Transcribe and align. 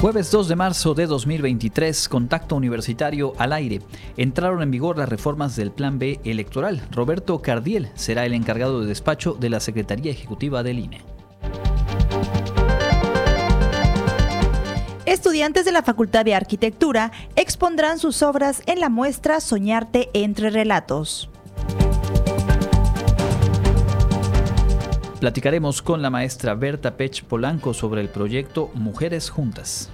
Jueves 0.00 0.30
2 0.30 0.46
de 0.46 0.54
marzo 0.54 0.94
de 0.94 1.08
2023, 1.08 2.08
contacto 2.08 2.54
universitario 2.54 3.32
al 3.36 3.52
aire. 3.52 3.80
Entraron 4.16 4.62
en 4.62 4.70
vigor 4.70 4.96
las 4.96 5.08
reformas 5.08 5.56
del 5.56 5.72
Plan 5.72 5.98
B 5.98 6.20
electoral. 6.22 6.86
Roberto 6.92 7.42
Cardiel 7.42 7.90
será 7.96 8.24
el 8.24 8.32
encargado 8.32 8.80
de 8.80 8.86
despacho 8.86 9.34
de 9.34 9.50
la 9.50 9.58
Secretaría 9.58 10.12
Ejecutiva 10.12 10.62
del 10.62 10.78
INE. 10.78 11.00
Estudiantes 15.04 15.64
de 15.64 15.72
la 15.72 15.82
Facultad 15.82 16.24
de 16.24 16.36
Arquitectura 16.36 17.10
expondrán 17.34 17.98
sus 17.98 18.22
obras 18.22 18.62
en 18.66 18.78
la 18.78 18.90
muestra 18.90 19.40
Soñarte 19.40 20.10
entre 20.12 20.50
relatos. 20.50 21.28
Platicaremos 25.20 25.82
con 25.82 26.00
la 26.00 26.10
maestra 26.10 26.54
Berta 26.54 26.96
Pech 26.96 27.24
Polanco 27.24 27.74
sobre 27.74 28.00
el 28.00 28.08
proyecto 28.08 28.70
Mujeres 28.74 29.30
Juntas. 29.30 29.90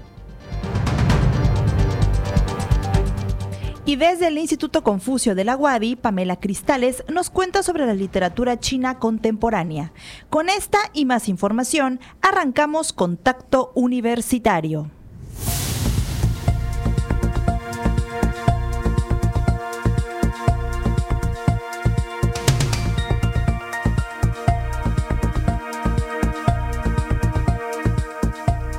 Y 3.87 3.97
desde 3.97 4.29
el 4.29 4.37
Instituto 4.37 4.83
Confucio 4.83 5.35
de 5.35 5.45
la 5.45 5.57
UADI, 5.57 5.97
Pamela 5.97 6.37
Cristales 6.37 7.05
nos 7.09 7.31
cuenta 7.31 7.63
sobre 7.63 7.87
la 7.87 7.95
literatura 7.95 8.61
china 8.61 8.99
contemporánea. 8.99 9.93
Con 10.29 10.51
esta 10.51 10.79
y 10.93 11.07
más 11.07 11.31
información, 11.31 12.01
arrancamos 12.21 12.93
Contacto 12.93 13.73
Universitario. 13.75 14.91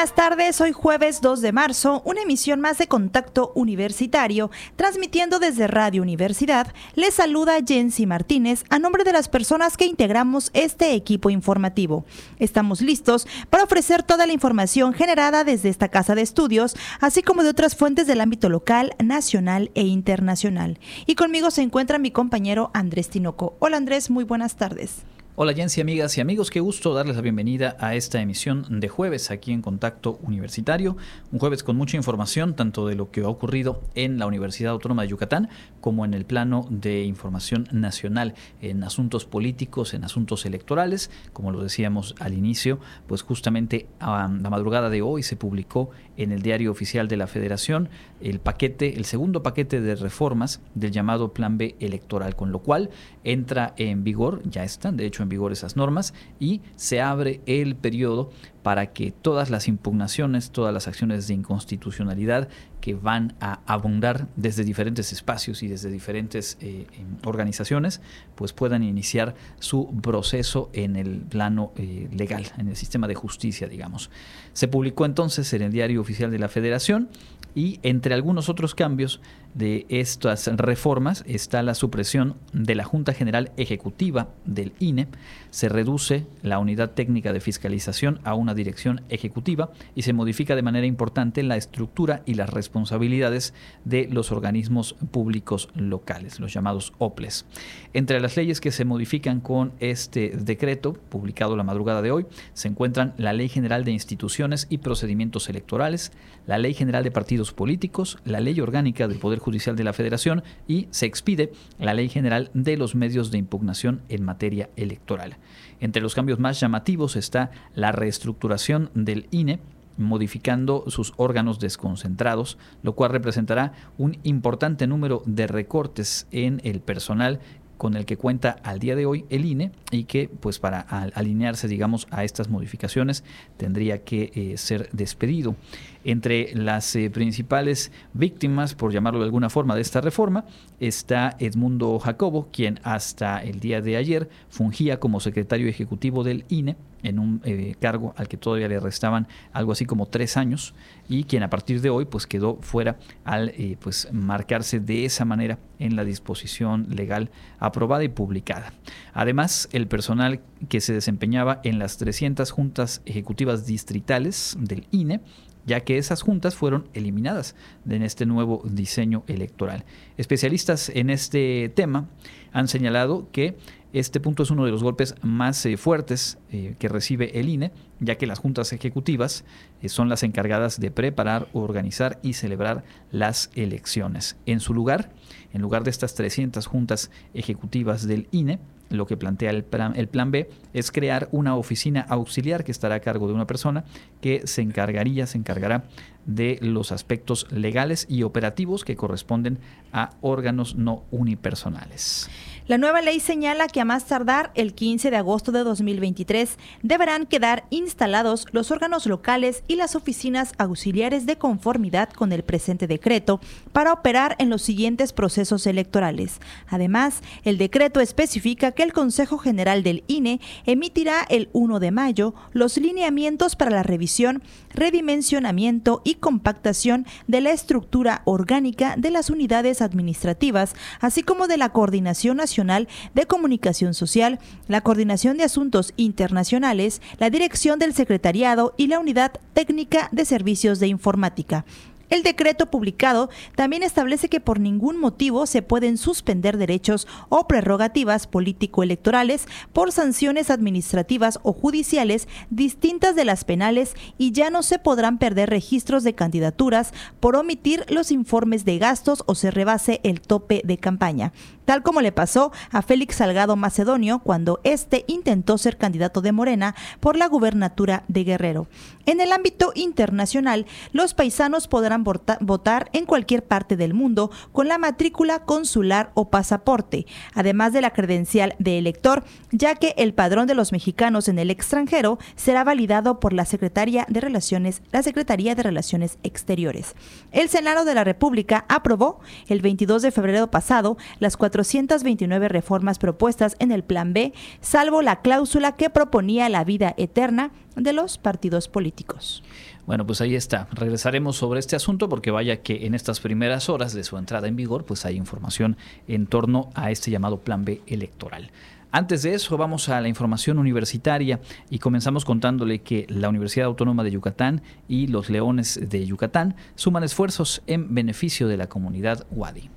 Buenas 0.00 0.14
tardes. 0.14 0.60
Hoy 0.62 0.72
jueves 0.72 1.20
2 1.20 1.42
de 1.42 1.52
marzo, 1.52 2.00
una 2.06 2.22
emisión 2.22 2.58
más 2.58 2.78
de 2.78 2.88
Contacto 2.88 3.52
Universitario, 3.54 4.50
transmitiendo 4.74 5.38
desde 5.38 5.66
Radio 5.66 6.00
Universidad. 6.00 6.72
Les 6.94 7.12
saluda 7.12 7.58
Jensi 7.62 8.06
Martínez 8.06 8.64
a 8.70 8.78
nombre 8.78 9.04
de 9.04 9.12
las 9.12 9.28
personas 9.28 9.76
que 9.76 9.84
integramos 9.84 10.52
este 10.54 10.94
equipo 10.94 11.28
informativo. 11.28 12.06
Estamos 12.38 12.80
listos 12.80 13.28
para 13.50 13.64
ofrecer 13.64 14.02
toda 14.02 14.26
la 14.26 14.32
información 14.32 14.94
generada 14.94 15.44
desde 15.44 15.68
esta 15.68 15.88
casa 15.88 16.14
de 16.14 16.22
estudios, 16.22 16.76
así 17.00 17.22
como 17.22 17.42
de 17.42 17.50
otras 17.50 17.76
fuentes 17.76 18.06
del 18.06 18.22
ámbito 18.22 18.48
local, 18.48 18.94
nacional 19.04 19.70
e 19.74 19.82
internacional. 19.82 20.78
Y 21.04 21.14
conmigo 21.14 21.50
se 21.50 21.60
encuentra 21.60 21.98
mi 21.98 22.10
compañero 22.10 22.70
Andrés 22.72 23.10
Tinoco. 23.10 23.54
Hola 23.58 23.76
Andrés, 23.76 24.08
muy 24.08 24.24
buenas 24.24 24.56
tardes. 24.56 25.04
Hola 25.42 25.54
Jensi, 25.54 25.80
amigas 25.80 26.18
y 26.18 26.20
amigos, 26.20 26.50
qué 26.50 26.60
gusto 26.60 26.92
darles 26.92 27.16
la 27.16 27.22
bienvenida 27.22 27.74
a 27.80 27.94
esta 27.94 28.20
emisión 28.20 28.78
de 28.78 28.90
jueves 28.90 29.30
aquí 29.30 29.52
en 29.52 29.62
Contacto 29.62 30.18
Universitario. 30.22 30.98
Un 31.32 31.38
jueves 31.38 31.64
con 31.64 31.76
mucha 31.76 31.96
información, 31.96 32.54
tanto 32.54 32.86
de 32.86 32.94
lo 32.94 33.10
que 33.10 33.22
ha 33.22 33.28
ocurrido 33.28 33.80
en 33.94 34.18
la 34.18 34.26
Universidad 34.26 34.72
Autónoma 34.72 35.00
de 35.00 35.08
Yucatán 35.08 35.48
como 35.80 36.04
en 36.04 36.12
el 36.12 36.26
plano 36.26 36.66
de 36.68 37.04
información 37.04 37.66
nacional, 37.72 38.34
en 38.60 38.84
asuntos 38.84 39.24
políticos, 39.24 39.94
en 39.94 40.04
asuntos 40.04 40.44
electorales. 40.44 41.10
Como 41.32 41.52
lo 41.52 41.62
decíamos 41.62 42.14
al 42.20 42.34
inicio, 42.34 42.78
pues 43.06 43.22
justamente 43.22 43.88
a 43.98 44.28
la 44.28 44.50
madrugada 44.50 44.90
de 44.90 45.00
hoy 45.00 45.22
se 45.22 45.36
publicó 45.36 45.88
en 46.18 46.32
el 46.32 46.42
diario 46.42 46.70
oficial 46.70 47.08
de 47.08 47.16
la 47.16 47.26
Federación 47.26 47.88
el 48.20 48.40
paquete, 48.40 48.98
el 48.98 49.06
segundo 49.06 49.42
paquete 49.42 49.80
de 49.80 49.94
reformas 49.94 50.60
del 50.74 50.90
llamado 50.90 51.32
Plan 51.32 51.56
B 51.56 51.76
electoral, 51.80 52.36
con 52.36 52.52
lo 52.52 52.58
cual 52.58 52.90
entra 53.24 53.72
en 53.78 54.04
vigor, 54.04 54.42
ya 54.44 54.64
están 54.64 54.98
de 54.98 55.06
hecho 55.06 55.22
en 55.22 55.29
vigor 55.30 55.52
esas 55.52 55.76
normas 55.76 56.12
y 56.38 56.60
se 56.76 57.00
abre 57.00 57.40
el 57.46 57.74
periodo 57.76 58.30
para 58.62 58.92
que 58.92 59.10
todas 59.10 59.50
las 59.50 59.68
impugnaciones, 59.68 60.50
todas 60.50 60.72
las 60.74 60.86
acciones 60.86 61.26
de 61.26 61.34
inconstitucionalidad 61.34 62.48
que 62.80 62.94
van 62.94 63.34
a 63.40 63.60
abundar 63.66 64.28
desde 64.36 64.64
diferentes 64.64 65.12
espacios 65.12 65.62
y 65.62 65.68
desde 65.68 65.90
diferentes 65.90 66.58
eh, 66.60 66.86
em, 66.98 67.16
organizaciones, 67.24 68.00
pues 68.34 68.52
puedan 68.52 68.82
iniciar 68.82 69.34
su 69.58 69.94
proceso 70.02 70.70
en 70.72 70.96
el 70.96 71.20
plano 71.20 71.72
eh, 71.76 72.08
legal, 72.12 72.46
en 72.58 72.68
el 72.68 72.76
sistema 72.76 73.06
de 73.08 73.14
justicia, 73.14 73.68
digamos. 73.68 74.10
Se 74.52 74.68
publicó 74.68 75.04
entonces 75.04 75.52
en 75.52 75.62
el 75.62 75.72
Diario 75.72 76.00
Oficial 76.00 76.30
de 76.30 76.38
la 76.38 76.48
Federación 76.48 77.08
y 77.54 77.80
entre 77.82 78.14
algunos 78.14 78.48
otros 78.48 78.74
cambios 78.74 79.20
de 79.54 79.86
estas 79.88 80.46
reformas 80.46 81.24
está 81.26 81.62
la 81.62 81.74
supresión 81.74 82.36
de 82.52 82.76
la 82.76 82.84
Junta 82.84 83.12
General 83.12 83.50
Ejecutiva 83.56 84.28
del 84.44 84.72
INE, 84.78 85.08
se 85.50 85.68
reduce 85.68 86.26
la 86.42 86.58
unidad 86.60 86.92
técnica 86.92 87.32
de 87.32 87.40
fiscalización 87.40 88.20
a 88.22 88.34
una 88.34 88.49
dirección 88.54 89.02
ejecutiva 89.08 89.70
y 89.94 90.02
se 90.02 90.12
modifica 90.12 90.56
de 90.56 90.62
manera 90.62 90.86
importante 90.86 91.42
la 91.42 91.56
estructura 91.56 92.22
y 92.26 92.34
las 92.34 92.50
responsabilidades 92.50 93.54
de 93.84 94.08
los 94.10 94.32
organismos 94.32 94.94
públicos 95.10 95.68
locales, 95.74 96.40
los 96.40 96.52
llamados 96.52 96.92
OPLES. 96.98 97.46
Entre 97.92 98.20
las 98.20 98.36
leyes 98.36 98.60
que 98.60 98.72
se 98.72 98.84
modifican 98.84 99.40
con 99.40 99.72
este 99.80 100.30
decreto, 100.30 100.92
publicado 100.92 101.56
la 101.56 101.64
madrugada 101.64 102.02
de 102.02 102.10
hoy, 102.10 102.26
se 102.54 102.68
encuentran 102.68 103.14
la 103.16 103.32
Ley 103.32 103.48
General 103.48 103.84
de 103.84 103.92
Instituciones 103.92 104.66
y 104.70 104.78
Procedimientos 104.78 105.48
Electorales, 105.48 106.12
la 106.46 106.58
Ley 106.58 106.74
General 106.74 107.04
de 107.04 107.10
Partidos 107.10 107.52
Políticos, 107.52 108.18
la 108.24 108.40
Ley 108.40 108.60
Orgánica 108.60 109.08
del 109.08 109.18
Poder 109.18 109.38
Judicial 109.38 109.76
de 109.76 109.84
la 109.84 109.92
Federación 109.92 110.42
y 110.66 110.88
se 110.90 111.06
expide 111.06 111.52
la 111.78 111.94
Ley 111.94 112.08
General 112.08 112.50
de 112.54 112.76
los 112.76 112.94
Medios 112.94 113.30
de 113.30 113.38
Impugnación 113.38 114.02
en 114.08 114.24
materia 114.24 114.70
electoral. 114.76 115.36
Entre 115.80 116.02
los 116.02 116.14
cambios 116.14 116.38
más 116.38 116.60
llamativos 116.60 117.16
está 117.16 117.50
la 117.74 117.92
reestructuración 117.92 118.90
del 118.94 119.26
INE, 119.30 119.60
modificando 119.96 120.84
sus 120.88 121.12
órganos 121.16 121.58
desconcentrados, 121.58 122.58
lo 122.82 122.94
cual 122.94 123.10
representará 123.10 123.72
un 123.98 124.18
importante 124.22 124.86
número 124.86 125.22
de 125.26 125.46
recortes 125.46 126.26
en 126.30 126.60
el 126.64 126.80
personal 126.80 127.40
con 127.80 127.96
el 127.96 128.04
que 128.04 128.18
cuenta 128.18 128.58
al 128.62 128.78
día 128.78 128.94
de 128.94 129.06
hoy 129.06 129.24
el 129.30 129.46
INE 129.46 129.72
y 129.90 130.04
que 130.04 130.28
pues 130.28 130.58
para 130.58 130.80
alinearse 130.80 131.66
digamos 131.66 132.08
a 132.10 132.24
estas 132.24 132.50
modificaciones 132.50 133.24
tendría 133.56 134.04
que 134.04 134.30
eh, 134.34 134.58
ser 134.58 134.90
despedido. 134.92 135.56
Entre 136.04 136.54
las 136.54 136.96
eh, 136.96 137.10
principales 137.10 137.92
víctimas, 138.14 138.74
por 138.74 138.92
llamarlo 138.92 139.20
de 139.20 139.26
alguna 139.26 139.50
forma, 139.50 139.74
de 139.74 139.82
esta 139.82 140.00
reforma 140.00 140.44
está 140.78 141.36
Edmundo 141.38 141.98
Jacobo, 141.98 142.48
quien 142.50 142.80
hasta 142.82 143.42
el 143.42 143.60
día 143.60 143.80
de 143.82 143.96
ayer 143.96 144.28
fungía 144.48 144.98
como 144.98 145.20
secretario 145.20 145.68
ejecutivo 145.68 146.24
del 146.24 146.44
INE 146.48 146.76
en 147.02 147.18
un 147.18 147.40
eh, 147.44 147.74
cargo 147.80 148.14
al 148.16 148.28
que 148.28 148.36
todavía 148.36 148.68
le 148.68 148.80
restaban 148.80 149.26
algo 149.52 149.72
así 149.72 149.86
como 149.86 150.06
tres 150.06 150.36
años 150.36 150.74
y 151.08 151.24
quien 151.24 151.42
a 151.42 151.50
partir 151.50 151.80
de 151.80 151.90
hoy 151.90 152.04
pues 152.04 152.26
quedó 152.26 152.58
fuera 152.60 152.98
al 153.24 153.50
eh, 153.50 153.76
pues 153.80 154.08
marcarse 154.12 154.80
de 154.80 155.04
esa 155.04 155.24
manera 155.24 155.58
en 155.78 155.96
la 155.96 156.04
disposición 156.04 156.86
legal 156.90 157.30
aprobada 157.58 158.04
y 158.04 158.08
publicada. 158.08 158.72
Además, 159.14 159.68
el 159.72 159.86
personal 159.86 160.40
que 160.68 160.80
se 160.80 160.92
desempeñaba 160.92 161.60
en 161.64 161.78
las 161.78 161.96
300 161.96 162.50
juntas 162.50 163.02
ejecutivas 163.06 163.66
distritales 163.66 164.56
del 164.60 164.86
INE 164.90 165.20
ya 165.66 165.80
que 165.80 165.98
esas 165.98 166.22
juntas 166.22 166.54
fueron 166.54 166.88
eliminadas 166.94 167.54
en 167.88 168.02
este 168.02 168.26
nuevo 168.26 168.62
diseño 168.64 169.24
electoral. 169.26 169.84
Especialistas 170.16 170.90
en 170.90 171.10
este 171.10 171.70
tema 171.74 172.08
han 172.52 172.68
señalado 172.68 173.28
que 173.32 173.56
este 173.92 174.20
punto 174.20 174.44
es 174.44 174.50
uno 174.50 174.64
de 174.64 174.70
los 174.70 174.84
golpes 174.84 175.16
más 175.22 175.66
eh, 175.66 175.76
fuertes 175.76 176.38
eh, 176.52 176.76
que 176.78 176.88
recibe 176.88 177.40
el 177.40 177.48
INE, 177.48 177.72
ya 177.98 178.16
que 178.16 178.26
las 178.26 178.38
juntas 178.38 178.72
ejecutivas 178.72 179.44
eh, 179.82 179.88
son 179.88 180.08
las 180.08 180.22
encargadas 180.22 180.78
de 180.78 180.92
preparar, 180.92 181.48
organizar 181.52 182.20
y 182.22 182.34
celebrar 182.34 182.84
las 183.10 183.50
elecciones. 183.54 184.36
En 184.46 184.60
su 184.60 184.74
lugar, 184.74 185.10
en 185.52 185.60
lugar 185.60 185.82
de 185.82 185.90
estas 185.90 186.14
300 186.14 186.66
juntas 186.66 187.10
ejecutivas 187.34 188.06
del 188.06 188.28
INE, 188.30 188.60
lo 188.90 189.06
que 189.06 189.16
plantea 189.16 189.50
el 189.50 189.64
plan, 189.64 189.94
el 189.96 190.08
plan, 190.08 190.30
B 190.30 190.50
es 190.74 190.90
crear 190.90 191.28
una 191.32 191.56
oficina 191.56 192.04
auxiliar 192.08 192.64
que 192.64 192.72
estará 192.72 192.96
a 192.96 193.00
cargo 193.00 193.26
de 193.28 193.34
una 193.34 193.46
persona 193.46 193.84
que 194.20 194.46
se 194.46 194.62
encargaría, 194.62 195.26
se 195.26 195.38
encargará 195.38 195.84
de 196.26 196.58
los 196.60 196.92
aspectos 196.92 197.46
legales 197.50 198.06
y 198.08 198.24
operativos 198.24 198.84
que 198.84 198.96
corresponden 198.96 199.58
a 199.92 200.10
órganos 200.20 200.74
no 200.74 201.04
unipersonales. 201.10 202.28
La 202.70 202.78
nueva 202.78 203.02
ley 203.02 203.18
señala 203.18 203.66
que 203.66 203.80
a 203.80 203.84
más 203.84 204.04
tardar 204.04 204.52
el 204.54 204.74
15 204.74 205.10
de 205.10 205.16
agosto 205.16 205.50
de 205.50 205.64
2023 205.64 206.56
deberán 206.84 207.26
quedar 207.26 207.64
instalados 207.70 208.46
los 208.52 208.70
órganos 208.70 209.06
locales 209.06 209.64
y 209.66 209.74
las 209.74 209.96
oficinas 209.96 210.52
auxiliares 210.56 211.26
de 211.26 211.36
conformidad 211.36 212.10
con 212.10 212.30
el 212.30 212.44
presente 212.44 212.86
decreto 212.86 213.40
para 213.72 213.92
operar 213.92 214.36
en 214.38 214.50
los 214.50 214.62
siguientes 214.62 215.12
procesos 215.12 215.66
electorales. 215.66 216.38
Además, 216.68 217.22
el 217.42 217.58
decreto 217.58 217.98
especifica 217.98 218.70
que 218.70 218.84
el 218.84 218.92
Consejo 218.92 219.38
General 219.38 219.82
del 219.82 220.04
INE 220.06 220.40
emitirá 220.64 221.26
el 221.28 221.48
1 221.52 221.80
de 221.80 221.90
mayo 221.90 222.34
los 222.52 222.76
lineamientos 222.76 223.56
para 223.56 223.72
la 223.72 223.82
revisión, 223.82 224.44
redimensionamiento 224.74 226.02
y 226.04 226.14
compactación 226.14 227.06
de 227.26 227.40
la 227.40 227.50
estructura 227.50 228.22
orgánica 228.24 228.94
de 228.96 229.10
las 229.10 229.30
unidades 229.30 229.82
administrativas, 229.82 230.74
así 231.00 231.22
como 231.22 231.46
de 231.46 231.56
la 231.56 231.70
Coordinación 231.70 232.36
Nacional 232.36 232.88
de 233.14 233.26
Comunicación 233.26 233.94
Social, 233.94 234.38
la 234.68 234.80
Coordinación 234.80 235.36
de 235.36 235.44
Asuntos 235.44 235.92
Internacionales, 235.96 237.02
la 237.18 237.30
Dirección 237.30 237.78
del 237.78 237.94
Secretariado 237.94 238.74
y 238.76 238.86
la 238.86 238.98
Unidad 238.98 239.32
Técnica 239.54 240.08
de 240.12 240.24
Servicios 240.24 240.80
de 240.80 240.88
Informática. 240.88 241.64
El 242.10 242.24
decreto 242.24 242.66
publicado 242.66 243.30
también 243.54 243.84
establece 243.84 244.28
que 244.28 244.40
por 244.40 244.58
ningún 244.58 244.98
motivo 244.98 245.46
se 245.46 245.62
pueden 245.62 245.96
suspender 245.96 246.56
derechos 246.56 247.06
o 247.28 247.46
prerrogativas 247.46 248.26
político-electorales 248.26 249.46
por 249.72 249.92
sanciones 249.92 250.50
administrativas 250.50 251.38
o 251.44 251.52
judiciales 251.52 252.26
distintas 252.50 253.14
de 253.14 253.24
las 253.24 253.44
penales 253.44 253.94
y 254.18 254.32
ya 254.32 254.50
no 254.50 254.64
se 254.64 254.80
podrán 254.80 255.18
perder 255.18 255.50
registros 255.50 256.02
de 256.02 256.16
candidaturas 256.16 256.92
por 257.20 257.36
omitir 257.36 257.84
los 257.88 258.10
informes 258.10 258.64
de 258.64 258.78
gastos 258.78 259.22
o 259.26 259.36
se 259.36 259.52
rebase 259.52 260.00
el 260.02 260.20
tope 260.20 260.62
de 260.64 260.78
campaña 260.78 261.32
tal 261.70 261.84
como 261.84 262.00
le 262.00 262.10
pasó 262.10 262.50
a 262.72 262.82
Félix 262.82 263.14
Salgado 263.14 263.54
Macedonio 263.54 264.18
cuando 264.18 264.58
éste 264.64 265.04
intentó 265.06 265.56
ser 265.56 265.76
candidato 265.76 266.20
de 266.20 266.32
Morena 266.32 266.74
por 266.98 267.16
la 267.16 267.28
gubernatura 267.28 268.02
de 268.08 268.24
Guerrero. 268.24 268.66
En 269.06 269.20
el 269.20 269.30
ámbito 269.30 269.70
internacional, 269.76 270.66
los 270.90 271.14
paisanos 271.14 271.68
podrán 271.68 271.99
votar 272.02 272.90
en 272.92 273.06
cualquier 273.06 273.44
parte 273.44 273.76
del 273.76 273.94
mundo 273.94 274.30
con 274.52 274.68
la 274.68 274.78
matrícula 274.78 275.44
consular 275.44 276.10
o 276.14 276.30
pasaporte, 276.30 277.06
además 277.34 277.72
de 277.72 277.80
la 277.80 277.90
credencial 277.90 278.54
de 278.58 278.78
elector, 278.78 279.22
ya 279.52 279.74
que 279.74 279.94
el 279.96 280.14
padrón 280.14 280.46
de 280.46 280.54
los 280.54 280.72
mexicanos 280.72 281.28
en 281.28 281.38
el 281.38 281.50
extranjero 281.50 282.18
será 282.36 282.64
validado 282.64 283.20
por 283.20 283.32
la 283.32 283.44
Secretaría 283.44 284.06
de 284.08 284.20
Relaciones, 284.20 284.82
la 284.90 285.02
Secretaría 285.02 285.54
de 285.54 285.62
Relaciones 285.62 286.18
Exteriores. 286.22 286.94
El 287.32 287.48
Senado 287.48 287.84
de 287.84 287.94
la 287.94 288.04
República 288.04 288.64
aprobó 288.68 289.20
el 289.48 289.60
22 289.60 290.02
de 290.02 290.10
febrero 290.10 290.50
pasado 290.50 290.96
las 291.18 291.36
cuatro 291.36 291.60
429 291.60 292.48
reformas 292.48 292.98
propuestas 292.98 293.56
en 293.58 293.72
el 293.72 293.84
Plan 293.84 294.12
B, 294.12 294.32
salvo 294.60 295.02
la 295.02 295.20
cláusula 295.20 295.72
que 295.72 295.90
proponía 295.90 296.48
la 296.48 296.64
vida 296.64 296.94
eterna 296.96 297.50
de 297.76 297.92
los 297.92 298.18
partidos 298.18 298.68
políticos. 298.68 299.42
Bueno, 299.86 300.06
pues 300.06 300.20
ahí 300.20 300.34
está. 300.34 300.68
Regresaremos 300.72 301.36
sobre 301.36 301.60
este 301.60 301.76
asunto 301.76 302.08
porque 302.08 302.30
vaya 302.30 302.62
que 302.62 302.86
en 302.86 302.94
estas 302.94 303.20
primeras 303.20 303.68
horas 303.68 303.92
de 303.92 304.04
su 304.04 304.18
entrada 304.18 304.48
en 304.48 304.56
vigor, 304.56 304.84
pues 304.84 305.04
hay 305.04 305.16
información 305.16 305.76
en 306.06 306.26
torno 306.26 306.70
a 306.74 306.90
este 306.90 307.10
llamado 307.10 307.40
Plan 307.40 307.64
B 307.64 307.82
electoral. 307.86 308.50
Antes 308.92 309.22
de 309.22 309.34
eso, 309.34 309.56
vamos 309.56 309.88
a 309.88 310.00
la 310.00 310.08
información 310.08 310.58
universitaria 310.58 311.40
y 311.70 311.78
comenzamos 311.78 312.24
contándole 312.24 312.80
que 312.80 313.06
la 313.08 313.28
Universidad 313.28 313.66
Autónoma 313.66 314.02
de 314.02 314.10
Yucatán 314.10 314.62
y 314.88 315.06
los 315.06 315.30
Leones 315.30 315.78
de 315.80 316.04
Yucatán 316.04 316.56
suman 316.74 317.04
esfuerzos 317.04 317.62
en 317.68 317.94
beneficio 317.94 318.48
de 318.48 318.56
la 318.56 318.68
comunidad 318.68 319.26
Wadi 319.30 319.70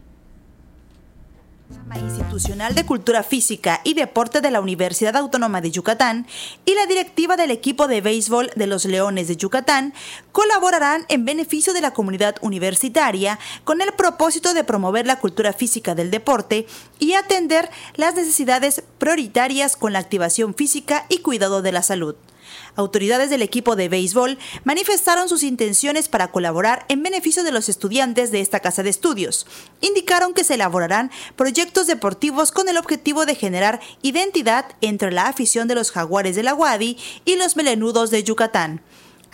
institucional 1.98 2.76
de 2.76 2.86
Cultura 2.86 3.24
Física 3.24 3.82
y 3.84 3.94
Deporte 3.94 4.42
de 4.42 4.52
la 4.52 4.62
Universidad 4.62 5.16
Autónoma 5.16 5.62
de 5.62 5.72
Yucatán 5.72 6.28
y 6.66 6.74
la 6.74 6.86
directiva 6.86 7.38
del 7.38 7.52
equipo 7.52 7.88
de 7.88 8.02
béisbol 8.02 8.52
de 8.56 8.68
los 8.68 8.86
Leones 8.86 9.28
de 9.28 9.38
Yucatán 9.38 9.94
colaborarán 10.32 11.06
en 11.10 11.26
beneficio 11.26 11.74
de 11.74 11.82
la 11.82 11.92
comunidad 11.92 12.36
universitaria 12.42 13.40
con 13.64 13.82
el 13.82 13.94
propósito 13.94 14.54
de 14.54 14.64
promover 14.64 15.06
la 15.06 15.20
cultura 15.20 15.54
física 15.54 15.96
del 15.96 16.12
deporte 16.12 16.66
y 17.00 17.14
atender 17.14 17.70
las 17.96 18.16
necesidades 18.16 18.84
prioritarias 18.98 19.76
con 19.76 19.94
la 19.94 20.00
activación 20.00 20.56
física 20.56 21.06
y 21.10 21.20
cuidado 21.20 21.62
de 21.62 21.72
la 21.72 21.84
salud 21.84 22.16
autoridades 22.76 23.30
del 23.30 23.42
equipo 23.42 23.76
de 23.76 23.90
béisbol 23.90 24.38
manifestaron 24.64 25.30
sus 25.30 25.44
intenciones 25.44 26.10
para 26.10 26.32
colaborar 26.32 26.86
en 26.90 27.04
beneficio 27.04 27.44
de 27.44 27.52
los 27.52 27.70
estudiantes 27.70 28.32
de 28.32 28.42
esta 28.42 28.60
casa 28.60 28.84
de 28.84 28.90
estudios. 28.90 29.46
Indicaron 29.82 30.34
que 30.34 30.44
se 30.44 30.56
elaborarán 30.56 31.12
proyectos 31.36 31.88
deportivos 31.88 32.52
con 32.52 32.70
el 32.70 32.78
objetivo 32.78 33.26
de 33.26 33.36
generar 33.36 33.80
identidad 34.02 34.66
entre 34.82 35.12
la 35.12 35.28
afición 35.28 35.68
de 35.68 35.76
los 35.76 35.92
jaguares 35.92 36.36
de 36.36 36.44
la 36.44 36.54
Wadi 36.54 36.98
y 37.26 37.36
los 37.36 37.56
melenudos 37.56 38.12
de 38.12 38.24
Yucatán. 38.24 38.82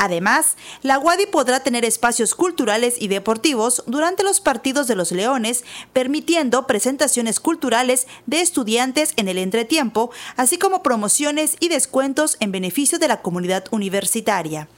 Además, 0.02 0.56
la 0.82 0.98
Wadi 0.98 1.26
podrá 1.26 1.60
tener 1.60 1.84
espacios 1.84 2.34
culturales 2.34 2.96
y 3.00 3.10
deportivos 3.10 3.84
durante 3.86 4.24
los 4.24 4.40
partidos 4.40 4.88
de 4.88 4.96
los 4.96 5.12
Leones, 5.12 5.66
permitiendo 5.92 6.66
presentaciones 6.68 7.42
culturales 7.42 8.08
de 8.26 8.40
estudiantes 8.40 9.12
en 9.18 9.28
el 9.28 9.38
entretiempo, 9.38 10.10
así 10.38 10.58
como 10.58 10.84
promociones 10.84 11.58
y 11.60 11.68
descuentos 11.68 12.38
en 12.40 12.54
beneficio 12.54 12.98
de 12.98 13.10
la 13.10 13.22
comunidad 13.22 13.66
universitaria. 13.72 14.70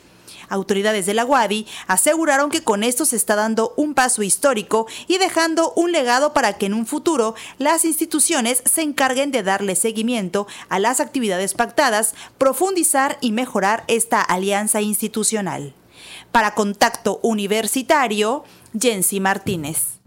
Autoridades 0.52 1.06
de 1.06 1.14
la 1.14 1.24
UADI 1.24 1.66
aseguraron 1.88 2.50
que 2.50 2.62
con 2.62 2.84
esto 2.84 3.06
se 3.06 3.16
está 3.16 3.38
dando 3.38 3.74
un 3.78 3.94
paso 3.94 4.22
histórico 4.22 4.86
y 5.08 5.18
dejando 5.18 5.72
un 5.78 5.94
legado 5.94 6.34
para 6.34 6.58
que 6.58 6.66
en 6.66 6.74
un 6.74 6.86
futuro 6.86 7.36
las 7.58 7.86
instituciones 7.86 8.62
se 8.66 8.82
encarguen 8.82 9.32
de 9.32 9.44
darle 9.44 9.78
seguimiento 9.78 10.48
a 10.68 10.78
las 10.80 11.00
actividades 11.00 11.54
pactadas, 11.54 12.16
profundizar 12.38 13.18
y 13.22 13.32
mejorar 13.32 13.86
esta 13.88 14.22
alianza 14.22 14.82
institucional. 14.82 15.74
Para 16.34 16.54
Contacto 16.54 17.22
Universitario, 17.24 18.44
Jensi 18.78 19.22
Martínez. 19.22 20.01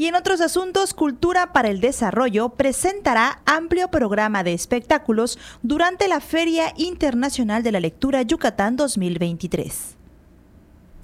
Y 0.00 0.06
en 0.06 0.14
otros 0.14 0.40
asuntos, 0.40 0.94
Cultura 0.94 1.52
para 1.52 1.68
el 1.68 1.82
Desarrollo 1.82 2.48
presentará 2.48 3.42
amplio 3.44 3.90
programa 3.90 4.42
de 4.42 4.54
espectáculos 4.54 5.38
durante 5.60 6.08
la 6.08 6.22
Feria 6.22 6.72
Internacional 6.78 7.62
de 7.62 7.70
la 7.70 7.80
Lectura 7.80 8.22
Yucatán 8.22 8.76
2023. 8.76 9.96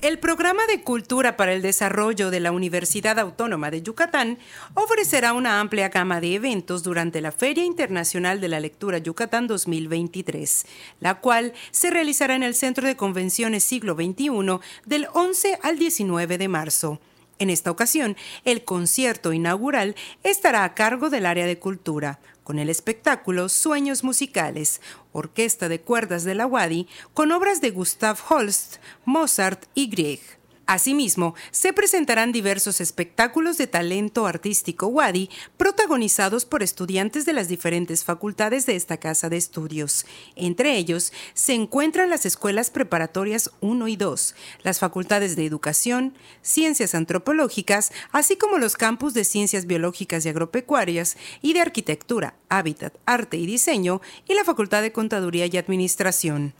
El 0.00 0.18
programa 0.18 0.62
de 0.66 0.80
Cultura 0.80 1.36
para 1.36 1.52
el 1.52 1.60
Desarrollo 1.60 2.30
de 2.30 2.40
la 2.40 2.52
Universidad 2.52 3.18
Autónoma 3.18 3.70
de 3.70 3.82
Yucatán 3.82 4.38
ofrecerá 4.72 5.34
una 5.34 5.60
amplia 5.60 5.90
gama 5.90 6.22
de 6.22 6.32
eventos 6.32 6.82
durante 6.82 7.20
la 7.20 7.32
Feria 7.32 7.66
Internacional 7.66 8.40
de 8.40 8.48
la 8.48 8.60
Lectura 8.60 8.96
Yucatán 8.96 9.46
2023, 9.46 10.64
la 11.00 11.16
cual 11.16 11.52
se 11.70 11.90
realizará 11.90 12.34
en 12.34 12.42
el 12.42 12.54
Centro 12.54 12.86
de 12.86 12.96
Convenciones 12.96 13.62
Siglo 13.62 13.94
XXI 13.94 14.58
del 14.86 15.06
11 15.12 15.58
al 15.62 15.78
19 15.78 16.38
de 16.38 16.48
marzo. 16.48 16.98
En 17.38 17.50
esta 17.50 17.70
ocasión, 17.70 18.16
el 18.44 18.64
concierto 18.64 19.32
inaugural 19.32 19.94
estará 20.22 20.64
a 20.64 20.74
cargo 20.74 21.10
del 21.10 21.26
área 21.26 21.46
de 21.46 21.58
cultura, 21.58 22.18
con 22.44 22.58
el 22.58 22.70
espectáculo 22.70 23.48
Sueños 23.48 24.04
Musicales, 24.04 24.80
orquesta 25.12 25.68
de 25.68 25.80
cuerdas 25.80 26.24
de 26.24 26.34
la 26.34 26.46
Wadi, 26.46 26.86
con 27.12 27.32
obras 27.32 27.60
de 27.60 27.70
Gustav 27.70 28.18
Holst, 28.28 28.76
Mozart 29.04 29.66
y 29.74 29.88
Grieg. 29.88 30.20
Asimismo, 30.66 31.36
se 31.52 31.72
presentarán 31.72 32.32
diversos 32.32 32.80
espectáculos 32.80 33.56
de 33.56 33.68
talento 33.68 34.26
artístico 34.26 34.88
Wadi 34.88 35.30
protagonizados 35.56 36.44
por 36.44 36.64
estudiantes 36.64 37.24
de 37.24 37.32
las 37.32 37.46
diferentes 37.46 38.02
facultades 38.02 38.66
de 38.66 38.74
esta 38.74 38.96
casa 38.96 39.28
de 39.28 39.36
estudios. 39.36 40.06
Entre 40.34 40.76
ellos 40.76 41.12
se 41.34 41.54
encuentran 41.54 42.10
las 42.10 42.26
escuelas 42.26 42.70
preparatorias 42.70 43.52
1 43.60 43.86
y 43.86 43.94
2, 43.94 44.34
las 44.64 44.80
facultades 44.80 45.36
de 45.36 45.46
educación, 45.46 46.14
ciencias 46.42 46.96
antropológicas, 46.96 47.92
así 48.10 48.34
como 48.34 48.58
los 48.58 48.74
campus 48.74 49.14
de 49.14 49.22
ciencias 49.22 49.66
biológicas 49.66 50.26
y 50.26 50.30
agropecuarias 50.30 51.16
y 51.42 51.52
de 51.52 51.60
arquitectura, 51.60 52.34
hábitat, 52.48 52.92
arte 53.06 53.36
y 53.36 53.46
diseño 53.46 54.00
y 54.26 54.34
la 54.34 54.42
facultad 54.42 54.82
de 54.82 54.90
contaduría 54.90 55.46
y 55.46 55.56
administración. 55.58 56.54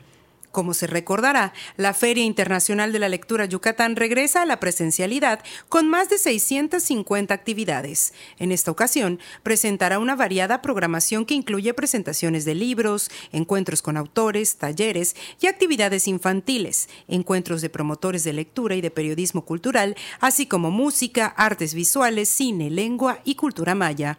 Como 0.51 0.73
se 0.73 0.87
recordará, 0.87 1.53
la 1.75 1.93
Feria 1.93 2.23
Internacional 2.23 2.91
de 2.91 2.99
la 2.99 3.09
Lectura 3.09 3.45
Yucatán 3.45 3.95
regresa 3.95 4.41
a 4.41 4.45
la 4.45 4.59
presencialidad 4.59 5.39
con 5.69 5.87
más 5.87 6.09
de 6.09 6.17
650 6.17 7.33
actividades. 7.33 8.13
En 8.39 8.51
esta 8.51 8.71
ocasión, 8.71 9.19
presentará 9.43 9.99
una 9.99 10.15
variada 10.15 10.61
programación 10.61 11.25
que 11.25 11.35
incluye 11.35 11.73
presentaciones 11.73 12.45
de 12.45 12.55
libros, 12.55 13.11
encuentros 13.31 13.81
con 13.81 13.97
autores, 13.97 14.57
talleres 14.57 15.15
y 15.39 15.47
actividades 15.47 16.07
infantiles, 16.07 16.89
encuentros 17.07 17.61
de 17.61 17.69
promotores 17.69 18.23
de 18.23 18.33
lectura 18.33 18.75
y 18.75 18.81
de 18.81 18.89
periodismo 18.89 19.45
cultural, 19.45 19.95
así 20.19 20.47
como 20.47 20.71
música, 20.71 21.27
artes 21.27 21.73
visuales, 21.73 22.29
cine, 22.29 22.71
lengua 22.71 23.19
y 23.25 23.35
cultura 23.35 23.75
maya. 23.75 24.17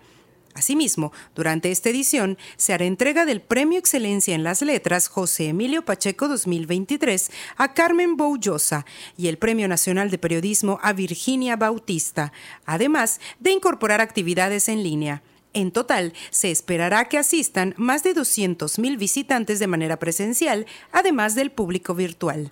Asimismo, 0.59 1.13
durante 1.37 1.71
esta 1.71 1.89
edición 1.89 2.37
se 2.57 2.73
hará 2.73 2.85
entrega 2.85 3.25
del 3.25 3.41
Premio 3.41 3.79
Excelencia 3.79 4.35
en 4.35 4.43
las 4.43 4.61
Letras 4.61 5.07
José 5.07 5.51
Emilio 5.51 5.85
Pacheco 5.85 6.27
2023 6.27 7.31
a 7.57 7.75
Carmen 7.75 8.17
Boullosa 8.17 8.85
y 9.17 9.29
el 9.29 9.39
Premio 9.39 9.69
Nacional 9.69 10.11
de 10.11 10.19
Periodismo 10.19 10.81
a 10.83 10.93
Virginia 10.93 11.55
Bautista, 11.55 12.33
además 12.67 13.21
de 13.39 13.53
incorporar 13.53 14.01
actividades 14.01 14.69
en 14.69 14.83
línea. 14.83 15.23
En 15.55 15.71
total, 15.71 16.13
se 16.31 16.51
esperará 16.51 17.05
que 17.05 17.19
asistan 17.19 17.75
más 17.77 18.03
de 18.03 18.17
200.000 18.17 18.99
visitantes 18.99 19.61
de 19.61 19.67
manera 19.69 20.01
presencial, 20.01 20.67
además 20.91 21.37
del 21.37 21.53
público 21.53 21.95
virtual. 21.95 22.51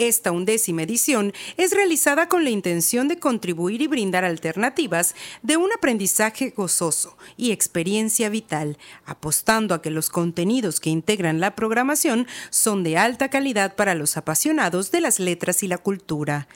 Esta 0.00 0.32
undécima 0.32 0.82
edición 0.84 1.34
es 1.58 1.72
realizada 1.72 2.26
con 2.26 2.42
la 2.42 2.48
intención 2.48 3.06
de 3.06 3.18
contribuir 3.18 3.82
y 3.82 3.86
brindar 3.86 4.24
alternativas 4.24 5.14
de 5.42 5.58
un 5.58 5.70
aprendizaje 5.74 6.54
gozoso 6.56 7.18
y 7.36 7.50
experiencia 7.50 8.30
vital, 8.30 8.78
apostando 9.04 9.74
a 9.74 9.82
que 9.82 9.90
los 9.90 10.08
contenidos 10.08 10.80
que 10.80 10.88
integran 10.88 11.38
la 11.38 11.54
programación 11.54 12.26
son 12.48 12.82
de 12.82 12.96
alta 12.96 13.28
calidad 13.28 13.76
para 13.76 13.94
los 13.94 14.16
apasionados 14.16 14.90
de 14.90 15.02
las 15.02 15.20
letras 15.20 15.62
y 15.62 15.68
la 15.68 15.76
cultura. 15.76 16.48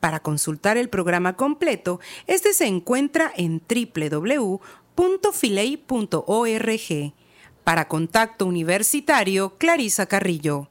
Para 0.00 0.18
consultar 0.18 0.76
el 0.76 0.88
programa 0.88 1.36
completo, 1.36 2.00
este 2.26 2.52
se 2.52 2.66
encuentra 2.66 3.32
en 3.36 3.62
www.filey.org. 3.62 4.42
Para 7.62 7.86
Contacto 7.86 8.44
Universitario, 8.44 9.56
Clarisa 9.56 10.06
Carrillo. 10.06 10.68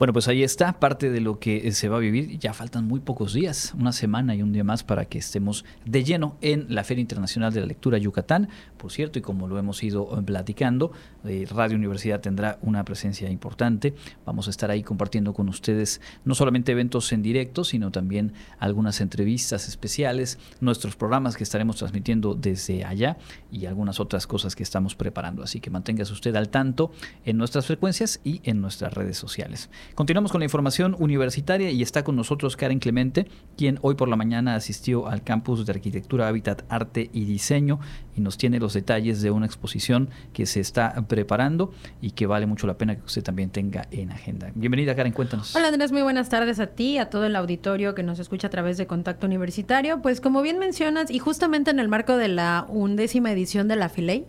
Bueno, 0.00 0.14
pues 0.14 0.28
ahí 0.28 0.42
está 0.42 0.80
parte 0.80 1.10
de 1.10 1.20
lo 1.20 1.38
que 1.38 1.68
eh, 1.68 1.72
se 1.72 1.90
va 1.90 1.98
a 1.98 2.00
vivir. 2.00 2.38
Ya 2.38 2.54
faltan 2.54 2.86
muy 2.86 3.00
pocos 3.00 3.34
días, 3.34 3.74
una 3.78 3.92
semana 3.92 4.34
y 4.34 4.42
un 4.42 4.50
día 4.50 4.64
más 4.64 4.82
para 4.82 5.04
que 5.04 5.18
estemos 5.18 5.66
de 5.84 6.02
lleno 6.04 6.38
en 6.40 6.74
la 6.74 6.84
Feria 6.84 7.02
Internacional 7.02 7.52
de 7.52 7.60
la 7.60 7.66
Lectura 7.66 7.98
Yucatán. 7.98 8.48
Por 8.78 8.92
cierto, 8.92 9.18
y 9.18 9.22
como 9.22 9.46
lo 9.46 9.58
hemos 9.58 9.82
ido 9.82 10.18
eh, 10.18 10.22
platicando, 10.22 10.92
eh, 11.26 11.46
Radio 11.50 11.76
Universidad 11.76 12.22
tendrá 12.22 12.58
una 12.62 12.82
presencia 12.82 13.28
importante. 13.28 13.92
Vamos 14.24 14.46
a 14.46 14.50
estar 14.52 14.70
ahí 14.70 14.82
compartiendo 14.82 15.34
con 15.34 15.50
ustedes 15.50 16.00
no 16.24 16.34
solamente 16.34 16.72
eventos 16.72 17.12
en 17.12 17.20
directo, 17.20 17.62
sino 17.62 17.90
también 17.90 18.32
algunas 18.58 19.02
entrevistas 19.02 19.68
especiales, 19.68 20.38
nuestros 20.62 20.96
programas 20.96 21.36
que 21.36 21.44
estaremos 21.44 21.76
transmitiendo 21.76 22.34
desde 22.34 22.86
allá 22.86 23.18
y 23.52 23.66
algunas 23.66 24.00
otras 24.00 24.26
cosas 24.26 24.56
que 24.56 24.62
estamos 24.62 24.94
preparando. 24.94 25.42
Así 25.42 25.60
que 25.60 25.68
manténgase 25.68 26.14
usted 26.14 26.34
al 26.36 26.48
tanto 26.48 26.90
en 27.26 27.36
nuestras 27.36 27.66
frecuencias 27.66 28.22
y 28.24 28.40
en 28.44 28.62
nuestras 28.62 28.94
redes 28.94 29.18
sociales. 29.18 29.68
Continuamos 29.94 30.30
con 30.32 30.40
la 30.40 30.44
información 30.44 30.96
universitaria 30.98 31.70
y 31.70 31.82
está 31.82 32.04
con 32.04 32.16
nosotros 32.16 32.56
Karen 32.56 32.78
Clemente, 32.78 33.26
quien 33.56 33.78
hoy 33.82 33.96
por 33.96 34.08
la 34.08 34.16
mañana 34.16 34.54
asistió 34.54 35.08
al 35.08 35.22
campus 35.22 35.66
de 35.66 35.72
Arquitectura, 35.72 36.28
Hábitat, 36.28 36.62
Arte 36.68 37.10
y 37.12 37.24
Diseño 37.24 37.80
y 38.16 38.20
nos 38.20 38.38
tiene 38.38 38.60
los 38.60 38.72
detalles 38.72 39.20
de 39.20 39.30
una 39.30 39.46
exposición 39.46 40.10
que 40.32 40.46
se 40.46 40.60
está 40.60 40.94
preparando 41.08 41.72
y 42.00 42.12
que 42.12 42.26
vale 42.26 42.46
mucho 42.46 42.66
la 42.66 42.78
pena 42.78 42.96
que 42.96 43.02
usted 43.02 43.22
también 43.22 43.50
tenga 43.50 43.88
en 43.90 44.12
agenda. 44.12 44.52
Bienvenida 44.54 44.94
Karen, 44.94 45.12
cuéntanos. 45.12 45.54
Hola 45.56 45.68
Andrés, 45.68 45.92
muy 45.92 46.02
buenas 46.02 46.28
tardes 46.28 46.60
a 46.60 46.68
ti, 46.68 46.98
a 46.98 47.10
todo 47.10 47.24
el 47.24 47.36
auditorio 47.36 47.94
que 47.94 48.02
nos 48.02 48.18
escucha 48.18 48.46
a 48.46 48.50
través 48.50 48.78
de 48.78 48.86
Contacto 48.86 49.26
Universitario. 49.26 50.00
Pues 50.02 50.20
como 50.20 50.42
bien 50.42 50.58
mencionas, 50.58 51.10
y 51.10 51.18
justamente 51.18 51.70
en 51.70 51.78
el 51.78 51.88
marco 51.88 52.16
de 52.16 52.28
la 52.28 52.66
undécima 52.68 53.32
edición 53.32 53.68
de 53.68 53.76
la 53.76 53.88
FILEI, 53.88 54.26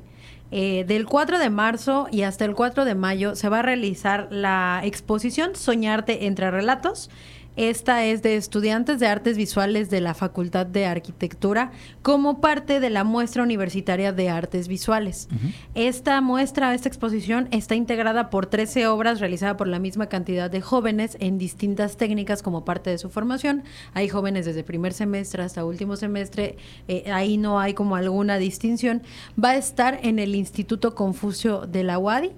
eh, 0.51 0.83
del 0.85 1.05
4 1.05 1.39
de 1.39 1.49
marzo 1.49 2.07
y 2.11 2.23
hasta 2.23 2.45
el 2.45 2.53
4 2.53 2.85
de 2.85 2.95
mayo 2.95 3.35
se 3.35 3.49
va 3.49 3.59
a 3.59 3.61
realizar 3.61 4.27
la 4.31 4.81
exposición 4.83 5.55
Soñarte 5.55 6.25
entre 6.25 6.51
Relatos 6.51 7.09
esta 7.55 8.05
es 8.05 8.21
de 8.21 8.37
estudiantes 8.37 8.99
de 8.99 9.07
artes 9.07 9.35
visuales 9.35 9.89
de 9.89 9.99
la 9.99 10.13
Facultad 10.13 10.65
de 10.65 10.85
Arquitectura 10.85 11.71
como 12.01 12.39
parte 12.39 12.79
de 12.79 12.89
la 12.89 13.03
muestra 13.03 13.43
universitaria 13.43 14.13
de 14.13 14.29
artes 14.29 14.67
visuales. 14.67 15.27
Esta 15.75 16.21
muestra, 16.21 16.73
esta 16.73 16.87
exposición 16.87 17.49
está 17.51 17.75
integrada 17.75 18.29
por 18.29 18.45
13 18.45 18.87
obras 18.87 19.19
realizadas 19.19 19.57
por 19.57 19.67
la 19.67 19.79
misma 19.79 20.07
cantidad 20.07 20.49
de 20.49 20.61
jóvenes 20.61 21.17
en 21.19 21.37
distintas 21.37 21.97
técnicas 21.97 22.41
como 22.41 22.63
parte 22.63 22.89
de 22.89 22.97
su 22.97 23.09
formación. 23.09 23.63
Hay 23.93 24.07
jóvenes 24.07 24.45
desde 24.45 24.63
primer 24.63 24.93
semestre 24.93 25.43
hasta 25.43 25.65
último 25.65 25.97
semestre, 25.97 26.57
eh, 26.87 27.11
ahí 27.11 27.37
no 27.37 27.59
hay 27.59 27.73
como 27.73 27.95
alguna 27.95 28.37
distinción. 28.37 29.01
Va 29.41 29.51
a 29.51 29.57
estar 29.57 29.99
en 30.03 30.19
el 30.19 30.35
Instituto 30.35 30.95
Confucio 30.95 31.67
de 31.67 31.83
la 31.83 31.99
UADI 31.99 32.31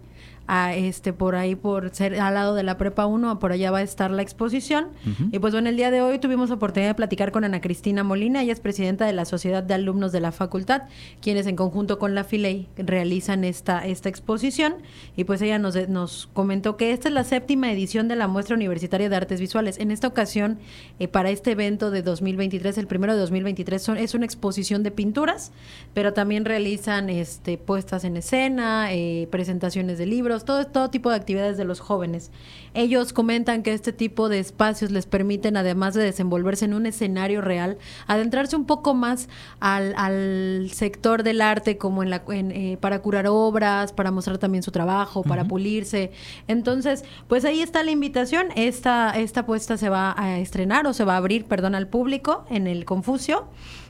a 0.47 0.75
este 0.75 1.13
por 1.13 1.35
ahí 1.35 1.55
por 1.55 1.93
ser 1.93 2.19
al 2.19 2.33
lado 2.33 2.53
de 2.55 2.63
la 2.63 2.77
prepa 2.77 3.05
1 3.05 3.39
por 3.39 3.51
allá 3.51 3.71
va 3.71 3.79
a 3.79 3.81
estar 3.81 4.11
la 4.11 4.21
exposición. 4.21 4.87
Y 5.31 5.39
pues 5.39 5.53
bueno 5.53 5.69
el 5.69 5.77
día 5.77 5.91
de 5.91 6.01
hoy 6.01 6.19
tuvimos 6.19 6.51
oportunidad 6.51 6.89
de 6.89 6.95
platicar 6.95 7.31
con 7.31 7.43
Ana 7.43 7.61
Cristina 7.61 8.03
Molina. 8.03 8.41
Ella 8.41 8.53
es 8.53 8.59
presidenta 8.59 9.05
de 9.05 9.13
la 9.13 9.25
sociedad 9.25 9.63
de 9.63 9.73
alumnos 9.73 10.11
de 10.11 10.19
la 10.19 10.31
facultad 10.31 10.83
quienes 11.21 11.47
en 11.47 11.55
conjunto 11.55 11.99
con 11.99 12.15
la 12.15 12.23
Filey 12.23 12.67
realizan 12.77 13.43
esta 13.43 13.85
esta 13.85 14.09
exposición. 14.09 14.75
Y 15.15 15.23
pues 15.23 15.41
ella 15.41 15.59
nos, 15.59 15.89
nos 15.89 16.29
comentó 16.33 16.77
que 16.77 16.91
esta 16.91 17.07
es 17.07 17.13
la 17.13 17.23
séptima 17.23 17.71
edición 17.71 18.07
de 18.07 18.15
la 18.15 18.27
muestra 18.27 18.55
universitaria 18.55 19.09
de 19.09 19.15
artes 19.15 19.39
visuales. 19.39 19.79
En 19.79 19.91
esta 19.91 20.07
ocasión 20.07 20.59
eh, 20.99 21.07
para 21.07 21.29
este 21.29 21.51
evento 21.51 21.91
de 21.91 22.01
2023 22.01 22.77
el 22.77 22.87
primero 22.87 23.13
de 23.13 23.19
2023 23.19 23.81
son, 23.81 23.97
es 23.97 24.13
una 24.13 24.25
exposición 24.25 24.83
de 24.83 24.91
pinturas 24.91 25.51
pero 25.93 26.13
también 26.13 26.45
realizan 26.45 27.09
este 27.09 27.57
puestas 27.57 28.03
en 28.03 28.17
escena 28.17 28.93
eh, 28.93 29.27
presentaciones 29.31 29.97
de 29.97 30.05
libros 30.05 30.32
todo, 30.39 30.65
todo 30.67 30.89
tipo 30.89 31.09
de 31.09 31.15
actividades 31.15 31.57
de 31.57 31.65
los 31.65 31.79
jóvenes. 31.79 32.31
Ellos 32.73 33.13
comentan 33.13 33.61
que 33.61 33.73
este 33.73 33.93
tipo 33.93 34.29
de 34.29 34.39
espacios 34.39 34.91
les 34.91 35.05
permiten, 35.05 35.57
además 35.57 35.93
de 35.93 36.03
desenvolverse 36.03 36.65
en 36.65 36.73
un 36.73 36.85
escenario 36.85 37.41
real, 37.41 37.77
adentrarse 38.07 38.55
un 38.55 38.65
poco 38.65 38.93
más 38.93 39.29
al, 39.59 40.69
sector 40.71 41.23
del 41.23 41.41
arte, 41.41 41.77
como 41.77 42.03
en 42.03 42.09
la, 42.09 42.23
eh, 42.29 42.77
para 42.81 42.99
curar 42.99 43.27
obras, 43.27 43.93
para 43.93 44.11
mostrar 44.11 44.37
también 44.39 44.63
su 44.63 44.71
trabajo, 44.71 45.23
para 45.23 45.45
pulirse. 45.45 46.11
Entonces, 46.47 47.05
pues 47.27 47.45
ahí 47.45 47.61
está 47.61 47.83
la 47.83 47.91
invitación. 47.91 48.47
Esta, 48.55 49.11
esta 49.11 49.45
puesta 49.45 49.77
se 49.77 49.89
va 49.89 50.15
a 50.17 50.39
estrenar 50.39 50.87
o 50.87 50.93
se 50.93 51.05
va 51.05 51.13
a 51.13 51.17
abrir, 51.17 51.45
perdón, 51.45 51.75
al 51.75 51.87
público 51.87 52.45
en 52.49 52.67
el 52.67 52.85
Confucio 52.85 53.47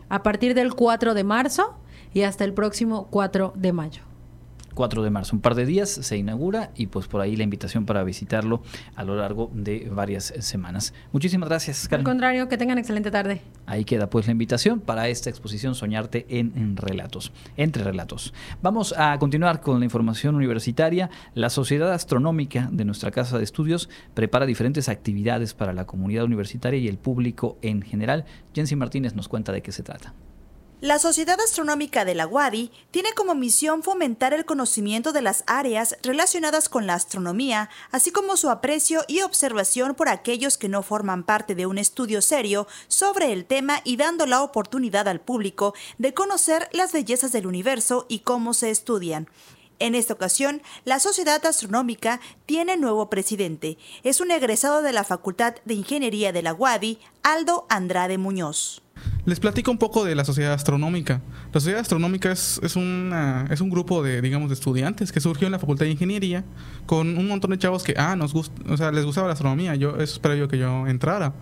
a 0.09 0.23
partir 0.23 0.53
del 0.53 0.75
4 0.75 1.13
de 1.13 1.23
marzo 1.23 1.75
y 2.13 2.23
hasta 2.23 2.43
el 2.43 2.53
próximo 2.53 3.07
4 3.09 3.53
de 3.55 3.73
mayo. 3.73 4.12
4 4.73 5.03
de 5.03 5.09
marzo. 5.09 5.35
Un 5.35 5.41
par 5.41 5.55
de 5.55 5.65
días 5.65 5.89
se 5.89 6.17
inaugura 6.17 6.71
y 6.75 6.87
pues 6.87 7.07
por 7.07 7.21
ahí 7.21 7.35
la 7.35 7.43
invitación 7.43 7.85
para 7.85 8.03
visitarlo 8.03 8.61
a 8.95 9.03
lo 9.03 9.15
largo 9.15 9.51
de 9.53 9.89
varias 9.91 10.33
semanas. 10.39 10.93
Muchísimas 11.11 11.49
gracias, 11.49 11.91
Al 11.91 12.03
contrario, 12.03 12.47
que 12.49 12.57
tengan 12.57 12.77
excelente 12.77 13.11
tarde. 13.11 13.41
Ahí 13.65 13.85
queda 13.85 14.09
pues 14.09 14.25
la 14.25 14.31
invitación 14.31 14.79
para 14.79 15.07
esta 15.07 15.29
exposición 15.29 15.75
Soñarte 15.75 16.25
en, 16.29 16.77
relatos, 16.77 17.31
entre 17.57 17.83
relatos. 17.83 18.33
Vamos 18.61 18.93
a 18.97 19.17
continuar 19.19 19.61
con 19.61 19.79
la 19.79 19.85
información 19.85 20.35
universitaria. 20.35 21.09
La 21.33 21.49
Sociedad 21.49 21.91
Astronómica 21.91 22.69
de 22.71 22.85
nuestra 22.85 23.11
Casa 23.11 23.37
de 23.37 23.43
Estudios 23.43 23.89
prepara 24.13 24.45
diferentes 24.45 24.89
actividades 24.89 25.53
para 25.53 25.73
la 25.73 25.85
comunidad 25.85 26.25
universitaria 26.25 26.79
y 26.79 26.87
el 26.87 26.97
público 26.97 27.57
en 27.61 27.81
general. 27.81 28.25
Jensi 28.53 28.75
Martínez 28.75 29.15
nos 29.15 29.27
cuenta 29.27 29.51
de 29.51 29.61
qué 29.61 29.71
se 29.71 29.83
trata. 29.83 30.13
La 30.83 30.99
Sociedad 30.99 31.39
Astronómica 31.39 32.03
de 32.03 32.13
la 32.13 32.27
UADI 32.27 32.69
tiene 32.91 33.13
como 33.13 33.35
misión 33.35 33.83
fomentar 33.83 34.33
el 34.33 34.43
conocimiento 34.43 35.13
de 35.13 35.21
las 35.21 35.45
áreas 35.47 35.95
relacionadas 36.03 36.67
con 36.67 36.87
la 36.87 36.93
astronomía, 36.93 37.69
así 37.91 38.11
como 38.11 38.35
su 38.35 38.49
aprecio 38.49 39.05
y 39.07 39.21
observación 39.21 39.95
por 39.95 40.09
aquellos 40.09 40.57
que 40.57 40.67
no 40.67 40.83
forman 40.83 41.23
parte 41.23 41.55
de 41.55 41.67
un 41.67 41.77
estudio 41.77 42.21
serio 42.21 42.67
sobre 42.89 43.31
el 43.31 43.45
tema 43.45 43.79
y 43.85 43.95
dando 43.95 44.25
la 44.25 44.41
oportunidad 44.41 45.07
al 45.07 45.21
público 45.21 45.73
de 45.99 46.13
conocer 46.13 46.67
las 46.73 46.91
bellezas 46.91 47.31
del 47.31 47.47
universo 47.47 48.05
y 48.09 48.19
cómo 48.19 48.53
se 48.53 48.69
estudian. 48.69 49.29
En 49.79 49.95
esta 49.95 50.15
ocasión, 50.15 50.61
la 50.83 50.99
Sociedad 50.99 51.45
Astronómica 51.45 52.19
tiene 52.45 52.75
nuevo 52.75 53.09
presidente. 53.09 53.77
Es 54.03 54.19
un 54.19 54.31
egresado 54.31 54.81
de 54.81 54.91
la 54.91 55.05
Facultad 55.05 55.55
de 55.63 55.75
Ingeniería 55.75 56.33
de 56.33 56.41
la 56.41 56.53
UADI, 56.53 56.99
Aldo 57.23 57.65
Andrade 57.69 58.17
Muñoz. 58.17 58.82
Les 59.25 59.39
platico 59.39 59.71
un 59.71 59.77
poco 59.77 60.03
de 60.03 60.15
la 60.15 60.25
Sociedad 60.25 60.51
Astronómica. 60.51 61.21
La 61.53 61.61
Sociedad 61.61 61.79
Astronómica 61.79 62.31
es, 62.31 62.59
es, 62.61 62.75
es 62.75 63.61
un 63.61 63.69
grupo 63.69 64.03
de, 64.03 64.21
digamos, 64.21 64.49
de 64.49 64.53
estudiantes 64.53 65.13
que 65.13 65.21
surgió 65.21 65.47
en 65.47 65.53
la 65.53 65.59
Facultad 65.59 65.85
de 65.85 65.91
Ingeniería 65.91 66.43
con 66.85 67.17
un 67.17 67.29
montón 67.29 67.51
de 67.51 67.57
chavos 67.57 67.83
que, 67.83 67.93
ah, 67.97 68.17
nos 68.17 68.33
gusta, 68.33 68.53
o 68.69 68.75
sea, 68.75 68.91
les 68.91 69.05
gustaba 69.05 69.27
la 69.27 69.33
astronomía. 69.33 69.75
Yo, 69.75 69.91
eso 69.91 70.03
es 70.03 70.19
previo 70.19 70.49
que 70.49 70.57
yo 70.57 70.87
entrara. 70.87 71.33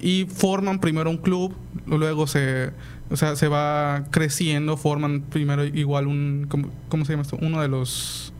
Y 0.00 0.26
forman 0.26 0.80
primero 0.80 1.08
un 1.08 1.18
club, 1.18 1.54
luego 1.86 2.26
se, 2.26 2.70
o 3.10 3.16
sea, 3.16 3.36
se 3.36 3.46
va 3.46 4.06
creciendo, 4.10 4.76
forman 4.76 5.20
primero 5.20 5.64
igual 5.64 6.08
un, 6.08 6.48
¿cómo, 6.88 7.04
se 7.04 7.12
llama 7.12 7.22
esto? 7.22 7.38
Uno 7.40 7.62
de 7.62 7.68
los 7.68 8.32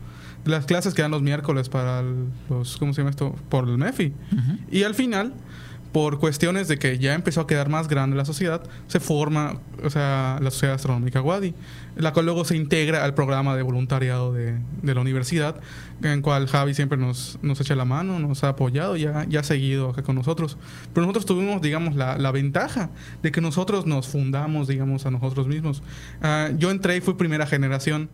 las 0.43 0.65
clases 0.65 0.95
que 0.95 1.03
dan 1.03 1.11
los 1.11 1.21
miércoles 1.21 1.69
para 1.69 2.03
los, 2.49 2.77
¿cómo 2.77 2.93
se 2.93 3.01
llama 3.01 3.11
esto? 3.11 3.35
Por 3.47 3.69
el 3.69 3.77
MEFI. 3.77 4.11
Y 4.71 4.83
al 4.83 4.95
final 4.95 5.33
por 5.91 6.19
cuestiones 6.19 6.67
de 6.67 6.77
que 6.77 6.97
ya 6.99 7.13
empezó 7.13 7.41
a 7.41 7.47
quedar 7.47 7.69
más 7.69 7.87
grande 7.87 8.15
la 8.15 8.25
sociedad, 8.25 8.63
se 8.87 8.99
forma, 8.99 9.59
o 9.83 9.89
sea, 9.89 10.39
la 10.41 10.51
Sociedad 10.51 10.75
Astronómica 10.75 11.21
Wadi, 11.21 11.53
la 11.95 12.13
cual 12.13 12.25
luego 12.25 12.45
se 12.45 12.55
integra 12.55 13.03
al 13.03 13.13
programa 13.13 13.55
de 13.55 13.61
voluntariado 13.61 14.33
de, 14.33 14.57
la 14.83 15.01
universidad, 15.01 15.59
en 16.01 16.21
cual 16.21 16.47
Javi 16.47 16.73
siempre 16.73 16.97
nos, 16.97 17.39
nos 17.41 17.59
echa 17.59 17.75
la 17.75 17.85
mano, 17.85 18.19
nos 18.19 18.43
ha 18.43 18.49
apoyado 18.49 18.95
y 18.95 19.05
ha, 19.05 19.25
ya 19.27 19.43
seguido 19.43 19.89
acá 19.89 20.03
con 20.03 20.15
nosotros. 20.15 20.57
Pero 20.93 21.05
nosotros 21.05 21.25
tuvimos, 21.25 21.61
digamos, 21.61 21.95
la, 21.95 22.17
la 22.17 22.31
ventaja 22.31 22.89
de 23.21 23.31
que 23.31 23.41
nosotros 23.41 23.85
nos 23.85 24.07
fundamos, 24.07 24.67
digamos, 24.67 25.05
a 25.05 25.11
nosotros 25.11 25.47
mismos. 25.47 25.83
Ah, 26.21 26.49
yo 26.57 26.71
entré 26.71 26.97
y 26.97 27.01
fui 27.01 27.15
primera 27.15 27.45
generación 27.45 28.09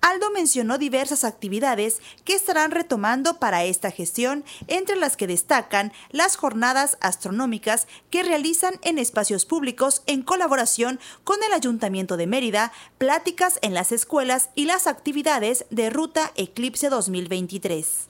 Aldo 0.00 0.30
mencionó 0.30 0.78
diversas 0.78 1.24
actividades 1.24 2.00
que 2.24 2.34
estarán 2.34 2.70
retomando 2.70 3.38
para 3.38 3.64
esta 3.64 3.90
gestión, 3.90 4.44
entre 4.66 4.96
las 4.96 5.16
que 5.16 5.26
destacan 5.26 5.92
las 6.10 6.36
jornadas 6.36 6.98
astronómicas 7.00 7.88
que 8.10 8.22
realizan 8.22 8.74
en 8.82 8.98
espacios 8.98 9.44
públicos 9.44 10.02
en 10.06 10.22
colaboración 10.22 11.00
con 11.24 11.38
el 11.46 11.52
Ayuntamiento 11.52 12.16
de 12.16 12.26
Mérida, 12.26 12.72
pláticas 12.98 13.58
en 13.62 13.74
las 13.74 13.92
escuelas 13.92 14.50
y 14.54 14.64
las 14.64 14.86
actividades 14.86 15.66
de 15.70 15.90
Ruta 15.90 16.32
Eclipse 16.36 16.88
2023. 16.88 18.08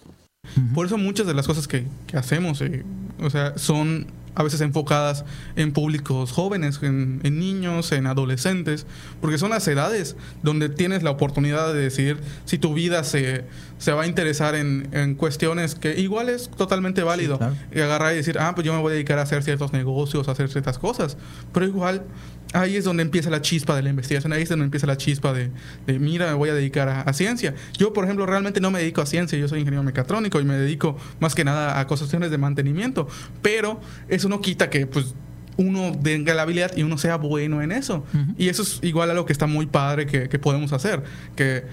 Por 0.74 0.86
eso 0.86 0.98
muchas 0.98 1.26
de 1.26 1.34
las 1.34 1.46
cosas 1.46 1.68
que, 1.68 1.86
hacemos, 2.14 2.60
eh, 2.60 2.84
o 3.20 3.30
sea, 3.30 3.58
son 3.58 4.06
a 4.34 4.42
veces 4.42 4.60
enfocadas 4.60 5.24
en 5.56 5.72
públicos 5.72 6.32
jóvenes, 6.32 6.80
en, 6.82 7.20
niños, 7.22 7.92
en 7.92 8.06
adolescentes, 8.06 8.86
porque 9.20 9.38
son 9.38 9.50
las 9.50 9.66
edades 9.68 10.16
donde 10.42 10.68
tienes 10.68 11.02
la 11.02 11.10
oportunidad 11.10 11.72
de 11.72 11.80
decidir 11.80 12.18
si 12.44 12.58
tu 12.58 12.74
vida 12.74 13.04
se, 13.04 13.44
se 13.78 13.92
va 13.92 14.02
a 14.02 14.06
interesar 14.06 14.54
en, 14.54 15.14
cuestiones 15.16 15.74
que 15.74 15.98
igual 15.98 16.28
es 16.28 16.48
totalmente 16.50 17.02
válido. 17.02 17.38
Y 17.74 17.80
agarrar 17.80 18.12
y 18.12 18.16
decir, 18.16 18.38
ah, 18.38 18.52
pues 18.54 18.66
yo 18.66 18.72
me 18.72 18.80
voy 18.80 18.92
a 18.92 18.94
dedicar 18.94 19.18
a 19.18 19.22
hacer 19.22 19.42
ciertos 19.42 19.72
negocios, 19.72 20.28
a 20.28 20.32
hacer 20.32 20.48
ciertas 20.48 20.78
cosas, 20.78 21.16
pero 21.52 21.66
igual 21.66 22.02
ahí 22.52 22.76
es 22.76 22.84
donde 22.84 23.02
empieza 23.02 23.30
la 23.30 23.42
chispa 23.42 23.76
de 23.76 23.82
la 23.82 23.90
investigación, 23.90 24.32
ahí 24.32 24.42
es 24.42 24.48
donde 24.48 24.64
empieza 24.64 24.86
la 24.86 24.96
chispa 24.96 25.32
de, 25.32 25.50
mira, 25.98 26.26
me 26.26 26.34
voy 26.34 26.48
a 26.48 26.54
dedicar 26.54 26.88
a, 26.88 27.12
ciencia. 27.12 27.54
Yo, 27.76 27.92
por 27.92 28.04
ejemplo, 28.04 28.26
realmente 28.26 28.60
no 28.60 28.70
me 28.70 28.78
dedico 28.78 29.00
a 29.00 29.06
ciencia, 29.06 29.38
yo 29.38 29.48
soy 29.48 29.60
ingeniero 29.60 29.82
mecatrónico 29.82 30.40
y 30.40 30.44
me 30.44 30.54
dedico 30.54 30.96
más 31.20 31.34
que 31.34 31.44
nada 31.44 31.80
a 31.80 31.86
cuestiones 31.86 32.30
de 32.30 32.38
mantenimiento, 32.38 33.08
pero 33.42 33.80
eso 34.08 34.28
no 34.28 34.40
quita 34.40 34.70
que 34.70 34.86
pues 34.86 35.14
uno 35.56 35.92
tenga 36.02 36.34
la 36.34 36.42
habilidad 36.42 36.76
y 36.76 36.84
uno 36.84 36.98
sea 36.98 37.16
bueno 37.16 37.60
en 37.62 37.72
eso. 37.72 38.04
Y 38.36 38.48
eso 38.48 38.62
es 38.62 38.78
igual 38.82 39.10
a 39.10 39.14
lo 39.14 39.26
que 39.26 39.32
está 39.32 39.46
muy 39.46 39.66
padre 39.66 40.06
que, 40.06 40.28
que 40.28 40.38
podemos 40.38 40.72
hacer, 40.72 41.02
que 41.34 41.64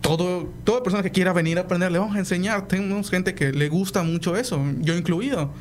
todo, 0.00 0.52
toda 0.64 0.82
persona 0.82 1.02
que 1.02 1.10
quiera 1.10 1.32
venir 1.32 1.58
a 1.58 1.62
aprender, 1.62 1.90
le 1.90 1.98
vamos 1.98 2.14
a 2.14 2.18
enseñar. 2.20 2.68
Tenemos 2.68 3.10
gente 3.10 3.34
que 3.34 3.52
le 3.52 3.68
gusta 3.68 4.02
mucho 4.02 4.36
eso, 4.36 4.62
yo 4.80 4.96
incluido. 4.96 5.52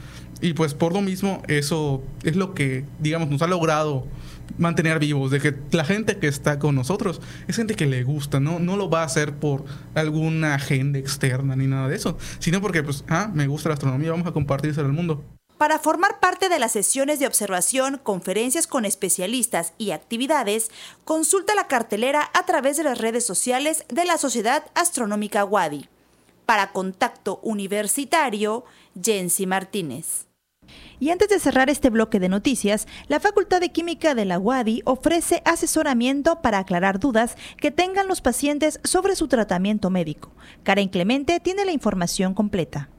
Y 0.41 0.53
pues 0.53 0.73
por 0.73 0.93
lo 0.93 1.01
mismo, 1.01 1.41
eso 1.47 2.03
es 2.23 2.35
lo 2.35 2.53
que, 2.53 2.83
digamos, 2.99 3.29
nos 3.29 3.41
ha 3.41 3.47
logrado 3.47 4.07
mantener 4.57 4.99
vivos, 4.99 5.31
de 5.31 5.39
que 5.39 5.55
la 5.71 5.85
gente 5.85 6.17
que 6.17 6.27
está 6.27 6.59
con 6.59 6.75
nosotros 6.75 7.21
es 7.47 7.55
gente 7.55 7.75
que 7.75 7.85
le 7.85 8.03
gusta, 8.03 8.39
no, 8.39 8.59
no 8.59 8.77
lo 8.77 8.89
va 8.89 9.01
a 9.01 9.05
hacer 9.05 9.33
por 9.33 9.65
alguna 9.95 10.55
agenda 10.55 10.99
externa 10.99 11.55
ni 11.55 11.67
nada 11.67 11.87
de 11.87 11.95
eso, 11.95 12.17
sino 12.39 12.61
porque, 12.61 12.83
pues, 12.83 13.03
ah, 13.09 13.29
me 13.33 13.47
gusta 13.47 13.69
la 13.69 13.75
astronomía, 13.75 14.11
vamos 14.11 14.27
a 14.27 14.31
compartirse 14.31 14.81
al 14.81 14.93
mundo. 14.93 15.23
Para 15.61 15.77
formar 15.77 16.19
parte 16.19 16.49
de 16.49 16.57
las 16.57 16.71
sesiones 16.71 17.19
de 17.19 17.27
observación, 17.27 17.99
conferencias 18.01 18.65
con 18.65 18.83
especialistas 18.83 19.73
y 19.77 19.91
actividades, 19.91 20.71
consulta 21.05 21.53
la 21.53 21.67
cartelera 21.67 22.31
a 22.33 22.47
través 22.47 22.77
de 22.77 22.83
las 22.83 22.97
redes 22.97 23.27
sociales 23.27 23.85
de 23.87 24.05
la 24.05 24.17
Sociedad 24.17 24.63
Astronómica 24.73 25.45
Wadi. 25.45 25.87
Para 26.47 26.71
Contacto 26.71 27.39
Universitario, 27.43 28.65
Jensi 28.99 29.45
Martínez. 29.45 30.30
Y 31.01 31.09
antes 31.09 31.29
de 31.29 31.39
cerrar 31.39 31.71
este 31.71 31.89
bloque 31.89 32.19
de 32.19 32.29
noticias, 32.29 32.87
la 33.07 33.19
Facultad 33.19 33.59
de 33.59 33.71
Química 33.71 34.13
de 34.13 34.23
la 34.23 34.37
UADI 34.37 34.83
ofrece 34.85 35.41
asesoramiento 35.45 36.43
para 36.43 36.59
aclarar 36.59 36.99
dudas 36.99 37.37
que 37.57 37.71
tengan 37.71 38.07
los 38.07 38.21
pacientes 38.21 38.79
sobre 38.83 39.15
su 39.15 39.27
tratamiento 39.27 39.89
médico. 39.89 40.31
Karen 40.61 40.89
Clemente 40.89 41.39
tiene 41.39 41.65
la 41.65 41.71
información 41.71 42.35
completa. 42.35 42.89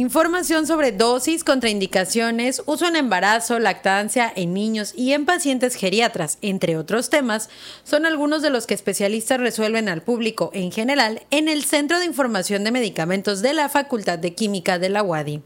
Información 0.00 0.66
sobre 0.66 0.92
dosis, 0.92 1.44
contraindicaciones, 1.44 2.62
uso 2.64 2.86
en 2.86 2.96
embarazo, 2.96 3.58
lactancia 3.58 4.32
en 4.34 4.54
niños 4.54 4.94
y 4.96 5.12
en 5.12 5.26
pacientes 5.26 5.74
geriatras, 5.74 6.38
entre 6.40 6.78
otros 6.78 7.10
temas, 7.10 7.50
son 7.84 8.06
algunos 8.06 8.40
de 8.40 8.48
los 8.48 8.66
que 8.66 8.72
especialistas 8.72 9.38
resuelven 9.38 9.90
al 9.90 10.00
público 10.00 10.52
en 10.54 10.72
general 10.72 11.20
en 11.30 11.50
el 11.50 11.64
Centro 11.64 11.98
de 11.98 12.06
Información 12.06 12.64
de 12.64 12.70
Medicamentos 12.70 13.42
de 13.42 13.52
la 13.52 13.68
Facultad 13.68 14.18
de 14.18 14.34
Química 14.34 14.78
de 14.78 14.88
la 14.88 15.02
UADI. 15.02 15.42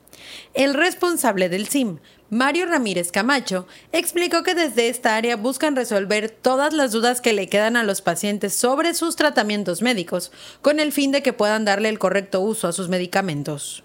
El 0.54 0.74
responsable 0.74 1.48
del 1.48 1.66
CIM, 1.66 1.98
Mario 2.30 2.66
Ramírez 2.66 3.10
Camacho, 3.10 3.66
explicó 3.90 4.44
que 4.44 4.54
desde 4.54 4.88
esta 4.88 5.16
área 5.16 5.34
buscan 5.34 5.74
resolver 5.74 6.30
todas 6.30 6.72
las 6.72 6.92
dudas 6.92 7.20
que 7.20 7.32
le 7.32 7.48
quedan 7.48 7.76
a 7.76 7.82
los 7.82 8.02
pacientes 8.02 8.54
sobre 8.54 8.94
sus 8.94 9.16
tratamientos 9.16 9.82
médicos, 9.82 10.30
con 10.62 10.78
el 10.78 10.92
fin 10.92 11.10
de 11.10 11.24
que 11.24 11.32
puedan 11.32 11.64
darle 11.64 11.88
el 11.88 11.98
correcto 11.98 12.40
uso 12.40 12.68
a 12.68 12.72
sus 12.72 12.88
medicamentos 12.88 13.82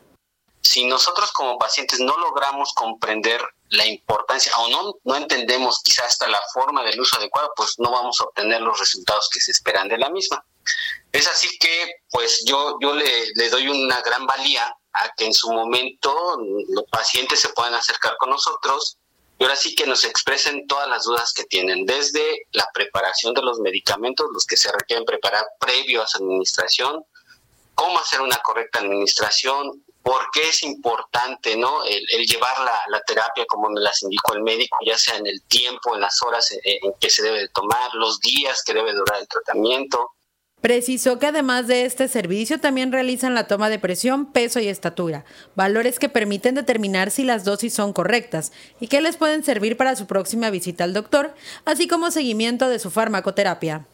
si 0.62 0.86
nosotros 0.86 1.32
como 1.32 1.58
pacientes 1.58 2.00
no 2.00 2.16
logramos 2.18 2.74
comprender 2.74 3.42
la 3.70 3.86
importancia 3.86 4.52
o 4.60 4.68
no, 4.70 4.96
no 5.04 5.16
entendemos 5.16 5.82
quizás 5.84 6.08
hasta 6.08 6.28
la 6.28 6.42
forma 6.54 6.84
del 6.84 7.00
uso 7.00 7.18
adecuado, 7.18 7.52
pues 7.56 7.76
no 7.78 7.92
vamos 7.92 8.20
a 8.20 8.26
obtener 8.26 8.62
los 8.62 8.80
resultados 8.80 9.30
que 9.32 9.40
se 9.40 9.52
esperan 9.52 9.88
de 9.88 9.98
la 9.98 10.10
misma. 10.10 10.44
Es 11.12 11.28
así 11.28 11.58
que 11.60 12.02
pues 12.12 12.44
yo, 12.46 12.78
yo 12.82 12.94
le, 12.94 13.28
le 13.36 13.50
doy 13.50 13.68
una 13.68 14.02
gran 14.02 14.26
valía 14.26 14.76
a 14.94 15.12
que 15.16 15.26
en 15.26 15.34
su 15.34 15.52
momento 15.52 16.38
los 16.70 16.86
pacientes 16.92 17.40
se 17.40 17.50
puedan 17.50 17.74
acercar 17.74 18.18
con 18.18 18.32
nosotros 18.32 18.98
y 19.40 19.44
ahora 19.44 19.56
sí 19.56 19.74
que 19.74 19.88
nos 19.88 20.04
expresen 20.04 20.68
todas 20.68 20.90
las 20.90 21.06
dudas 21.06 21.32
que 21.34 21.46
tienen, 21.46 21.86
desde 21.86 22.46
la 22.52 22.70
preparación 22.74 23.34
de 23.34 23.42
los 23.42 23.60
medicamentos, 23.60 24.28
los 24.34 24.46
que 24.46 24.58
se 24.58 24.70
requieren 24.70 25.06
preparar 25.06 25.46
previo 25.60 26.04
a 26.04 26.08
su 26.08 26.18
administración, 26.18 27.06
cómo 27.74 28.00
hacer 28.00 28.20
una 28.20 28.38
correcta 28.40 28.80
administración, 28.80 29.82
por 30.04 30.22
qué 30.32 30.50
es 30.50 30.64
importante 30.64 31.56
¿no? 31.58 31.84
el, 31.84 32.26
llevar 32.26 32.56
la, 32.90 33.02
terapia 33.02 33.46
como 33.48 33.70
me 33.70 33.80
las 33.80 34.02
indicó 34.04 34.34
el 34.34 34.44
médico, 34.44 34.78
ya 34.86 34.98
sea 34.98 35.18
en 35.18 35.28
el 35.28 35.42
tiempo, 35.44 35.96
en 35.96 36.02
las 36.02 36.22
horas 36.22 36.52
en, 36.64 36.94
que 37.00 37.10
se 37.10 37.24
debe 37.24 37.40
de 37.40 37.50
tomar, 37.50 37.94
los 37.94 38.20
días 38.20 38.64
que 38.64 38.74
debe 38.74 38.94
durar 38.94 39.20
el 39.20 39.28
tratamiento. 39.28 40.12
Precisó 40.62 41.20
que 41.20 41.28
además 41.28 41.68
de 41.68 41.86
este 41.86 42.10
servicio 42.10 42.60
también 42.60 42.92
realizan 42.92 43.34
la 43.34 43.48
toma 43.48 43.70
de 43.70 43.80
presión, 43.80 44.32
peso 44.32 44.60
y 44.60 44.68
estatura, 44.68 45.24
valores 45.56 46.00
que 46.00 46.10
permiten 46.10 46.56
determinar 46.56 47.12
si 47.12 47.24
las 47.24 47.46
dosis 47.46 47.74
son 47.74 47.94
correctas 47.94 48.52
y 48.80 48.88
que 48.88 49.00
les 49.00 49.16
pueden 49.16 49.44
servir 49.44 49.78
para 49.78 49.96
su 49.96 50.06
próxima 50.06 50.50
visita 50.50 50.84
al 50.84 50.94
doctor, 50.94 51.34
así 51.64 51.88
como 51.88 52.12
seguimiento 52.12 52.68
de 52.68 52.80
su 52.80 52.92
farmacoterapia 52.92 53.88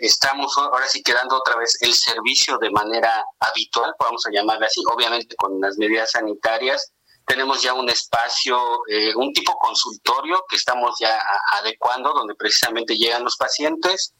estamos 0.00 0.56
ahora 0.56 0.86
sí 0.86 1.02
quedando 1.02 1.36
otra 1.36 1.56
vez 1.56 1.76
el 1.80 1.94
servicio 1.94 2.58
de 2.58 2.70
manera 2.70 3.24
habitual, 3.40 3.94
vamos 3.98 4.24
a 4.26 4.30
llamarle 4.30 4.66
así, 4.66 4.82
obviamente 4.90 5.36
con 5.36 5.60
las 5.60 5.76
medidas 5.78 6.10
sanitarias. 6.12 6.92
Tenemos 7.26 7.62
ya 7.62 7.74
un 7.74 7.88
espacio, 7.90 8.58
eh, 8.88 9.14
un 9.14 9.32
tipo 9.32 9.56
consultorio 9.58 10.44
que 10.48 10.56
estamos 10.56 10.96
ya 10.98 11.20
adecuando, 11.60 12.12
donde 12.14 12.34
precisamente 12.34 12.96
llegan 12.96 13.24
los 13.24 13.36
pacientes. 13.36 14.14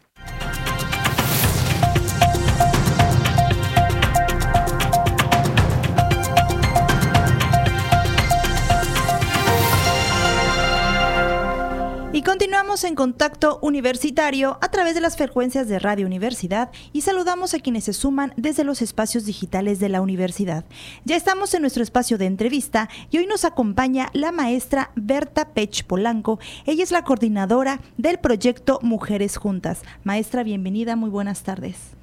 En 12.84 12.96
contacto 12.96 13.60
universitario 13.62 14.58
a 14.62 14.70
través 14.70 14.94
de 14.94 15.02
las 15.02 15.18
frecuencias 15.18 15.68
de 15.68 15.80
Radio 15.80 16.06
Universidad 16.06 16.70
y 16.94 17.02
saludamos 17.02 17.54
a 17.54 17.60
quienes 17.60 17.86
se 17.86 17.94
suman 17.94 18.34
desde 18.36 18.64
los 18.64 18.82
espacios 18.82 19.26
digitales 19.26 19.80
de 19.80 19.90
la 19.90 20.02
universidad. 20.02 20.66
Ya 21.06 21.16
estamos 21.16 21.54
en 21.54 21.62
nuestro 21.62 21.82
espacio 21.82 22.18
de 22.18 22.26
entrevista 22.26 22.90
y 23.10 23.18
hoy 23.18 23.26
nos 23.26 23.46
acompaña 23.46 24.10
la 24.14 24.32
maestra 24.32 24.92
Berta 24.96 25.54
Pech 25.54 25.86
Polanco. 25.86 26.40
Ella 26.66 26.84
es 26.84 26.92
la 26.92 27.04
coordinadora 27.04 27.80
del 27.98 28.20
proyecto 28.20 28.80
Mujeres 28.82 29.38
Juntas. 29.38 29.82
Maestra, 30.04 30.44
bienvenida, 30.44 30.96
muy 30.96 31.10
buenas 31.10 31.44
tardes. 31.44 31.96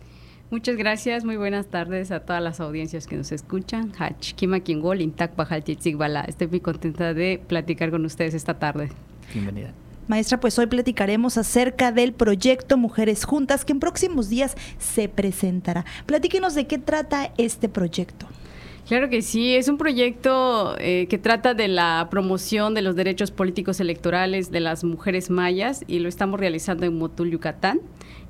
Muchas 0.50 0.76
gracias, 0.76 1.24
muy 1.24 1.36
buenas 1.36 1.66
tardes 1.66 2.10
a 2.10 2.20
todas 2.20 2.42
las 2.42 2.60
audiencias 2.60 3.06
que 3.06 3.16
nos 3.16 3.32
escuchan. 3.32 3.92
Estoy 6.28 6.48
muy 6.48 6.60
contenta 6.60 7.12
de 7.12 7.40
platicar 7.46 7.90
con 7.90 8.04
ustedes 8.04 8.34
esta 8.34 8.58
tarde. 8.58 8.90
Bienvenida. 9.32 9.72
Maestra, 10.06 10.38
pues 10.38 10.58
hoy 10.58 10.66
platicaremos 10.66 11.38
acerca 11.38 11.92
del 11.92 12.12
proyecto 12.12 12.76
Mujeres 12.76 13.24
Juntas 13.24 13.64
que 13.64 13.72
en 13.72 13.80
próximos 13.80 14.28
días 14.28 14.56
se 14.78 15.08
presentará. 15.08 15.84
Platíquenos 16.06 16.54
de 16.54 16.66
qué 16.66 16.78
trata 16.78 17.32
este 17.38 17.68
proyecto. 17.68 18.26
Claro 18.86 19.08
que 19.08 19.22
sí, 19.22 19.54
es 19.54 19.68
un 19.68 19.78
proyecto 19.78 20.76
eh, 20.78 21.06
que 21.08 21.16
trata 21.16 21.54
de 21.54 21.68
la 21.68 22.08
promoción 22.10 22.74
de 22.74 22.82
los 22.82 22.96
derechos 22.96 23.30
políticos 23.30 23.80
electorales 23.80 24.50
de 24.50 24.60
las 24.60 24.84
mujeres 24.84 25.30
mayas 25.30 25.84
y 25.86 26.00
lo 26.00 26.08
estamos 26.10 26.38
realizando 26.38 26.84
en 26.84 26.98
Motul, 26.98 27.30
Yucatán. 27.30 27.80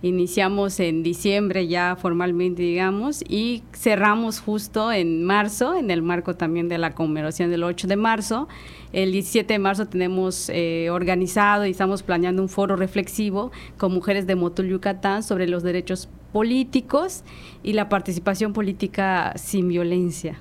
Iniciamos 0.05 0.81
en 0.81 1.03
diciembre 1.03 1.67
ya 1.67 1.97
formalmente, 1.97 2.61
digamos, 2.61 3.25
y 3.27 3.63
cerramos 3.73 4.39
justo 4.39 4.93
en 4.93 5.25
marzo, 5.25 5.75
en 5.75 5.91
el 5.91 6.03
marco 6.03 6.37
también 6.37 6.69
de 6.69 6.77
la 6.77 6.95
conmemoración 6.95 7.51
del 7.51 7.65
8 7.65 7.87
de 7.87 7.97
marzo. 7.97 8.47
El 8.93 9.13
17 9.13 9.55
de 9.55 9.59
marzo 9.59 9.87
tenemos 9.87 10.51
eh, 10.51 10.91
organizado 10.91 11.65
y 11.65 11.71
estamos 11.71 12.03
planeando 12.03 12.43
un 12.43 12.51
foro 12.51 12.77
reflexivo 12.77 13.51
con 13.79 13.95
mujeres 13.95 14.27
de 14.27 14.35
Motul, 14.35 14.69
Yucatán 14.69 15.23
sobre 15.23 15.49
los 15.49 15.63
derechos 15.63 16.11
políticos 16.35 17.23
y 17.63 17.73
la 17.73 17.89
participación 17.89 18.53
política 18.53 19.33
sin 19.37 19.69
violencia. 19.69 20.39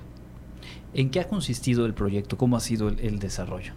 ¿En 0.92 1.08
qué 1.08 1.20
ha 1.20 1.26
consistido 1.26 1.86
el 1.86 1.94
proyecto? 1.94 2.36
¿Cómo 2.36 2.58
ha 2.58 2.60
sido 2.60 2.90
el, 2.90 3.18
desarrollo? 3.18 3.72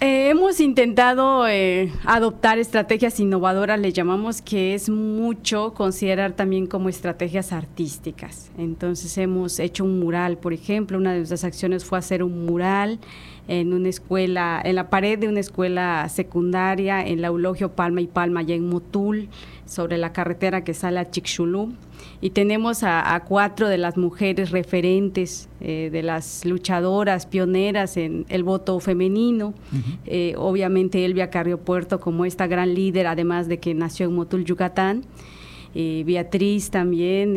Eh, 0.00 0.28
hemos 0.28 0.60
intentado 0.60 1.48
eh, 1.48 1.92
adoptar 2.04 2.60
estrategias 2.60 3.18
innovadoras, 3.18 3.80
le 3.80 3.92
llamamos 3.92 4.40
que 4.40 4.74
es 4.74 4.88
mucho 4.88 5.74
considerar 5.74 6.34
también 6.34 6.68
como 6.68 6.88
estrategias 6.88 7.52
artísticas. 7.52 8.52
Entonces 8.58 9.18
hemos 9.18 9.58
hecho 9.58 9.82
un 9.82 9.98
mural, 9.98 10.38
por 10.38 10.52
ejemplo, 10.52 10.98
una 10.98 11.10
de 11.10 11.18
nuestras 11.18 11.42
acciones 11.42 11.84
fue 11.84 11.98
hacer 11.98 12.22
un 12.22 12.46
mural 12.46 13.00
en 13.48 13.72
una 13.72 13.88
escuela, 13.88 14.62
en 14.64 14.76
la 14.76 14.88
pared 14.88 15.18
de 15.18 15.26
una 15.26 15.40
escuela 15.40 16.08
secundaria 16.08 17.04
en 17.04 17.20
la 17.20 17.28
Eulogio 17.28 17.72
Palma 17.72 18.00
y 18.00 18.06
Palma, 18.06 18.40
allá 18.40 18.54
en 18.54 18.68
Motul, 18.68 19.28
sobre 19.66 19.98
la 19.98 20.12
carretera 20.12 20.62
que 20.62 20.74
sale 20.74 21.00
a 21.00 21.10
Chicxulub. 21.10 21.74
Y 22.20 22.30
tenemos 22.30 22.82
a, 22.82 23.22
cuatro 23.26 23.68
de 23.68 23.78
las 23.78 23.96
mujeres 23.96 24.50
referentes, 24.50 25.48
eh, 25.60 25.88
de 25.92 26.02
las 26.02 26.44
luchadoras 26.44 27.26
pioneras 27.26 27.96
en 27.96 28.26
el 28.28 28.42
voto 28.42 28.80
femenino. 28.80 29.54
Eh, 30.06 30.34
obviamente 30.36 31.04
Elvia 31.04 31.30
Carrio 31.30 31.58
Puerto 31.58 32.00
como 32.00 32.24
esta 32.24 32.46
gran 32.46 32.74
líder, 32.74 33.06
además 33.06 33.48
de 33.48 33.58
que 33.58 33.74
nació 33.74 34.06
en 34.06 34.14
Motul, 34.14 34.44
Yucatán. 34.44 35.04
Eh, 35.74 36.02
Beatriz 36.06 36.70
también, 36.70 37.36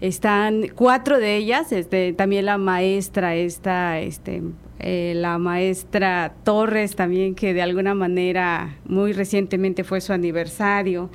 están 0.00 0.68
cuatro 0.74 1.18
de 1.18 1.36
ellas, 1.36 1.72
este, 1.72 2.12
también 2.12 2.46
la 2.46 2.56
maestra 2.56 3.34
esta, 3.34 4.00
este, 4.00 4.42
eh, 4.78 5.12
la 5.14 5.36
maestra 5.38 6.34
Torres 6.42 6.96
también, 6.96 7.34
que 7.34 7.52
de 7.52 7.60
alguna 7.60 7.94
manera 7.94 8.78
muy 8.86 9.12
recientemente 9.12 9.84
fue 9.84 10.00
su 10.00 10.14
aniversario, 10.14 11.10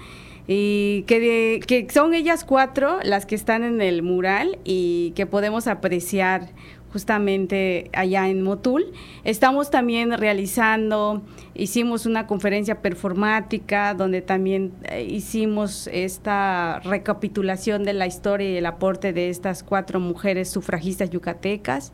y 0.48 1.04
que, 1.04 1.60
que 1.66 1.88
son 1.92 2.14
ellas 2.14 2.44
cuatro 2.44 3.00
las 3.04 3.26
que 3.26 3.36
están 3.36 3.64
en 3.64 3.82
el 3.82 4.04
mural 4.04 4.60
y 4.64 5.12
que 5.16 5.26
podemos 5.26 5.68
apreciar 5.68 6.50
justamente 6.96 7.90
allá 7.92 8.30
en 8.30 8.42
Motul. 8.42 8.94
Estamos 9.26 9.70
también 9.70 10.18
realizando, 10.18 11.24
hicimos 11.54 12.06
una 12.06 12.26
conferencia 12.26 12.82
performática 12.82 13.94
donde 13.94 14.22
también 14.22 14.72
eh, 14.84 15.04
hicimos 15.04 15.90
esta 15.92 16.80
recapitulación 16.86 17.84
de 17.84 17.92
la 17.92 18.08
historia 18.08 18.50
y 18.50 18.56
el 18.56 18.66
aporte 18.66 19.12
de 19.12 19.30
estas 19.30 19.62
cuatro 19.62 20.00
mujeres 20.00 20.50
sufragistas 20.50 21.10
yucatecas 21.10 21.92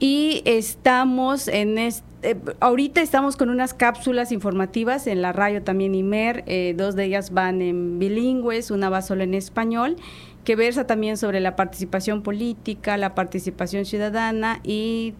y 0.00 0.42
estamos 0.44 1.48
en 1.48 1.78
este, 1.78 2.36
ahorita 2.60 3.00
estamos 3.00 3.36
con 3.36 3.50
unas 3.50 3.74
cápsulas 3.74 4.32
informativas 4.32 5.06
en 5.06 5.22
la 5.22 5.32
radio 5.32 5.62
también 5.62 5.94
IMER, 5.94 6.44
eh, 6.46 6.74
dos 6.76 6.94
de 6.96 7.04
ellas 7.04 7.32
van 7.32 7.62
en 7.62 7.98
bilingües, 7.98 8.70
una 8.70 8.90
va 8.90 9.02
solo 9.02 9.24
en 9.24 9.34
español, 9.34 9.96
que 10.44 10.56
versa 10.56 10.86
también 10.86 11.16
sobre 11.16 11.40
la 11.40 11.56
participación 11.56 12.22
política, 12.22 12.96
la 12.96 13.14
participación 13.14 13.84
ciudadana 13.84 14.60
y 14.62 15.14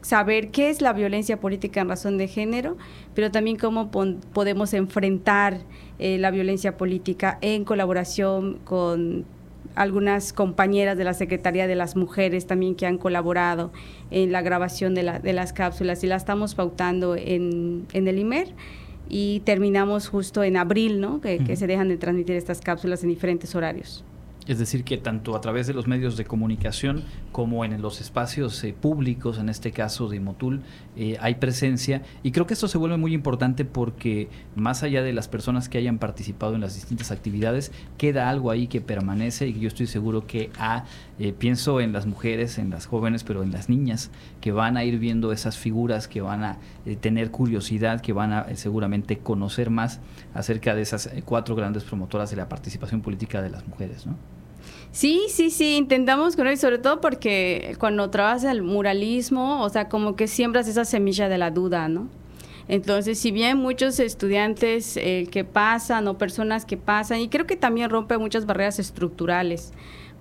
saber 0.00 0.50
qué 0.50 0.68
es 0.68 0.82
la 0.82 0.92
violencia 0.92 1.40
política 1.40 1.80
en 1.80 1.88
razón 1.88 2.18
de 2.18 2.28
género, 2.28 2.76
pero 3.14 3.30
también 3.30 3.56
cómo 3.56 3.90
podemos 3.90 4.74
enfrentar 4.74 5.60
eh, 5.98 6.18
la 6.18 6.30
violencia 6.30 6.76
política 6.76 7.38
en 7.40 7.64
colaboración 7.64 8.58
con 8.64 9.24
algunas 9.74 10.32
compañeras 10.32 10.96
de 10.96 11.04
la 11.04 11.14
Secretaría 11.14 11.66
de 11.66 11.74
las 11.74 11.96
Mujeres 11.96 12.46
también 12.46 12.74
que 12.74 12.86
han 12.86 12.98
colaborado 12.98 13.72
en 14.10 14.32
la 14.32 14.42
grabación 14.42 14.94
de, 14.94 15.02
la, 15.02 15.18
de 15.18 15.32
las 15.32 15.52
cápsulas 15.52 16.04
y 16.04 16.06
la 16.06 16.16
estamos 16.16 16.54
pautando 16.54 17.16
en, 17.16 17.86
en, 17.92 18.08
el 18.08 18.18
IMER 18.18 18.48
y 19.08 19.40
terminamos 19.40 20.08
justo 20.08 20.42
en 20.42 20.56
abril, 20.56 21.00
¿no? 21.00 21.20
que 21.20 21.56
se 21.56 21.66
dejan 21.66 21.88
de 21.88 21.96
transmitir 21.96 22.36
estas 22.36 22.60
cápsulas 22.60 23.02
en 23.02 23.10
diferentes 23.10 23.54
horarios. 23.54 24.04
Es 24.46 24.58
decir, 24.58 24.84
que 24.84 24.98
tanto 24.98 25.34
a 25.36 25.40
través 25.40 25.66
de 25.66 25.72
los 25.72 25.86
medios 25.86 26.18
de 26.18 26.26
comunicación 26.26 27.02
como 27.32 27.64
en 27.64 27.80
los 27.80 28.02
espacios 28.02 28.62
eh, 28.62 28.74
públicos, 28.78 29.38
en 29.38 29.48
este 29.48 29.72
caso 29.72 30.06
de 30.10 30.20
Motul, 30.20 30.60
eh, 30.96 31.16
hay 31.18 31.36
presencia. 31.36 32.02
Y 32.22 32.30
creo 32.30 32.46
que 32.46 32.52
esto 32.52 32.68
se 32.68 32.76
vuelve 32.76 32.98
muy 32.98 33.14
importante 33.14 33.64
porque 33.64 34.28
más 34.54 34.82
allá 34.82 35.02
de 35.02 35.14
las 35.14 35.28
personas 35.28 35.70
que 35.70 35.78
hayan 35.78 35.98
participado 35.98 36.54
en 36.56 36.60
las 36.60 36.74
distintas 36.74 37.10
actividades, 37.10 37.72
queda 37.96 38.28
algo 38.28 38.50
ahí 38.50 38.66
que 38.66 38.82
permanece 38.82 39.48
y 39.48 39.60
yo 39.60 39.68
estoy 39.68 39.86
seguro 39.86 40.26
que 40.26 40.50
a, 40.58 40.84
eh, 41.18 41.32
pienso 41.32 41.80
en 41.80 41.94
las 41.94 42.04
mujeres, 42.04 42.58
en 42.58 42.68
las 42.68 42.84
jóvenes, 42.84 43.24
pero 43.24 43.42
en 43.42 43.50
las 43.50 43.70
niñas, 43.70 44.10
que 44.42 44.52
van 44.52 44.76
a 44.76 44.84
ir 44.84 44.98
viendo 44.98 45.32
esas 45.32 45.56
figuras, 45.56 46.06
que 46.06 46.20
van 46.20 46.44
a 46.44 46.58
tener 47.00 47.30
curiosidad, 47.30 48.02
que 48.02 48.12
van 48.12 48.34
a 48.34 48.54
seguramente 48.56 49.18
conocer 49.20 49.70
más 49.70 50.00
acerca 50.34 50.74
de 50.74 50.82
esas 50.82 51.10
cuatro 51.24 51.56
grandes 51.56 51.84
promotoras 51.84 52.28
de 52.28 52.36
la 52.36 52.48
participación 52.50 53.00
política 53.00 53.40
de 53.40 53.48
las 53.48 53.66
mujeres, 53.66 54.06
¿no? 54.06 54.33
Sí, 54.94 55.22
sí, 55.28 55.50
sí, 55.50 55.74
intentamos 55.74 56.36
con 56.36 56.56
sobre 56.56 56.78
todo 56.78 57.00
porque 57.00 57.74
cuando 57.80 58.10
trabajas 58.10 58.44
el 58.44 58.62
muralismo, 58.62 59.60
o 59.64 59.68
sea, 59.68 59.88
como 59.88 60.14
que 60.14 60.28
siembras 60.28 60.68
esa 60.68 60.84
semilla 60.84 61.28
de 61.28 61.36
la 61.36 61.50
duda, 61.50 61.88
¿no? 61.88 62.06
Entonces, 62.68 63.18
si 63.18 63.32
bien 63.32 63.58
muchos 63.58 63.98
estudiantes 63.98 64.96
eh, 64.96 65.26
que 65.32 65.42
pasan 65.42 66.06
o 66.06 66.16
personas 66.16 66.64
que 66.64 66.76
pasan, 66.76 67.18
y 67.18 67.28
creo 67.28 67.44
que 67.44 67.56
también 67.56 67.90
rompe 67.90 68.18
muchas 68.18 68.46
barreras 68.46 68.78
estructurales, 68.78 69.72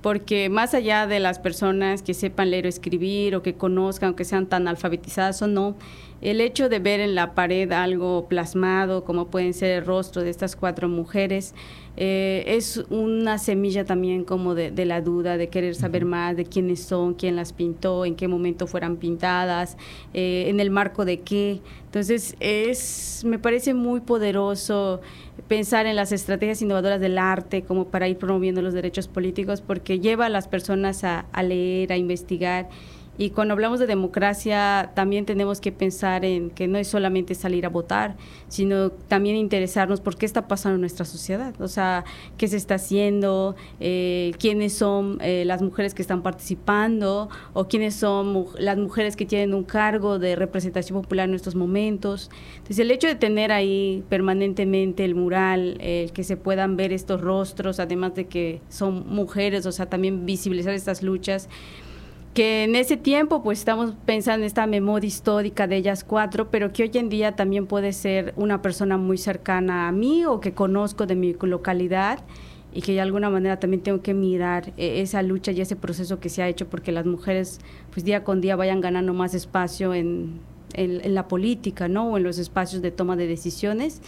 porque 0.02 0.50
más 0.50 0.74
allá 0.74 1.06
de 1.06 1.20
las 1.20 1.38
personas 1.38 2.02
que 2.02 2.16
sepan 2.16 2.50
leer 2.50 2.66
o 2.66 2.70
escribir 2.70 3.36
o 3.36 3.44
que 3.44 3.54
conozcan 3.54 4.10
o 4.10 4.16
que 4.16 4.26
sean 4.26 4.48
tan 4.48 4.68
alfabetizadas 4.68 5.40
o 5.44 5.48
no, 5.48 5.76
el 6.24 6.40
hecho 6.40 6.70
de 6.70 6.80
ver 6.80 7.02
en 7.02 7.16
la 7.16 7.36
pared 7.36 7.70
algo 7.74 8.28
plasmado, 8.30 9.04
como 9.04 9.28
pueden 9.28 9.54
ser 9.54 9.72
el 9.72 9.86
rostro 9.86 10.24
de 10.24 10.30
estas 10.30 10.56
cuatro 10.56 10.88
mujeres, 10.88 11.54
eh, 11.98 12.46
es 12.48 12.78
una 12.90 13.38
semilla 13.38 13.84
también 13.84 14.24
como 14.24 14.56
de, 14.56 14.86
la 14.86 15.02
duda, 15.02 15.38
de 15.38 15.50
querer 15.50 15.76
saber 15.76 16.06
más 16.06 16.38
de 16.38 16.46
quiénes 16.46 16.82
son, 16.82 17.14
quién 17.14 17.36
las 17.36 17.52
pintó, 17.52 18.06
en 18.06 18.16
qué 18.16 18.30
momento 18.30 18.68
fueran 18.68 18.96
pintadas, 18.96 19.78
eh, 20.14 20.46
en 20.48 20.62
el 20.62 20.70
marco 20.70 21.04
de 21.04 21.20
qué. 21.20 21.60
Entonces, 21.86 22.38
es, 22.40 23.24
me 23.26 23.38
parece 23.38 23.74
muy 23.74 24.00
poderoso 24.00 25.02
pensar 25.50 25.86
en 25.88 25.98
las 25.98 26.14
estrategias 26.14 26.62
innovadoras 26.62 27.02
del 27.02 27.18
arte 27.18 27.64
como 27.64 27.90
para 27.90 28.08
ir 28.08 28.18
promoviendo 28.18 28.62
los 28.62 28.74
derechos 28.74 29.10
políticos, 29.10 29.62
porque 29.62 30.00
lleva 30.00 30.28
a 30.28 30.30
las 30.30 30.48
personas 30.48 31.04
a, 31.04 31.26
a 31.34 31.44
leer, 31.44 31.92
a 31.92 31.98
investigar 31.98 32.70
y 33.16 33.30
cuando 33.30 33.54
hablamos 33.54 33.80
de 33.80 33.86
democracia, 33.86 34.92
también 34.96 35.26
tenemos 35.26 35.62
que 35.62 35.72
pensar 35.72 36.26
en 36.26 36.50
que 36.50 36.68
no 36.68 36.80
es 36.80 36.88
solamente 36.88 37.36
salir 37.36 37.64
a 37.66 37.70
votar, 37.70 38.16
sino 38.48 38.90
también 38.90 39.36
interesarnos 39.36 40.02
por 40.02 40.16
qué 40.16 40.26
está 40.26 40.48
pasando 40.48 40.76
en 40.76 40.82
nuestra 40.82 41.06
sociedad. 41.06 41.54
O 41.62 41.68
sea, 41.68 42.06
qué 42.38 42.48
se 42.48 42.58
está 42.58 42.76
haciendo, 42.76 43.56
eh, 43.80 44.32
quiénes 44.40 44.74
son 44.74 45.20
eh, 45.22 45.44
las 45.46 45.62
mujeres 45.62 45.94
que 45.94 46.02
están 46.02 46.24
participando 46.24 47.30
o 47.54 47.68
quiénes 47.68 47.94
son 47.94 48.48
las 48.58 48.78
mujeres 48.80 49.16
que 49.16 49.28
tienen 49.28 49.54
un 49.54 49.64
cargo 49.64 50.18
de 50.18 50.36
representación 50.36 51.00
popular 51.00 51.30
en 51.30 51.36
estos 51.36 51.54
momentos. 51.54 52.32
Entonces, 52.58 52.80
el 52.80 52.90
hecho 52.90 53.08
de 53.08 53.16
tener 53.16 53.52
ahí 53.52 54.04
permanentemente 54.10 55.06
el 55.06 55.14
mural, 55.14 55.78
el 55.82 56.12
que 56.14 56.24
se 56.24 56.36
puedan 56.36 56.78
ver 56.78 56.92
estos 56.92 57.22
rostros, 57.22 57.80
además 57.80 58.16
de 58.16 58.26
que 58.26 58.60
son 58.70 59.08
mujeres, 59.08 59.68
o 59.68 59.72
sea, 59.72 59.86
también 59.86 60.26
visibilizar 60.26 60.74
estas 60.74 61.04
luchas 61.04 61.48
que 62.34 62.64
en 62.64 62.76
ese 62.76 62.98
tiempo 62.98 63.44
pues 63.44 63.60
estamos 63.60 63.94
pensando 64.06 64.44
en 64.44 64.48
esta 64.48 64.66
memoria 64.66 65.08
histórica 65.08 65.68
de 65.68 65.78
ellas 65.78 66.04
cuatro, 66.04 66.50
pero 66.50 66.74
que 66.74 66.84
hoy 66.84 66.92
en 66.96 67.10
día 67.10 67.36
también 67.36 67.68
puede 67.68 67.94
ser 67.94 68.34
una 68.38 68.62
persona 68.62 68.98
muy 68.98 69.18
cercana 69.18 69.88
a 69.88 69.92
mí 69.92 70.26
o 70.26 70.40
que 70.40 70.54
conozco 70.54 71.06
de 71.06 71.16
mi 71.16 71.34
localidad 71.34 72.24
y 72.74 72.82
que 72.82 72.94
de 72.94 73.02
alguna 73.02 73.30
manera 73.30 73.60
también 73.60 73.84
tengo 73.84 74.02
que 74.02 74.16
mirar 74.16 74.74
eh, 74.78 75.02
esa 75.02 75.22
lucha 75.22 75.52
y 75.52 75.62
ese 75.62 75.76
proceso 75.76 76.20
que 76.20 76.30
se 76.30 76.42
ha 76.42 76.50
hecho 76.50 76.68
porque 76.68 76.92
las 76.92 77.06
mujeres 77.06 77.60
pues 77.92 78.04
día 78.04 78.24
con 78.24 78.42
día 78.42 78.56
vayan 78.56 78.82
ganando 78.82 79.14
más 79.14 79.36
espacio 79.36 79.94
en, 79.94 80.40
en, 80.74 81.14
la 81.14 81.28
política, 81.28 81.88
¿no? 81.88 82.10
O 82.10 82.18
en 82.18 82.24
los 82.24 82.40
espacios 82.40 82.82
de 82.82 82.90
toma 82.90 83.16
de 83.16 83.28
decisiones 83.28 84.02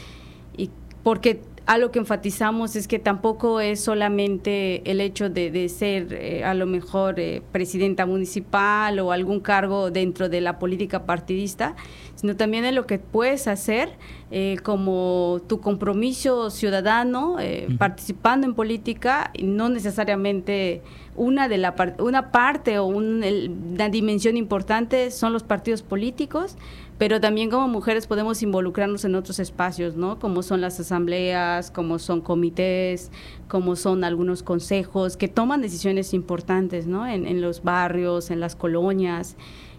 y 0.57 0.71
porque 1.03 1.41
algo 1.65 1.91
que 1.91 1.99
enfatizamos 1.99 2.75
es 2.75 2.88
que 2.88 2.99
tampoco 2.99 3.60
es 3.60 3.80
solamente 3.84 4.89
el 4.89 5.01
hecho 5.01 5.30
de, 5.30 5.67
ser 5.69 6.13
eh, 6.13 6.43
a 6.43 6.54
lo 6.54 6.67
mejor 6.67 7.19
eh, 7.19 7.41
presidenta 7.51 8.06
municipal 8.06 8.99
o 8.99 9.12
algún 9.12 9.39
cargo 9.39 9.89
dentro 9.89 10.30
de 10.30 10.41
la 10.41 10.60
política 10.60 11.06
partidista, 11.06 11.75
sino 12.13 12.36
también 12.36 12.65
en 12.65 12.75
lo 12.75 12.86
que 12.86 12.99
puedes 12.99 13.47
hacer 13.47 13.89
eh, 14.30 14.58
como 14.63 15.41
tu 15.47 15.60
compromiso 15.60 16.49
ciudadano, 16.51 17.38
participando 17.78 18.45
en 18.45 18.54
política, 18.54 19.32
no 19.41 19.69
necesariamente 19.69 20.82
una 21.15 21.47
de 21.47 21.58
la 21.58 21.73
una 21.99 22.32
parte 22.32 22.78
o 22.78 22.86
una 22.86 23.89
dimensión 23.89 24.38
importante 24.38 25.12
son 25.12 25.34
los 25.34 25.43
partidos 25.43 25.82
políticos, 25.82 26.58
pero 26.97 27.19
también 27.19 27.49
como 27.49 27.67
mujeres 27.67 28.08
podemos 28.08 28.41
involucrarnos 28.41 29.03
en 29.05 29.15
otros 29.15 29.39
espacios, 29.39 29.95
¿no? 29.95 30.19
Como 30.19 30.43
son 30.43 30.62
las 30.62 30.79
asambleas, 30.79 31.71
como 31.71 31.99
son 31.99 32.21
comités, 32.21 33.12
como 33.47 33.75
son 33.75 34.03
algunos 34.03 34.43
consejos 34.43 35.17
que 35.17 35.27
toman 35.27 35.62
decisiones 35.62 36.13
importantes, 36.13 36.88
¿no? 36.88 37.05
En, 37.08 37.25
en 37.25 37.41
los 37.41 37.63
barrios, 37.63 38.31
en 38.31 38.39
las 38.39 38.55
colonias. 38.55 39.36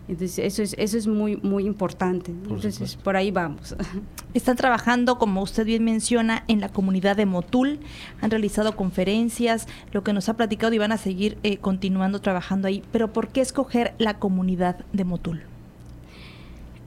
Entonces, 0.09 0.39
eso 0.39 0.63
es, 0.63 0.75
eso 0.79 0.97
es 0.97 1.07
muy, 1.07 1.37
muy 1.39 1.67
importante. 1.67 2.31
Entonces, 2.31 2.97
por 2.97 3.17
ahí 3.17 3.31
vamos. 3.31 3.75
Están 4.35 4.57
trabajando, 4.57 5.19
como 5.19 5.43
usted 5.43 5.65
bien 5.65 5.85
menciona, 5.85 6.45
en 6.47 6.61
la 6.61 6.69
comunidad 6.69 7.17
de 7.17 7.27
Motul. 7.27 7.81
Han 8.21 8.31
realizado 8.31 8.77
conferencias, 8.77 9.67
lo 9.93 10.05
que 10.05 10.13
nos 10.13 10.29
ha 10.29 10.35
platicado 10.35 10.73
y 10.75 10.79
van 10.79 10.93
a 10.93 10.99
seguir 10.99 11.39
eh, 11.43 11.57
continuando 11.59 12.21
trabajando 12.21 12.69
ahí. 12.69 12.83
Pero 12.93 13.13
¿por 13.13 13.29
qué 13.29 13.41
escoger 13.41 13.95
la 13.99 14.19
comunidad 14.19 14.85
de 14.93 15.05
Motul? 15.05 15.56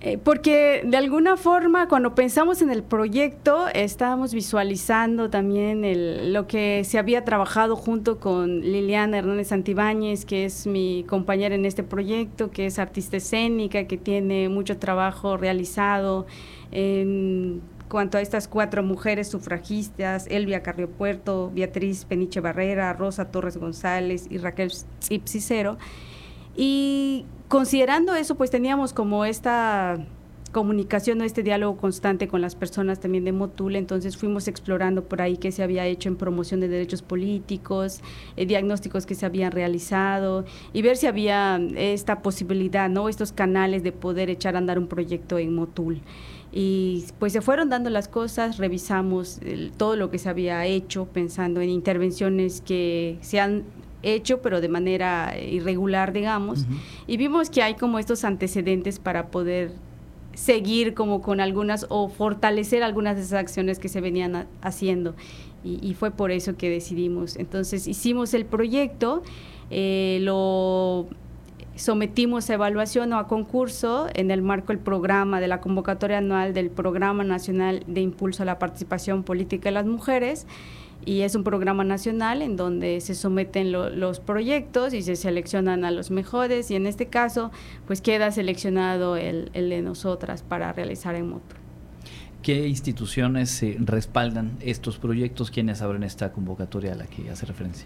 Eh, 0.02 0.18
porque 0.18 0.82
de 0.86 0.96
alguna 0.96 1.36
forma 1.36 1.90
cuando 1.90 2.16
pensamos 2.16 2.62
en 2.62 2.70
el 2.70 2.84
proyecto 2.84 3.68
estábamos 3.74 4.34
visualizando 4.34 5.30
también 5.30 5.84
el, 5.84 6.32
lo 6.32 6.48
que 6.48 6.86
se 6.86 6.98
había 6.98 7.26
trabajado 7.26 7.76
junto 7.76 8.18
con 8.18 8.62
Liliana 8.62 9.18
Hernández 9.18 9.50
Santibáñez, 9.50 10.24
que 10.24 10.46
es 10.46 10.68
mi 10.68 11.04
compañera 11.06 11.54
en 11.54 11.66
este 11.66 11.84
proyecto, 11.84 12.50
que 12.50 12.68
es 12.68 12.80
artista 12.80 13.18
escénica, 13.18 13.88
que 13.88 13.98
tiene 13.98 14.48
mucho 14.48 14.78
trabajo 14.78 15.36
realizado 15.36 16.28
en 16.72 17.62
cuanto 17.90 18.18
a 18.18 18.22
estas 18.22 18.48
cuatro 18.48 18.84
mujeres 18.84 19.28
sufragistas, 19.28 20.28
Elvia 20.30 20.64
Carrio 20.64 20.90
Puerto, 20.90 21.52
Beatriz 21.54 22.06
Peniche 22.06 22.40
Barrera, 22.40 22.94
Rosa 22.94 23.32
Torres 23.32 23.58
González 23.58 24.28
y 24.30 24.38
Raquel 24.38 24.72
Ipsicero. 25.10 25.78
Y 26.56 27.26
considerando 27.50 28.16
eso, 28.16 28.36
pues 28.36 28.52
teníamos 28.52 28.94
como 28.94 29.26
esta 29.26 29.98
comunicación, 30.52 31.22
este 31.22 31.44
diálogo 31.44 31.78
constante 31.78 32.28
con 32.28 32.42
las 32.42 32.56
personas 32.56 33.00
también 33.00 33.24
de 33.24 33.32
Motul, 33.32 33.76
entonces 33.76 34.18
fuimos 34.18 34.48
explorando 34.48 35.04
por 35.04 35.22
ahí 35.22 35.38
qué 35.38 35.52
se 35.52 35.62
había 35.62 35.86
hecho 35.86 36.10
en 36.10 36.16
promoción 36.16 36.60
de 36.60 36.68
derechos 36.68 37.02
políticos, 37.02 38.02
eh, 38.36 38.46
diagnósticos 38.46 39.06
que 39.06 39.14
se 39.14 39.26
habían 39.26 39.52
realizado 39.52 40.46
y 40.74 40.82
ver 40.82 40.98
si 40.98 41.08
había 41.08 41.60
esta 41.76 42.22
posibilidad, 42.22 42.90
¿no? 42.90 43.10
estos 43.10 43.32
canales 43.32 43.84
de 43.84 43.92
poder 43.92 44.30
echar 44.30 44.56
a 44.56 44.60
andar 44.60 44.80
un 44.80 44.88
proyecto 44.88 45.38
en 45.38 45.54
Motul. 45.54 46.02
Y 46.52 47.06
pues 47.20 47.34
se 47.34 47.42
fueron 47.42 47.70
dando 47.70 47.92
las 47.92 48.08
cosas, 48.08 48.58
revisamos 48.58 49.40
todo 49.78 49.96
lo 49.96 50.10
que 50.10 50.18
se 50.18 50.30
había 50.30 50.66
hecho, 50.66 51.06
pensando 51.06 51.62
en 51.62 51.70
intervenciones 51.70 52.62
que 52.62 53.20
se 53.22 53.40
han 53.40 53.66
hecho, 54.04 54.42
pero 54.42 54.62
de 54.62 54.70
manera 54.70 55.36
irregular, 55.40 56.14
digamos, 56.14 56.66
y 57.08 57.18
vimos 57.18 57.50
que 57.50 57.62
hay 57.62 57.76
como 57.76 58.00
estos 58.00 58.24
antecedentes 58.24 59.00
para 59.00 59.28
poder 59.28 59.72
seguir 60.34 60.94
como 60.94 61.22
con 61.22 61.42
algunas 61.42 61.86
o 61.90 62.08
fortalecer 62.08 62.84
algunas 62.84 63.18
de 63.18 63.24
esas 63.24 63.40
acciones 63.40 63.80
que 63.80 63.90
se 63.90 64.00
venían 64.02 64.48
haciendo. 64.62 65.16
Y, 65.62 65.94
fue 65.96 66.12
por 66.12 66.32
eso 66.32 66.56
que 66.56 66.70
decidimos. 66.70 67.36
Entonces 67.36 67.86
hicimos 67.86 68.34
el 68.34 68.46
proyecto, 68.46 69.24
eh, 69.70 70.20
lo 70.22 71.08
sometimos 71.76 72.50
a 72.50 72.54
evaluación 72.54 73.12
o 73.14 73.18
a 73.18 73.28
concurso 73.28 74.08
en 74.14 74.32
el 74.32 74.42
marco 74.42 74.68
del 74.68 74.80
programa 74.80 75.40
de 75.40 75.48
la 75.48 75.62
convocatoria 75.62 76.18
anual 76.18 76.54
del 76.54 76.70
Programa 76.70 77.24
Nacional 77.24 77.84
de 77.88 78.02
Impulso 78.02 78.44
a 78.44 78.46
la 78.46 78.60
Participación 78.60 79.24
Política 79.24 79.70
de 79.70 79.74
las 79.74 79.86
Mujeres 79.86 80.46
y 81.06 81.22
es 81.22 81.36
un 81.36 81.44
programa 81.44 81.84
nacional 81.84 82.42
en 82.42 82.56
donde 82.56 83.02
se 83.02 83.16
someten 83.16 83.72
los 83.72 84.20
proyectos 84.20 84.94
y 84.94 85.02
se 85.02 85.16
seleccionan 85.16 85.86
a 85.86 85.92
los 85.92 86.12
mejores 86.12 86.70
y 86.72 86.76
en 86.76 86.86
este 86.86 87.08
caso 87.08 87.52
pues 87.88 88.02
queda 88.02 88.32
seleccionado 88.32 89.16
el, 89.16 89.50
el 89.54 89.70
de 89.70 89.82
nosotras 89.82 90.44
para 90.44 90.72
realizar 90.74 91.16
en 91.16 91.30
moto. 91.30 91.56
¿Qué 92.42 92.68
instituciones 92.68 93.62
respaldan 93.80 94.58
estos 94.62 94.98
proyectos? 94.98 95.52
¿Quiénes 95.52 95.82
abren 95.82 96.04
esta 96.04 96.32
convocatoria 96.32 96.94
a 96.94 96.96
la 96.96 97.06
que 97.06 97.30
hace 97.30 97.46
referencia? 97.46 97.86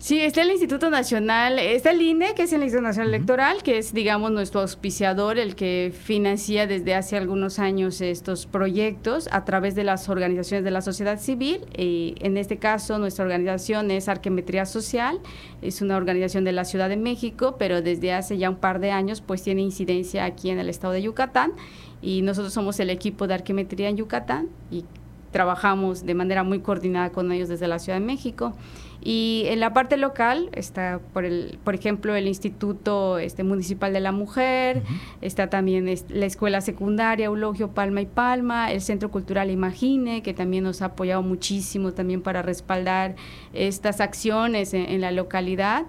Sí, 0.00 0.20
está 0.20 0.42
el 0.42 0.52
Instituto 0.52 0.90
Nacional, 0.90 1.58
está 1.58 1.90
el 1.90 2.00
INE, 2.00 2.34
que 2.36 2.44
es 2.44 2.52
el 2.52 2.62
Instituto 2.62 2.86
Nacional 2.86 3.08
Electoral, 3.12 3.64
que 3.64 3.78
es, 3.78 3.92
digamos, 3.92 4.30
nuestro 4.30 4.60
auspiciador, 4.60 5.38
el 5.38 5.56
que 5.56 5.92
financia 5.92 6.68
desde 6.68 6.94
hace 6.94 7.16
algunos 7.16 7.58
años 7.58 8.00
estos 8.00 8.46
proyectos 8.46 9.28
a 9.32 9.44
través 9.44 9.74
de 9.74 9.82
las 9.82 10.08
organizaciones 10.08 10.62
de 10.62 10.70
la 10.70 10.82
sociedad 10.82 11.18
civil. 11.18 11.66
Y 11.76 12.14
en 12.20 12.36
este 12.36 12.58
caso, 12.58 13.00
nuestra 13.00 13.24
organización 13.24 13.90
es 13.90 14.08
Arquemetría 14.08 14.66
Social, 14.66 15.18
es 15.62 15.82
una 15.82 15.96
organización 15.96 16.44
de 16.44 16.52
la 16.52 16.64
Ciudad 16.64 16.88
de 16.88 16.96
México, 16.96 17.56
pero 17.58 17.82
desde 17.82 18.12
hace 18.12 18.38
ya 18.38 18.50
un 18.50 18.56
par 18.56 18.78
de 18.78 18.92
años, 18.92 19.20
pues 19.20 19.42
tiene 19.42 19.62
incidencia 19.62 20.24
aquí 20.24 20.50
en 20.50 20.60
el 20.60 20.68
estado 20.68 20.92
de 20.92 21.02
Yucatán. 21.02 21.54
Y 22.02 22.22
nosotros 22.22 22.52
somos 22.52 22.78
el 22.78 22.90
equipo 22.90 23.26
de 23.26 23.34
Arquemetría 23.34 23.88
en 23.88 23.96
Yucatán 23.96 24.48
y 24.70 24.84
trabajamos 25.32 26.06
de 26.06 26.14
manera 26.14 26.44
muy 26.44 26.60
coordinada 26.60 27.10
con 27.10 27.32
ellos 27.32 27.48
desde 27.48 27.66
la 27.66 27.80
Ciudad 27.80 27.98
de 27.98 28.06
México. 28.06 28.54
Y 29.02 29.44
en 29.46 29.60
la 29.60 29.72
parte 29.72 29.96
local 29.96 30.50
está, 30.52 31.00
por, 31.12 31.24
el, 31.24 31.58
por 31.62 31.74
ejemplo, 31.74 32.14
el 32.14 32.26
Instituto 32.26 33.18
este, 33.18 33.44
Municipal 33.44 33.92
de 33.92 34.00
la 34.00 34.12
Mujer, 34.12 34.82
está 35.20 35.48
también 35.48 35.86
la 36.08 36.26
Escuela 36.26 36.60
Secundaria 36.60 37.26
Eulogio 37.26 37.68
Palma 37.72 38.00
y 38.00 38.06
Palma, 38.06 38.72
el 38.72 38.80
Centro 38.80 39.10
Cultural 39.10 39.50
Imagine, 39.50 40.22
que 40.22 40.34
también 40.34 40.64
nos 40.64 40.82
ha 40.82 40.86
apoyado 40.86 41.22
muchísimo 41.22 41.92
también 41.92 42.22
para 42.22 42.42
respaldar 42.42 43.14
estas 43.52 44.00
acciones 44.00 44.74
en 44.74 45.00
la 45.00 45.12
localidad 45.12 45.86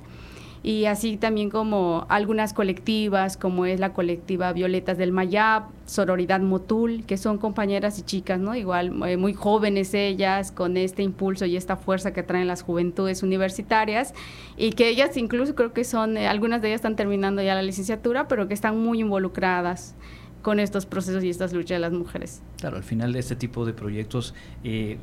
y 0.61 0.85
así 0.85 1.15
también 1.17 1.49
como 1.49 2.05
algunas 2.09 2.53
colectivas, 2.53 3.37
como 3.37 3.65
es 3.65 3.79
la 3.79 3.93
colectiva 3.93 4.51
Violetas 4.51 4.97
del 4.97 5.11
Mayab, 5.11 5.63
Sororidad 5.85 6.41
Motul, 6.41 7.05
que 7.05 7.17
son 7.17 7.37
compañeras 7.37 7.97
y 7.99 8.01
chicas, 8.01 8.39
¿no? 8.39 8.55
Igual 8.55 9.01
eh, 9.07 9.15
muy 9.15 9.33
jóvenes 9.33 9.93
ellas, 9.93 10.51
con 10.51 10.75
este 10.75 11.01
impulso 11.01 11.45
y 11.45 11.55
esta 11.55 11.77
fuerza 11.77 12.11
que 12.11 12.23
traen 12.23 12.47
las 12.47 12.61
juventudes 12.61 13.23
universitarias, 13.23 14.13
y 14.57 14.71
que 14.71 14.89
ellas 14.89 15.15
incluso 15.15 15.55
creo 15.55 15.71
que 15.71 15.85
son, 15.85 16.17
eh, 16.17 16.27
algunas 16.27 16.61
de 16.61 16.69
ellas 16.69 16.79
están 16.79 16.97
terminando 16.97 17.41
ya 17.41 17.55
la 17.55 17.61
licenciatura, 17.61 18.27
pero 18.27 18.47
que 18.47 18.53
están 18.53 18.77
muy 18.77 18.99
involucradas 18.99 19.95
con 20.41 20.59
estos 20.59 20.85
procesos 20.85 21.23
y 21.23 21.29
estas 21.29 21.53
luchas 21.53 21.77
de 21.77 21.79
las 21.79 21.91
mujeres. 21.93 22.41
Claro, 22.59 22.77
al 22.77 22.83
final 22.83 23.13
de 23.13 23.19
este 23.19 23.35
tipo 23.35 23.65
de 23.65 23.73
proyectos... 23.73 24.33
Eh, 24.63 24.97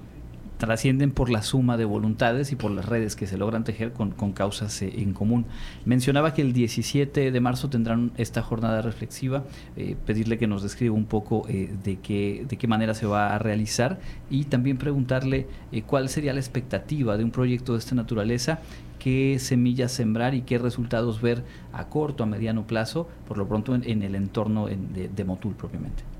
trascienden 0.58 1.10
por 1.10 1.30
la 1.30 1.42
suma 1.42 1.76
de 1.76 1.84
voluntades 1.84 2.52
y 2.52 2.56
por 2.56 2.70
las 2.70 2.86
redes 2.86 3.16
que 3.16 3.26
se 3.26 3.36
logran 3.36 3.64
tejer 3.64 3.92
con, 3.92 4.12
causas 4.32 4.82
eh, 4.82 4.92
en 4.98 5.12
común. 5.12 5.46
Mencionaba 5.84 6.34
que 6.34 6.42
el 6.42 6.52
17 6.52 7.30
de 7.30 7.40
marzo 7.40 7.68
tendrán 7.68 8.12
esta 8.16 8.42
jornada 8.42 8.82
reflexiva, 8.82 9.44
eh, 9.76 9.96
pedirle 10.06 10.38
que 10.38 10.46
nos 10.46 10.62
describa 10.62 10.94
un 10.94 11.04
poco 11.04 11.46
eh, 11.48 11.72
de, 11.84 11.96
qué, 11.96 12.44
de 12.48 12.56
qué 12.56 12.66
manera 12.66 12.94
se 12.94 13.06
va 13.06 13.34
a 13.34 13.38
realizar 13.38 14.00
y 14.30 14.44
también 14.44 14.78
preguntarle 14.78 15.46
cuál 15.86 16.08
sería 16.08 16.32
la 16.32 16.40
expectativa 16.40 17.16
de 17.16 17.24
un 17.24 17.30
proyecto 17.30 17.72
de 17.72 17.78
esta 17.78 17.94
naturaleza 17.94 18.60
qué 18.98 19.38
semillas 19.38 19.92
sembrar 19.92 20.34
y 20.34 20.42
qué 20.42 20.58
resultados 20.58 21.20
ver 21.20 21.44
a 21.72 21.88
corto, 21.88 22.24
a 22.24 22.26
mediano 22.26 22.66
plazo, 22.66 23.08
por 23.28 23.38
lo 23.38 23.46
pronto 23.46 23.74
en, 23.74 24.02
el 24.02 24.14
entorno 24.14 24.66
de 24.66 25.24
Motul 25.24 25.54
propiamente. 25.54 26.15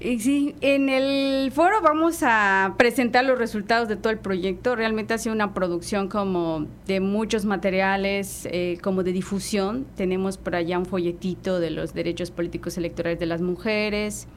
Y 0.00 0.20
sí, 0.20 0.54
en 0.60 0.88
el 0.88 1.50
foro 1.50 1.82
vamos 1.82 2.20
a 2.22 2.74
presentar 2.78 3.24
los 3.24 3.36
resultados 3.36 3.88
de 3.88 3.96
todo 3.96 4.12
el 4.12 4.20
proyecto. 4.20 4.76
Realmente 4.76 5.14
ha 5.14 5.18
sido 5.18 5.34
una 5.34 5.54
producción 5.54 6.08
como 6.08 6.66
de 6.86 7.00
muchos 7.00 7.44
materiales, 7.44 8.46
eh, 8.52 8.78
como 8.80 9.02
de 9.02 9.12
difusión. 9.12 9.86
Tenemos 9.96 10.38
por 10.38 10.54
allá 10.54 10.78
un 10.78 10.86
folletito 10.86 11.58
de 11.58 11.70
los 11.70 11.94
derechos 11.94 12.30
políticos 12.30 12.78
electorales 12.78 13.18
de 13.18 13.26
las 13.26 13.42
mujeres 13.42 14.28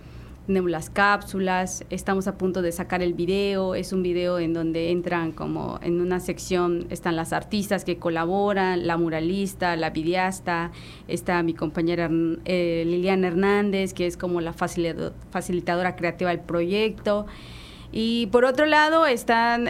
tenemos 0.47 0.71
las 0.71 0.89
cápsulas, 0.89 1.85
estamos 1.89 2.27
a 2.27 2.37
punto 2.37 2.61
de 2.61 2.71
sacar 2.71 3.01
el 3.01 3.13
video, 3.13 3.75
es 3.75 3.93
un 3.93 4.03
video 4.03 4.39
en 4.39 4.53
donde 4.53 4.91
entran 4.91 5.31
como 5.31 5.79
en 5.81 6.01
una 6.01 6.19
sección, 6.19 6.87
están 6.89 7.15
las 7.15 7.31
artistas 7.31 7.85
que 7.85 7.97
colaboran, 7.97 8.87
la 8.87 8.97
muralista, 8.97 9.75
la 9.75 9.91
videasta, 9.91 10.71
está 11.07 11.41
mi 11.43 11.53
compañera 11.53 12.09
eh, 12.45 12.83
Liliana 12.85 13.27
Hernández, 13.27 13.93
que 13.93 14.07
es 14.07 14.17
como 14.17 14.41
la 14.41 14.53
facilitadora 14.53 15.95
creativa 15.95 16.31
del 16.31 16.39
proyecto. 16.39 17.27
Y 17.91 18.27
por 18.27 18.45
otro 18.45 18.65
lado 18.65 19.05
están 19.05 19.69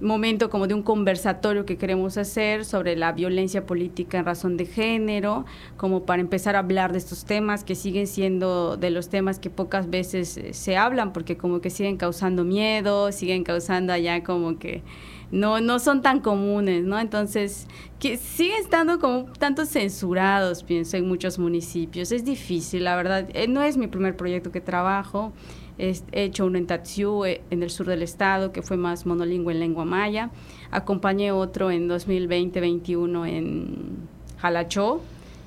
momento 0.00 0.50
como 0.50 0.66
de 0.66 0.74
un 0.74 0.82
conversatorio 0.82 1.64
que 1.64 1.76
queremos 1.76 2.18
hacer 2.18 2.64
sobre 2.64 2.96
la 2.96 3.12
violencia 3.12 3.64
política 3.64 4.18
en 4.18 4.24
razón 4.24 4.56
de 4.56 4.66
género, 4.66 5.44
como 5.76 6.04
para 6.04 6.20
empezar 6.20 6.56
a 6.56 6.60
hablar 6.60 6.92
de 6.92 6.98
estos 6.98 7.24
temas 7.24 7.64
que 7.64 7.74
siguen 7.74 8.06
siendo 8.06 8.76
de 8.76 8.90
los 8.90 9.08
temas 9.08 9.38
que 9.38 9.50
pocas 9.50 9.88
veces 9.88 10.36
eh, 10.36 10.52
se 10.52 10.76
hablan, 10.76 11.12
porque 11.12 11.36
como 11.36 11.60
que 11.60 11.70
siguen 11.70 11.96
causando 11.96 12.44
miedo, 12.44 13.10
siguen 13.12 13.44
causando 13.44 13.92
allá 13.92 14.22
como 14.22 14.58
que 14.58 14.82
no, 15.30 15.60
no 15.60 15.78
son 15.78 16.02
tan 16.02 16.20
comunes, 16.20 16.84
¿no? 16.84 16.98
Entonces, 16.98 17.66
que 17.98 18.16
siguen 18.16 18.62
estando 18.62 18.98
como 18.98 19.24
tanto 19.32 19.66
censurados, 19.66 20.62
pienso, 20.62 20.96
en 20.96 21.08
muchos 21.08 21.38
municipios. 21.38 22.12
Es 22.12 22.24
difícil, 22.24 22.84
la 22.84 22.96
verdad. 22.96 23.28
Eh, 23.34 23.48
no 23.48 23.62
es 23.62 23.76
mi 23.76 23.88
primer 23.88 24.16
proyecto 24.16 24.52
que 24.52 24.60
trabajo. 24.60 25.32
He 25.78 25.94
hecho 26.12 26.46
uno 26.46 26.58
en 26.58 26.66
Tatsiú, 26.66 27.24
eh, 27.24 27.42
en 27.50 27.62
el 27.62 27.70
sur 27.70 27.86
del 27.86 28.02
estado, 28.02 28.52
que 28.52 28.62
fue 28.62 28.76
más 28.76 29.06
monolingüe 29.06 29.52
en 29.52 29.60
lengua 29.60 29.84
maya. 29.84 30.30
Acompañé 30.70 31.32
otro 31.32 31.70
en 31.70 31.88
2020-21 31.88 33.26
en 33.28 33.96
Jalachó, 34.38 35.02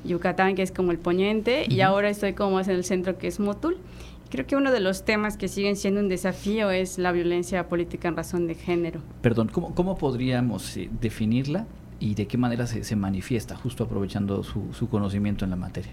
Yucatán, 0.05 0.55
que 0.55 0.61
es 0.61 0.71
como 0.71 0.91
el 0.91 0.99
poniente, 0.99 1.65
y 1.67 1.81
ahora 1.81 2.09
estoy 2.09 2.33
como 2.33 2.51
más 2.51 2.67
en 2.67 2.75
el 2.75 2.83
centro, 2.83 3.17
que 3.17 3.27
es 3.27 3.39
Motul. 3.39 3.77
Creo 4.29 4.45
que 4.45 4.55
uno 4.55 4.71
de 4.71 4.79
los 4.79 5.05
temas 5.05 5.37
que 5.37 5.47
siguen 5.47 5.75
siendo 5.75 5.99
un 6.01 6.07
desafío 6.07 6.69
es 6.69 6.99
la 6.99 7.11
violencia 7.11 7.67
política 7.67 8.07
en 8.07 8.15
razón 8.15 8.45
de 8.45 8.53
género. 8.53 9.01
Perdón, 9.21 9.49
¿cómo, 9.51 9.73
cómo 9.73 9.97
podríamos 9.97 10.77
eh, 10.77 10.87
definirla 11.01 11.65
y 11.99 12.13
de 12.13 12.27
qué 12.27 12.37
manera 12.37 12.67
se, 12.67 12.83
se 12.83 12.95
manifiesta, 12.95 13.55
justo 13.55 13.85
aprovechando 13.85 14.43
su, 14.43 14.71
su 14.73 14.87
conocimiento 14.87 15.45
en 15.45 15.51
la 15.51 15.57
materia? 15.57 15.91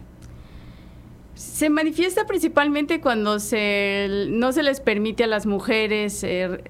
Se 1.37 1.68
manifiesta 1.68 2.25
principalmente 2.27 3.03
cuando 3.03 3.40
se, 3.40 4.27
no 4.31 4.53
se 4.53 4.62
les 4.62 4.81
permite 4.81 5.25
a 5.25 5.27
las 5.27 5.44
mujeres 5.44 6.25
eh, 6.25 6.62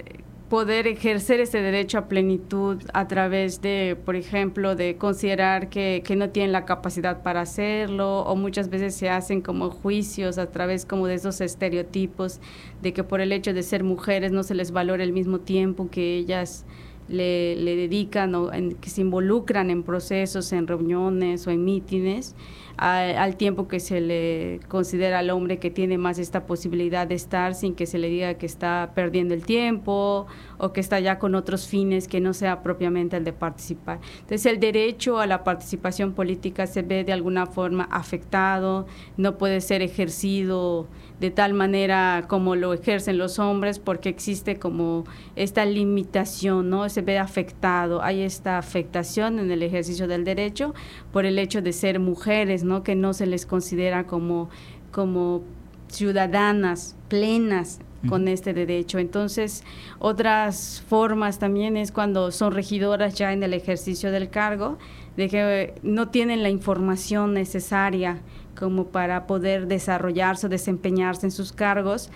poder 0.49 0.89
ejercer 0.89 1.39
ese 1.39 1.61
derecho 1.61 1.99
a 1.99 2.09
plenitud 2.09 2.83
a 2.93 3.07
través 3.07 3.63
de, 3.63 3.97
por 4.05 4.17
ejemplo, 4.17 4.75
de 4.75 4.97
considerar 4.97 5.69
que, 5.69 6.03
que, 6.05 6.17
no 6.17 6.31
tienen 6.31 6.51
la 6.51 6.65
capacidad 6.65 7.23
para 7.23 7.43
hacerlo 7.43 8.23
o 8.23 8.35
muchas 8.35 8.69
veces 8.69 8.97
se 8.97 9.09
hacen 9.09 9.41
como 9.41 9.71
juicios 9.71 10.37
a 10.37 10.51
través 10.51 10.85
como 10.85 11.07
de 11.07 11.15
esos 11.15 11.41
estereotipos 11.41 12.41
de 12.83 12.93
que 12.93 13.05
por 13.05 13.21
el 13.21 13.31
hecho 13.31 13.55
de 13.55 13.63
ser 13.63 13.85
mujeres 13.85 14.33
no 14.33 14.43
se 14.43 14.57
les 14.57 14.73
valora 14.73 15.05
el 15.05 15.13
mismo 15.13 15.39
tiempo 15.39 15.91
que 15.91 16.17
ellas 16.17 16.65
le, 17.09 17.57
le 17.57 17.77
dedican 17.77 18.35
o 18.35 18.53
en, 18.53 18.75
que 18.75 18.91
se 18.91 19.01
involucran 19.01 19.71
en 19.71 19.83
procesos, 19.83 20.53
en 20.53 20.67
reuniones 20.67 21.47
o 21.47 21.51
en 21.51 21.65
mítines 21.65 22.35
al 22.77 23.37
tiempo 23.37 23.69
que 23.69 23.81
se 23.81 24.01
le 24.01 24.61
considera 24.69 25.21
al 25.21 25.31
hombre 25.31 25.59
que 25.59 25.71
tiene 25.71 25.97
más 25.97 26.19
esta 26.19 26.45
posibilidad 26.45 27.07
de 27.07 27.15
estar 27.15 27.55
sin 27.55 27.75
que 27.75 27.87
se 27.87 27.99
le 27.99 28.09
diga 28.09 28.35
que 28.35 28.45
está 28.45 28.93
perdiendo 28.95 29.33
el 29.33 29.47
tiempo 29.47 30.27
o 30.59 30.73
que 30.73 30.81
está 30.81 31.01
ya 31.01 31.19
con 31.19 31.35
otros 31.35 31.67
fines 31.67 32.07
que 32.07 32.21
no 32.21 32.35
sea 32.35 32.63
propiamente 32.63 33.17
el 33.17 33.25
de 33.25 33.33
participar. 33.33 34.01
Entonces 34.21 34.45
el 34.47 34.61
derecho 34.61 35.19
a 35.19 35.27
la 35.27 35.43
participación 35.43 36.13
política 36.13 36.67
se 36.67 36.83
ve 36.83 37.03
de 37.03 37.15
alguna 37.15 37.47
forma 37.47 37.85
afectado, 37.91 38.87
no 39.17 39.39
puede 39.39 39.63
ser 39.63 39.81
ejercido 39.81 40.87
de 41.21 41.31
tal 41.31 41.55
manera 41.55 42.25
como 42.29 42.57
lo 42.57 42.75
ejercen 42.75 43.17
los 43.17 43.39
hombres 43.39 43.79
porque 43.79 44.09
existe 44.09 44.59
como 44.59 45.05
esta 45.35 45.65
limitación, 45.65 46.69
¿no? 46.69 46.89
Se 46.89 47.01
ve 47.03 47.19
afectado, 47.19 48.03
hay 48.03 48.23
esta 48.23 48.59
afectación 48.59 49.39
en 49.39 49.51
el 49.51 49.63
ejercicio 49.63 50.09
del 50.09 50.25
derecho 50.25 50.75
por 51.13 51.25
el 51.25 51.39
hecho 51.39 51.63
de 51.63 51.73
ser 51.73 52.01
mujeres, 52.01 52.65
¿no? 52.65 52.83
Que 52.83 52.95
no 52.95 53.15
se 53.15 53.27
les 53.27 53.47
considera 53.47 54.07
como, 54.07 54.51
como 54.91 55.43
ciudadanas 55.89 56.97
plenas 57.09 57.81
con 58.09 58.29
este 58.29 58.53
derecho. 58.53 58.99
Entonces, 58.99 59.65
otras 59.99 60.83
formas 60.89 61.39
también 61.39 61.77
es 61.77 61.93
cuando 61.93 62.31
son 62.31 62.53
regidoras 62.53 63.15
ya 63.15 63.33
en 63.33 63.43
el 63.43 63.53
ejercicio 63.53 64.13
del 64.13 64.31
cargo, 64.31 64.79
de 65.17 65.29
que 65.29 65.75
no 65.83 66.09
tienen 66.09 66.43
la 66.43 66.51
información 66.51 67.35
necesaria 67.35 68.21
como 68.59 68.87
para 68.87 69.27
poder 69.27 69.67
desarrollarse 69.69 70.47
o 70.47 70.49
desempeñarse 70.51 71.27
en 71.27 71.31
sus 71.31 71.53
cargos, 71.53 72.11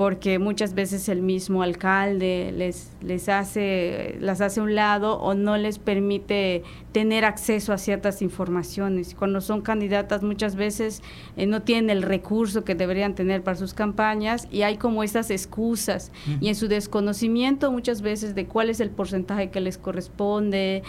porque 0.00 0.38
muchas 0.38 0.72
veces 0.72 1.10
el 1.10 1.20
mismo 1.20 1.62
alcalde 1.62 2.54
les, 2.56 2.90
les 3.02 3.28
hace, 3.28 4.16
las 4.18 4.40
hace 4.40 4.60
a 4.60 4.62
un 4.62 4.74
lado 4.74 5.18
o 5.18 5.34
no 5.34 5.58
les 5.58 5.78
permite 5.78 6.62
tener 6.92 7.26
acceso 7.26 7.74
a 7.74 7.76
ciertas 7.76 8.22
informaciones. 8.22 9.14
Cuando 9.14 9.42
son 9.42 9.60
candidatas 9.60 10.22
muchas 10.22 10.56
veces 10.56 11.02
eh, 11.36 11.44
no 11.44 11.60
tienen 11.60 11.90
el 11.90 12.00
recurso 12.00 12.64
que 12.64 12.74
deberían 12.74 13.14
tener 13.14 13.42
para 13.42 13.58
sus 13.58 13.74
campañas 13.74 14.48
y 14.50 14.62
hay 14.62 14.78
como 14.78 15.02
esas 15.02 15.30
excusas 15.30 16.12
y 16.40 16.48
en 16.48 16.54
su 16.54 16.66
desconocimiento 16.66 17.70
muchas 17.70 18.00
veces 18.00 18.34
de 18.34 18.46
cuál 18.46 18.70
es 18.70 18.80
el 18.80 18.88
porcentaje 18.88 19.50
que 19.50 19.60
les 19.60 19.76
corresponde 19.76 20.82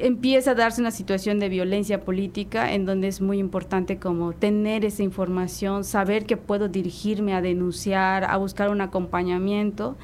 empieza 0.00 0.52
a 0.52 0.54
darse 0.54 0.80
una 0.80 0.90
situación 0.90 1.38
de 1.40 1.48
violencia 1.48 2.04
política 2.04 2.72
en 2.72 2.84
donde 2.84 3.08
es 3.08 3.20
muy 3.20 3.38
importante 3.38 3.98
como 3.98 4.32
tener 4.32 4.84
esa 4.84 5.02
información, 5.02 5.84
saber 5.84 6.26
que 6.26 6.36
puedo 6.36 6.68
dirigirme 6.68 7.34
a 7.34 7.40
denunciar, 7.40 8.24
a 8.24 8.36
buscar 8.36 8.70
un 8.70 8.80
acompañamiento, 8.80 9.96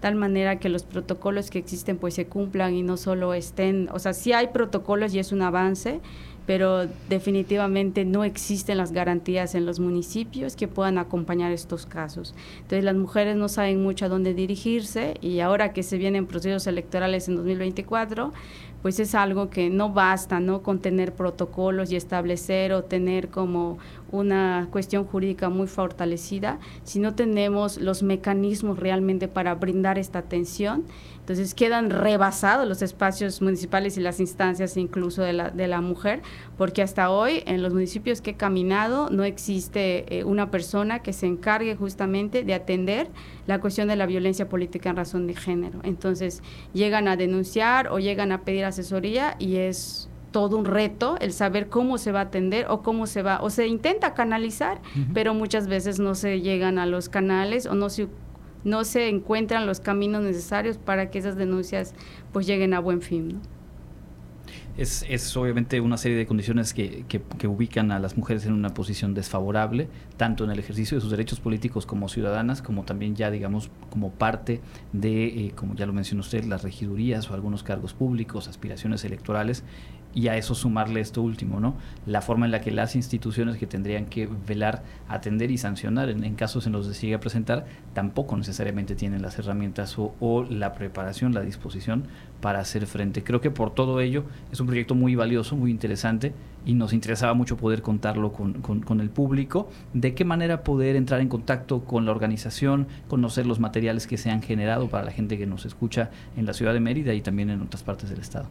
tal 0.00 0.14
manera 0.14 0.58
que 0.58 0.68
los 0.68 0.84
protocolos 0.84 1.50
que 1.50 1.58
existen 1.58 1.96
pues 1.96 2.14
se 2.14 2.26
cumplan 2.26 2.74
y 2.74 2.82
no 2.82 2.96
solo 2.96 3.34
estén, 3.34 3.88
o 3.92 3.98
sea, 3.98 4.12
sí 4.12 4.32
hay 4.32 4.48
protocolos 4.48 5.14
y 5.14 5.18
es 5.18 5.32
un 5.32 5.42
avance, 5.42 6.00
pero 6.46 6.86
definitivamente 7.08 8.04
no 8.04 8.24
existen 8.24 8.78
las 8.78 8.92
garantías 8.92 9.54
en 9.54 9.66
los 9.66 9.80
municipios 9.80 10.54
que 10.54 10.68
puedan 10.68 10.96
acompañar 10.96 11.50
estos 11.50 11.86
casos. 11.86 12.34
Entonces 12.58 12.84
las 12.84 12.94
mujeres 12.94 13.36
no 13.36 13.48
saben 13.48 13.82
mucho 13.82 14.04
a 14.04 14.08
dónde 14.08 14.32
dirigirse 14.32 15.14
y 15.20 15.40
ahora 15.40 15.72
que 15.72 15.82
se 15.82 15.98
vienen 15.98 16.26
procesos 16.26 16.66
electorales 16.68 17.28
en 17.28 17.36
2024, 17.36 18.32
pues 18.86 19.00
es 19.00 19.16
algo 19.16 19.50
que 19.50 19.68
no 19.68 19.92
basta, 19.92 20.38
¿no? 20.38 20.62
Con 20.62 20.78
tener 20.78 21.12
protocolos 21.12 21.90
y 21.90 21.96
establecer 21.96 22.72
o 22.72 22.84
tener 22.84 23.30
como 23.30 23.78
una 24.12 24.68
cuestión 24.70 25.04
jurídica 25.04 25.48
muy 25.48 25.66
fortalecida, 25.66 26.58
si 26.84 26.98
no 26.98 27.14
tenemos 27.14 27.78
los 27.78 28.02
mecanismos 28.02 28.78
realmente 28.78 29.28
para 29.28 29.54
brindar 29.54 29.98
esta 29.98 30.20
atención 30.20 30.84
entonces 31.26 31.54
quedan 31.54 31.90
rebasados 31.90 32.68
los 32.68 32.82
espacios 32.82 33.42
municipales 33.42 33.96
y 33.96 34.00
las 34.00 34.20
instancias 34.20 34.76
incluso 34.76 35.22
de 35.22 35.32
la, 35.32 35.50
de 35.50 35.66
la 35.66 35.80
mujer, 35.80 36.22
porque 36.56 36.82
hasta 36.82 37.10
hoy 37.10 37.42
en 37.46 37.62
los 37.62 37.72
municipios 37.72 38.20
que 38.20 38.30
he 38.30 38.36
caminado 38.36 39.10
no 39.10 39.24
existe 39.24 40.04
eh, 40.16 40.22
una 40.22 40.52
persona 40.52 41.00
que 41.00 41.12
se 41.12 41.26
encargue 41.26 41.74
justamente 41.74 42.44
de 42.44 42.54
atender 42.54 43.08
la 43.48 43.58
cuestión 43.60 43.88
de 43.88 43.96
la 43.96 44.06
violencia 44.06 44.48
política 44.48 44.90
en 44.90 44.96
razón 44.98 45.26
de 45.26 45.34
género. 45.34 45.80
Entonces 45.82 46.44
llegan 46.72 47.08
a 47.08 47.16
denunciar 47.16 47.88
o 47.88 47.98
llegan 47.98 48.30
a 48.30 48.42
pedir 48.42 48.64
asesoría 48.64 49.34
y 49.40 49.56
es 49.56 50.08
todo 50.30 50.56
un 50.56 50.64
reto 50.64 51.16
el 51.20 51.32
saber 51.32 51.68
cómo 51.68 51.98
se 51.98 52.12
va 52.12 52.20
a 52.20 52.22
atender 52.24 52.66
o 52.68 52.82
cómo 52.82 53.06
se 53.06 53.22
va, 53.22 53.40
o 53.40 53.50
se 53.50 53.66
intenta 53.66 54.14
canalizar, 54.14 54.80
pero 55.14 55.34
muchas 55.34 55.66
veces 55.66 55.98
no 55.98 56.14
se 56.14 56.40
llegan 56.40 56.78
a 56.78 56.86
los 56.86 57.08
canales 57.08 57.66
o 57.66 57.74
no 57.74 57.88
se 57.88 58.08
no 58.64 58.82
se 58.84 59.08
encuentran 59.08 59.64
los 59.64 59.78
caminos 59.78 60.24
necesarios 60.24 60.76
para 60.76 61.08
que 61.08 61.20
esas 61.20 61.36
denuncias 61.36 61.94
pues 62.32 62.48
lleguen 62.48 62.74
a 62.74 62.80
buen 62.80 63.00
fin. 63.00 63.40
Es, 64.76 65.06
es, 65.08 65.34
obviamente 65.38 65.80
una 65.80 65.96
serie 65.96 66.18
de 66.18 66.26
condiciones 66.26 66.74
que, 66.74 67.06
que, 67.08 67.46
ubican 67.46 67.90
a 67.92 67.98
las 67.98 68.18
mujeres 68.18 68.44
en 68.44 68.52
una 68.52 68.74
posición 68.74 69.14
desfavorable, 69.14 69.88
tanto 70.18 70.44
en 70.44 70.50
el 70.50 70.58
ejercicio 70.58 70.98
de 70.98 71.00
sus 71.00 71.10
derechos 71.10 71.40
políticos 71.40 71.86
como 71.86 72.10
ciudadanas, 72.10 72.60
como 72.60 72.84
también 72.84 73.16
ya, 73.16 73.30
digamos, 73.30 73.70
como 73.88 74.10
parte 74.10 74.60
de, 74.92 75.46
eh, 75.46 75.52
como 75.54 75.74
ya 75.76 75.86
lo 75.86 75.94
mencionó 75.94 76.20
usted, 76.20 76.44
las 76.44 76.62
regidurías 76.62 77.30
o 77.30 77.34
algunos 77.34 77.62
cargos 77.62 77.94
públicos, 77.94 78.48
aspiraciones 78.48 79.02
electorales, 79.06 79.64
y 80.16 80.28
a 80.28 80.36
eso 80.38 80.54
sumarle 80.54 81.00
esto 81.00 81.20
último, 81.20 81.60
¿no? 81.60 81.74
La 82.06 82.22
forma 82.22 82.46
en 82.46 82.52
la 82.52 82.62
que 82.62 82.70
las 82.70 82.96
instituciones 82.96 83.58
que 83.58 83.66
tendrían 83.66 84.06
que 84.06 84.26
velar, 84.48 84.82
atender 85.08 85.50
y 85.50 85.58
sancionar 85.58 86.08
en, 86.08 86.34
casos 86.36 86.66
en 86.66 86.72
los 86.72 86.88
que 86.88 86.94
se 86.94 87.02
llegue 87.02 87.16
a 87.16 87.20
presentar, 87.20 87.66
tampoco 87.92 88.34
necesariamente 88.34 88.94
tienen 88.94 89.20
las 89.20 89.38
herramientas 89.38 89.94
o, 89.98 90.46
la 90.48 90.72
preparación, 90.72 91.34
la 91.34 91.42
disposición 91.42 92.04
para 92.40 92.60
hacer 92.60 92.86
frente. 92.86 93.22
Creo 93.22 93.42
que 93.42 93.50
por 93.50 93.74
todo 93.74 94.00
ello 94.00 94.24
es 94.50 94.58
un 94.58 94.66
proyecto 94.66 94.94
muy 94.94 95.14
valioso, 95.16 95.54
muy 95.54 95.70
interesante 95.70 96.32
y 96.64 96.72
nos 96.72 96.94
interesaba 96.94 97.34
mucho 97.34 97.58
poder 97.58 97.82
contarlo 97.82 98.32
con, 98.32 98.54
con, 98.62 99.00
el 99.02 99.10
público. 99.10 99.68
¿De 99.92 100.14
qué 100.14 100.24
manera 100.24 100.64
poder 100.64 100.96
entrar 100.96 101.20
en 101.20 101.28
contacto 101.28 101.84
con 101.84 102.06
la 102.06 102.12
organización, 102.12 102.86
conocer 103.06 103.46
los 103.46 103.60
materiales 103.60 104.06
que 104.06 104.16
se 104.16 104.30
han 104.30 104.40
generado 104.40 104.88
para 104.88 105.04
la 105.04 105.12
gente 105.12 105.36
que 105.36 105.46
nos 105.46 105.66
escucha 105.66 106.08
en 106.38 106.46
la 106.46 106.54
ciudad 106.54 106.72
de 106.72 106.80
Mérida 106.80 107.12
y 107.12 107.20
también 107.20 107.50
en 107.50 107.60
otras 107.60 107.82
partes 107.82 108.08
del 108.08 108.20
estado? 108.20 108.48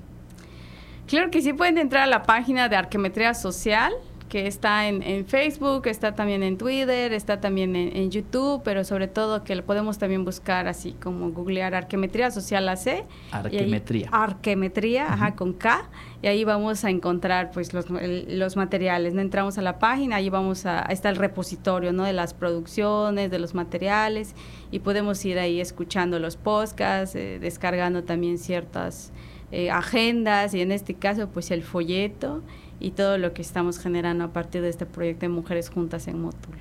Claro 1.08 1.30
que 1.30 1.42
sí 1.42 1.54
pueden 1.54 1.78
entrar 1.78 2.04
a 2.04 2.08
la 2.08 2.24
página 2.24 2.68
de 2.68 2.76
Arquemetría 2.76 3.34
Social, 3.36 3.94
que 4.30 4.48
está 4.48 4.88
en, 4.88 5.26
Facebook, 5.28 5.86
está 5.86 6.16
también 6.16 6.42
en 6.42 6.58
Twitter, 6.58 7.14
está 7.14 7.40
también 7.40 7.76
en, 7.76 8.10
YouTube, 8.10 8.62
pero 8.64 8.84
sobre 8.84 9.08
todo 9.08 9.44
que 9.44 9.56
lo 9.56 9.64
podemos 9.64 10.00
también 10.00 10.26
buscar 10.26 10.68
así 10.68 10.94
como 10.94 11.30
googlear 11.30 11.76
Arquemetría 11.76 12.32
Social 12.32 12.68
AC. 12.68 13.06
Arquemetría. 13.32 14.10
arquemetría, 14.12 15.14
ajá, 15.14 15.36
con 15.36 15.54
K. 15.54 15.88
Y 16.24 16.28
ahí 16.28 16.44
vamos 16.44 16.84
a 16.84 16.90
encontrar 16.90 17.52
pues 17.52 17.72
los, 17.74 17.86
los 17.90 18.56
materiales. 18.56 19.14
¿no? 19.14 19.22
Entramos 19.22 19.60
a 19.60 19.62
la 19.62 19.78
página, 19.78 20.16
ahí 20.16 20.30
vamos 20.30 20.66
a, 20.66 20.82
está 20.90 21.10
el 21.10 21.18
repositorio 21.18 21.94
¿no? 21.94 22.04
de 22.04 22.14
las 22.14 22.34
producciones, 22.34 23.30
de 23.30 23.38
los 23.38 23.54
materiales, 23.54 24.34
y 24.72 24.80
podemos 24.80 25.24
ir 25.24 25.38
ahí 25.38 25.62
escuchando 25.62 26.18
los 26.18 26.36
podcasts, 26.36 27.16
eh, 27.16 27.38
descargando 27.40 28.04
también 28.04 28.40
ciertas 28.40 29.14
eh, 29.56 29.72
agendas, 29.72 30.54
y 30.54 30.60
en 30.60 30.74
este 30.74 30.96
caso 30.96 31.30
pues 31.30 31.50
el 31.50 31.64
folleto 31.64 32.44
y 32.82 32.92
todo 32.92 33.18
lo 33.18 33.34
que 33.34 33.42
estamos 33.42 33.80
generando 33.80 34.26
a 34.26 34.34
partir 34.34 34.62
de 34.62 34.68
este 34.68 34.86
proyecto 34.86 35.22
de 35.22 35.30
Mujeres 35.30 35.70
Juntas 35.70 36.10
en 36.10 36.22
Motul. 36.22 36.56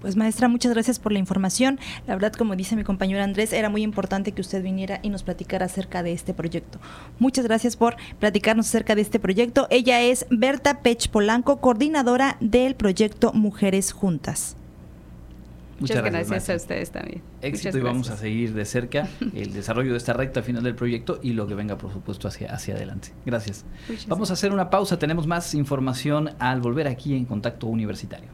Pues 0.00 0.14
maestra, 0.14 0.46
muchas 0.46 0.72
gracias 0.72 1.00
por 1.00 1.10
la 1.10 1.18
información. 1.18 1.80
La 2.06 2.14
verdad, 2.14 2.32
como 2.32 2.54
dice 2.54 2.76
mi 2.76 2.84
compañero 2.84 3.24
Andrés, 3.24 3.52
era 3.52 3.68
muy 3.68 3.82
importante 3.82 4.30
que 4.30 4.40
usted 4.40 4.62
viniera 4.62 5.00
y 5.02 5.08
nos 5.08 5.24
platicara 5.24 5.66
acerca 5.66 6.04
de 6.04 6.12
este 6.12 6.32
proyecto. 6.32 6.78
Muchas 7.18 7.44
gracias 7.44 7.76
por 7.76 7.96
platicarnos 8.20 8.68
acerca 8.68 8.94
de 8.94 9.00
este 9.00 9.18
proyecto. 9.18 9.66
Ella 9.70 10.00
es 10.00 10.24
Berta 10.30 10.82
Pech 10.82 11.08
Polanco, 11.08 11.60
coordinadora 11.60 12.36
del 12.38 12.76
proyecto 12.76 13.32
Mujeres 13.32 13.90
Juntas. 13.90 14.57
Muchas, 15.80 16.02
gracias, 16.02 16.50
a 16.50 16.56
ustedes 16.56 16.90
también. 16.90 17.22
Éxito 17.40 17.78
y 17.78 17.80
vamos 17.80 18.10
a 18.10 18.16
seguir 18.16 18.52
de 18.52 18.64
cerca 18.64 19.08
el 19.34 19.52
desarrollo 19.52 19.92
de 19.92 19.98
esta 19.98 20.12
recta 20.12 20.42
final 20.42 20.64
del 20.64 20.74
proyecto 20.74 21.20
y 21.22 21.32
lo 21.32 21.46
que 21.46 21.54
venga, 21.54 21.78
por 21.78 21.92
supuesto, 21.92 22.26
hacia, 22.26 22.52
hacia 22.52 22.74
adelante. 22.74 23.12
Gracias. 23.24 23.64
vamos 24.08 24.30
a 24.30 24.32
hacer 24.32 24.52
una 24.52 24.70
pausa. 24.70 24.98
Tenemos 24.98 25.26
más 25.26 25.54
información 25.54 26.30
al 26.38 26.60
volver 26.60 26.88
aquí 26.88 27.14
en 27.14 27.24
Contacto 27.24 27.66
Universitario. 27.68 28.28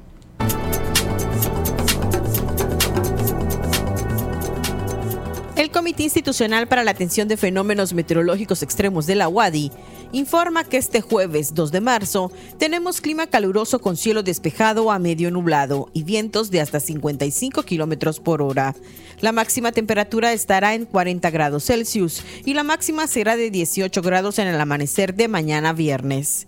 El 5.57 5.71
Comité 5.71 6.03
Institucional 6.03 6.67
para 6.67 6.83
la 6.83 6.91
Atención 6.91 7.29
de 7.29 7.37
Fenómenos 7.37 7.95
Meteorológicos 7.95 8.63
Extremos 8.63 9.07
de 9.07 9.15
la 9.15 9.29
UADI 9.29 9.71
informa 10.15 10.63
que 10.65 10.77
este 10.77 11.01
jueves 11.01 11.55
2 11.55 11.73
de 11.73 11.81
marzo 11.81 12.31
tenemos 12.59 13.01
clima 13.01 13.27
caluroso 13.27 13.81
con 13.81 13.97
cielo 13.97 14.23
despejado 14.23 14.91
a 14.91 14.99
medio 14.99 15.31
nublado 15.31 15.91
y 15.93 16.05
vientos 16.05 16.51
de 16.51 16.61
hasta 16.61 16.79
55 16.79 17.65
kilómetros 17.65 18.21
por 18.21 18.41
hora. 18.41 18.77
La 19.21 19.33
máxima 19.33 19.73
temperatura 19.73 20.33
estará 20.33 20.75
en 20.75 20.87
40 20.87 21.31
grados 21.31 21.65
Celsius 21.65 22.23
y 22.45 22.55
la 22.55 22.63
máxima 22.63 23.07
será 23.09 23.37
de 23.37 23.51
18 23.51 24.03
grados 24.03 24.39
en 24.39 24.47
el 24.47 24.61
amanecer 24.61 25.15
de 25.15 25.29
mañana 25.29 25.73
viernes. 25.73 26.47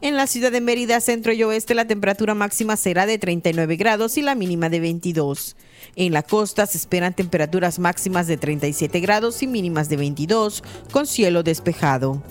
En 0.00 0.14
la 0.14 0.28
ciudad 0.28 0.52
de 0.52 0.60
Mérida, 0.60 1.00
centro 1.00 1.32
y 1.32 1.42
oeste, 1.42 1.74
la 1.74 1.88
temperatura 1.88 2.34
máxima 2.34 2.76
será 2.76 3.04
de 3.04 3.18
39 3.18 3.74
grados 3.74 4.16
y 4.16 4.22
la 4.22 4.36
mínima 4.36 4.68
de 4.68 4.78
22. 4.78 5.56
En 5.96 6.12
la 6.12 6.22
costa 6.22 6.66
se 6.66 6.78
esperan 6.78 7.14
temperaturas 7.14 7.80
máximas 7.80 8.28
de 8.28 8.36
37 8.36 9.00
grados 9.00 9.42
y 9.42 9.48
mínimas 9.48 9.88
de 9.88 9.96
22, 9.96 10.62
con 10.92 11.08
cielo 11.08 11.42
despejado. 11.42 12.22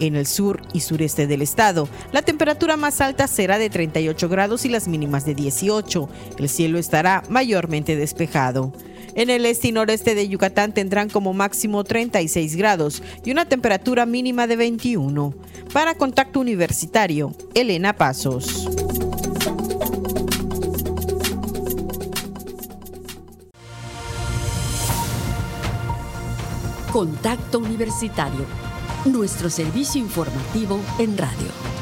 En 0.00 0.16
el 0.16 0.26
sur 0.26 0.60
y 0.72 0.80
sureste 0.80 1.26
del 1.26 1.42
estado, 1.42 1.88
la 2.12 2.22
temperatura 2.22 2.76
más 2.76 3.00
alta 3.00 3.28
será 3.28 3.58
de 3.58 3.70
38 3.70 4.28
grados 4.28 4.64
y 4.64 4.68
las 4.68 4.88
mínimas 4.88 5.24
de 5.24 5.34
18. 5.34 6.08
El 6.38 6.48
cielo 6.48 6.78
estará 6.78 7.22
mayormente 7.28 7.96
despejado. 7.96 8.72
En 9.14 9.30
el 9.30 9.46
este 9.46 9.68
y 9.68 9.72
noreste 9.72 10.16
de 10.16 10.28
Yucatán 10.28 10.74
tendrán 10.74 11.08
como 11.08 11.32
máximo 11.32 11.84
36 11.84 12.56
grados 12.56 13.02
y 13.24 13.30
una 13.30 13.44
temperatura 13.44 14.06
mínima 14.06 14.48
de 14.48 14.56
21. 14.56 15.32
Para 15.72 15.94
Contacto 15.94 16.40
Universitario, 16.40 17.32
Elena 17.54 17.92
Pasos. 17.94 18.68
Contacto 26.94 27.58
Universitario, 27.58 28.46
nuestro 29.06 29.50
servicio 29.50 30.00
informativo 30.00 30.80
en 30.98 31.18
radio. 31.18 31.74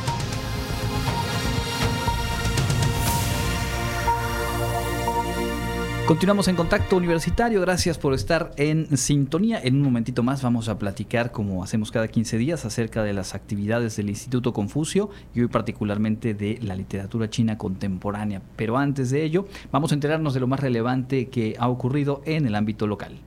Continuamos 6.07 6.49
en 6.49 6.57
contacto 6.57 6.97
universitario, 6.97 7.61
gracias 7.61 7.97
por 7.97 8.13
estar 8.13 8.51
en 8.57 8.97
sintonía. 8.97 9.61
En 9.63 9.77
un 9.77 9.83
momentito 9.83 10.25
más 10.25 10.43
vamos 10.43 10.69
a 10.69 10.79
platicar, 10.79 11.31
como 11.31 11.63
hacemos 11.63 11.93
cada 11.93 12.09
15 12.09 12.39
días, 12.39 12.65
acerca 12.65 13.05
de 13.05 13.13
las 13.13 13.35
actividades 13.35 13.97
del 13.97 14.11
Instituto 14.11 14.53
Confucio 14.53 15.11
y 15.33 15.41
hoy 15.41 15.47
particularmente 15.47 16.35
de 16.35 16.59
la 16.61 16.75
literatura 16.75 17.31
china 17.31 17.57
contemporánea. 17.57 18.43
Pero 18.57 18.77
antes 18.77 19.11
de 19.11 19.23
ello, 19.23 19.47
vamos 19.71 19.93
a 19.93 19.95
enterarnos 19.95 20.35
de 20.35 20.41
lo 20.41 20.49
más 20.49 20.61
relevante 20.61 21.29
que 21.29 21.55
ha 21.59 21.69
ocurrido 21.69 22.21
en 22.27 22.47
el 22.47 22.57
ámbito 22.57 22.89
local. 22.89 23.21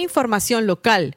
Información 0.00 0.66
local, 0.66 1.16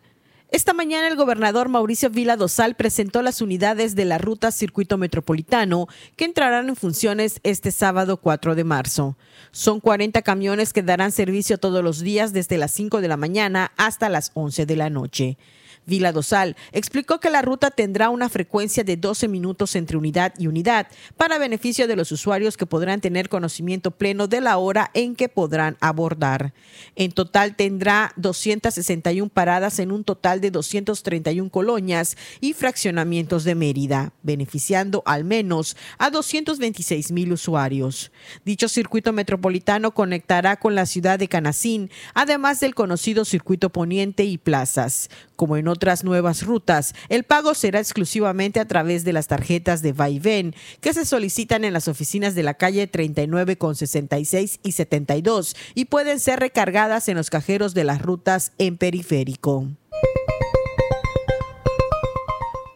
esta 0.53 0.73
mañana 0.73 1.07
el 1.07 1.15
gobernador 1.15 1.67
Mauricio 1.67 2.11
Vila 2.11 2.35
Dosal 2.35 2.75
presentó 2.75 3.23
las 3.23 3.41
unidades 3.41 3.95
de 3.95 4.05
la 4.05 4.19
ruta 4.19 4.51
Circuito 4.51 4.99
Metropolitano 4.99 5.87
que 6.15 6.25
entrarán 6.25 6.69
en 6.69 6.75
funciones 6.75 7.39
este 7.41 7.71
sábado 7.71 8.17
4 8.17 8.53
de 8.53 8.63
marzo. 8.63 9.17
Son 9.51 9.79
40 9.79 10.21
camiones 10.21 10.71
que 10.71 10.83
darán 10.83 11.11
servicio 11.11 11.57
todos 11.57 11.83
los 11.83 12.01
días 12.01 12.33
desde 12.33 12.59
las 12.59 12.71
5 12.71 13.01
de 13.01 13.07
la 13.07 13.17
mañana 13.17 13.71
hasta 13.77 14.09
las 14.09 14.29
11 14.35 14.67
de 14.67 14.75
la 14.75 14.91
noche. 14.91 15.37
Vila 15.85 16.11
Dosal 16.11 16.55
explicó 16.71 17.19
que 17.19 17.29
la 17.29 17.41
ruta 17.41 17.71
tendrá 17.71 18.09
una 18.09 18.29
frecuencia 18.29 18.83
de 18.83 18.97
12 18.97 19.27
minutos 19.27 19.75
entre 19.75 19.97
unidad 19.97 20.33
y 20.37 20.47
unidad 20.47 20.87
para 21.17 21.37
beneficio 21.37 21.87
de 21.87 21.95
los 21.95 22.11
usuarios 22.11 22.57
que 22.57 22.65
podrán 22.65 23.01
tener 23.01 23.29
conocimiento 23.29 23.91
pleno 23.91 24.27
de 24.27 24.41
la 24.41 24.57
hora 24.57 24.91
en 24.93 25.15
que 25.15 25.29
podrán 25.29 25.77
abordar. 25.81 26.53
En 26.95 27.11
total 27.11 27.55
tendrá 27.55 28.13
261 28.15 29.29
paradas 29.29 29.79
en 29.79 29.91
un 29.91 30.03
total 30.03 30.41
de 30.41 30.51
231 30.51 31.49
colonias 31.49 32.17
y 32.39 32.53
fraccionamientos 32.53 33.43
de 33.43 33.55
Mérida, 33.55 34.13
beneficiando 34.23 35.03
al 35.05 35.23
menos 35.23 35.75
a 35.97 36.09
226 36.09 37.11
mil 37.11 37.33
usuarios. 37.33 38.11
Dicho 38.45 38.69
circuito 38.69 39.13
metropolitano 39.13 39.93
conectará 39.93 40.57
con 40.57 40.75
la 40.75 40.85
ciudad 40.85 41.19
de 41.19 41.27
Canacín, 41.27 41.89
además 42.13 42.59
del 42.59 42.75
conocido 42.75 43.25
circuito 43.25 43.69
poniente 43.69 44.23
y 44.23 44.37
plazas. 44.37 45.09
Como 45.35 45.57
en 45.57 45.67
otras 45.73 46.03
nuevas 46.03 46.43
rutas, 46.43 46.93
el 47.09 47.23
pago 47.23 47.53
será 47.53 47.79
exclusivamente 47.79 48.59
a 48.59 48.67
través 48.67 49.03
de 49.03 49.11
las 49.11 49.27
tarjetas 49.27 49.81
de 49.81 49.91
vaivén 49.91 50.55
que 50.79 50.93
se 50.93 51.05
solicitan 51.05 51.65
en 51.65 51.73
las 51.73 51.87
oficinas 51.87 52.35
de 52.35 52.43
la 52.43 52.53
calle 52.53 52.87
39 52.87 53.57
con 53.57 53.75
66 53.75 54.59
y 54.63 54.71
72 54.71 55.55
y 55.75 55.85
pueden 55.85 56.19
ser 56.19 56.39
recargadas 56.39 57.09
en 57.09 57.17
los 57.17 57.29
cajeros 57.29 57.73
de 57.73 57.83
las 57.83 58.01
rutas 58.01 58.53
en 58.57 58.77
periférico 58.77 59.67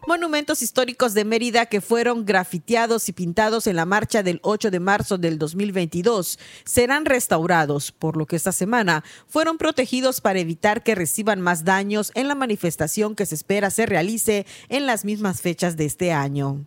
monumentos 0.08 0.62
históricos 0.62 1.14
de 1.14 1.26
Mérida 1.26 1.66
que 1.66 1.82
fueron 1.82 2.26
grafiteados 2.26 3.10
y 3.10 3.14
pintados 3.14 3.68
en 3.68 3.76
la 3.76 3.86
marcha 3.86 4.24
del 4.24 4.40
8 4.42 4.72
de 4.72 4.80
marzo 4.80 5.18
del 5.18 5.38
2022 5.38 6.40
serán 6.64 7.06
restaurados, 7.06 7.92
por 7.92 8.16
lo 8.16 8.26
que 8.26 8.38
esta 8.38 8.54
semana 8.54 9.04
fueron 9.28 9.58
protegidos 9.58 10.22
para 10.22 10.40
evitar 10.40 10.82
que 10.82 10.96
reciban 10.96 11.42
más 11.42 11.66
daños 11.66 12.12
en 12.16 12.30
la 12.30 12.36
manifestación 12.36 13.16
que 13.16 13.26
se 13.26 13.36
espera 13.36 13.70
se 13.70 13.86
realice 13.86 14.46
en 14.70 14.86
las 14.86 15.04
mismas 15.04 15.42
fechas 15.42 15.76
de 15.76 15.86
este 15.86 16.14
año. 16.14 16.66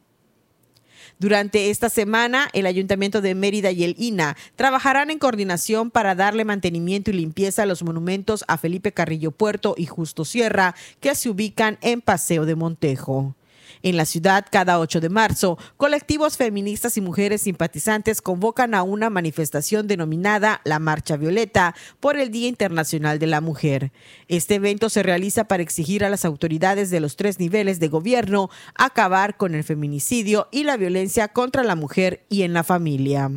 Durante 1.21 1.69
esta 1.69 1.91
semana, 1.91 2.49
el 2.55 2.65
Ayuntamiento 2.65 3.21
de 3.21 3.35
Mérida 3.35 3.71
y 3.71 3.85
el 3.85 3.95
INA 3.99 4.39
trabajarán 4.57 5.11
en 5.11 5.19
coordinación 5.19 5.91
para 5.91 6.15
darle 6.15 6.47
mantenimiento 6.47 7.11
y 7.11 7.13
limpieza 7.13 7.65
a 7.65 7.67
los 7.67 7.83
monumentos 7.83 8.43
a 8.49 8.57
Felipe 8.57 8.93
Carrillo 8.93 9.31
Puerto 9.31 9.75
y 9.77 9.85
Justo 9.85 10.25
Sierra 10.25 10.75
que 11.01 11.15
se 11.15 11.29
ubican 11.29 11.77
en 11.83 12.01
Paseo 12.01 12.47
de 12.47 12.55
Montejo. 12.55 13.35
En 13.83 13.97
la 13.97 14.05
ciudad, 14.05 14.47
cada 14.51 14.79
8 14.79 15.01
de 15.01 15.09
marzo, 15.09 15.59
colectivos 15.77 16.37
feministas 16.37 16.97
y 16.97 17.01
mujeres 17.01 17.43
simpatizantes 17.43 18.21
convocan 18.21 18.75
a 18.75 18.83
una 18.83 19.09
manifestación 19.09 19.87
denominada 19.87 20.61
la 20.65 20.79
Marcha 20.79 21.17
Violeta 21.17 21.75
por 21.99 22.19
el 22.19 22.31
Día 22.31 22.49
Internacional 22.49 23.19
de 23.19 23.27
la 23.27 23.41
Mujer. 23.41 23.93
Este 24.29 24.57
evento 24.57 24.91
se 24.91 25.03
realiza 25.03 25.45
para 25.45 25.63
exigir 25.63 26.05
a 26.05 26.11
las 26.11 26.25
autoridades 26.25 26.91
de 26.91 27.01
los 27.01 27.17
tres 27.17 27.39
niveles 27.39 27.81
de 27.81 27.89
gobierno 27.89 28.51
acabar 28.75 29.37
con 29.37 29.55
el 29.55 29.65
feminicidio 29.65 30.49
y 30.51 30.65
la 30.65 30.77
violencia 30.77 31.29
contra 31.29 31.63
la 31.63 31.77
mujer 31.77 32.25
y 32.29 32.43
en 32.43 32.53
la 32.53 32.65
familia. 32.65 33.31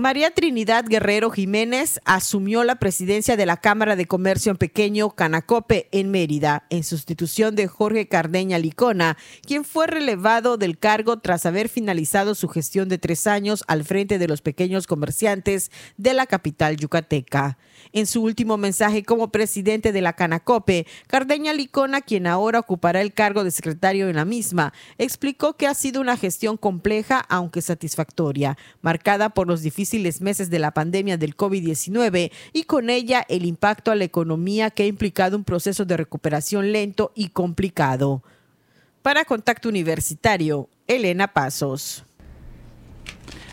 María 0.00 0.30
Trinidad 0.30 0.86
Guerrero 0.88 1.30
Jiménez 1.30 2.00
asumió 2.06 2.64
la 2.64 2.76
presidencia 2.76 3.36
de 3.36 3.44
la 3.44 3.58
Cámara 3.58 3.96
de 3.96 4.06
Comercio 4.06 4.50
en 4.50 4.56
Pequeño 4.56 5.10
Canacope 5.10 5.88
en 5.92 6.10
Mérida, 6.10 6.64
en 6.70 6.84
sustitución 6.84 7.54
de 7.54 7.66
Jorge 7.66 8.08
Cardeña 8.08 8.58
Licona, 8.58 9.18
quien 9.46 9.62
fue 9.62 9.86
relevado 9.86 10.56
del 10.56 10.78
cargo 10.78 11.18
tras 11.18 11.44
haber 11.44 11.68
finalizado 11.68 12.34
su 12.34 12.48
gestión 12.48 12.88
de 12.88 12.96
tres 12.96 13.26
años 13.26 13.62
al 13.68 13.84
frente 13.84 14.18
de 14.18 14.26
los 14.26 14.40
pequeños 14.40 14.86
comerciantes 14.86 15.70
de 15.98 16.14
la 16.14 16.24
capital 16.24 16.78
yucateca. 16.78 17.58
En 17.92 18.06
su 18.06 18.22
último 18.22 18.56
mensaje 18.56 19.02
como 19.02 19.32
presidente 19.32 19.92
de 19.92 20.00
la 20.00 20.12
Canacope, 20.12 20.86
Cardeña 21.08 21.52
Licona, 21.52 22.00
quien 22.00 22.28
ahora 22.28 22.60
ocupará 22.60 23.00
el 23.00 23.12
cargo 23.12 23.42
de 23.42 23.50
secretario 23.50 24.08
en 24.08 24.16
la 24.16 24.24
misma, 24.24 24.72
explicó 24.98 25.56
que 25.56 25.66
ha 25.66 25.74
sido 25.74 26.00
una 26.00 26.16
gestión 26.16 26.56
compleja 26.56 27.18
aunque 27.28 27.62
satisfactoria, 27.62 28.56
marcada 28.80 29.30
por 29.30 29.48
los 29.48 29.62
difíciles 29.62 30.20
meses 30.20 30.50
de 30.50 30.60
la 30.60 30.70
pandemia 30.70 31.16
del 31.16 31.36
COVID-19 31.36 32.30
y 32.52 32.62
con 32.64 32.90
ella 32.90 33.26
el 33.28 33.44
impacto 33.44 33.90
a 33.90 33.96
la 33.96 34.04
economía 34.04 34.70
que 34.70 34.84
ha 34.84 34.86
implicado 34.86 35.36
un 35.36 35.44
proceso 35.44 35.84
de 35.84 35.96
recuperación 35.96 36.70
lento 36.70 37.10
y 37.16 37.30
complicado. 37.30 38.22
Para 39.02 39.24
Contacto 39.24 39.68
Universitario, 39.68 40.68
Elena 40.86 41.32
Pasos. 41.32 42.04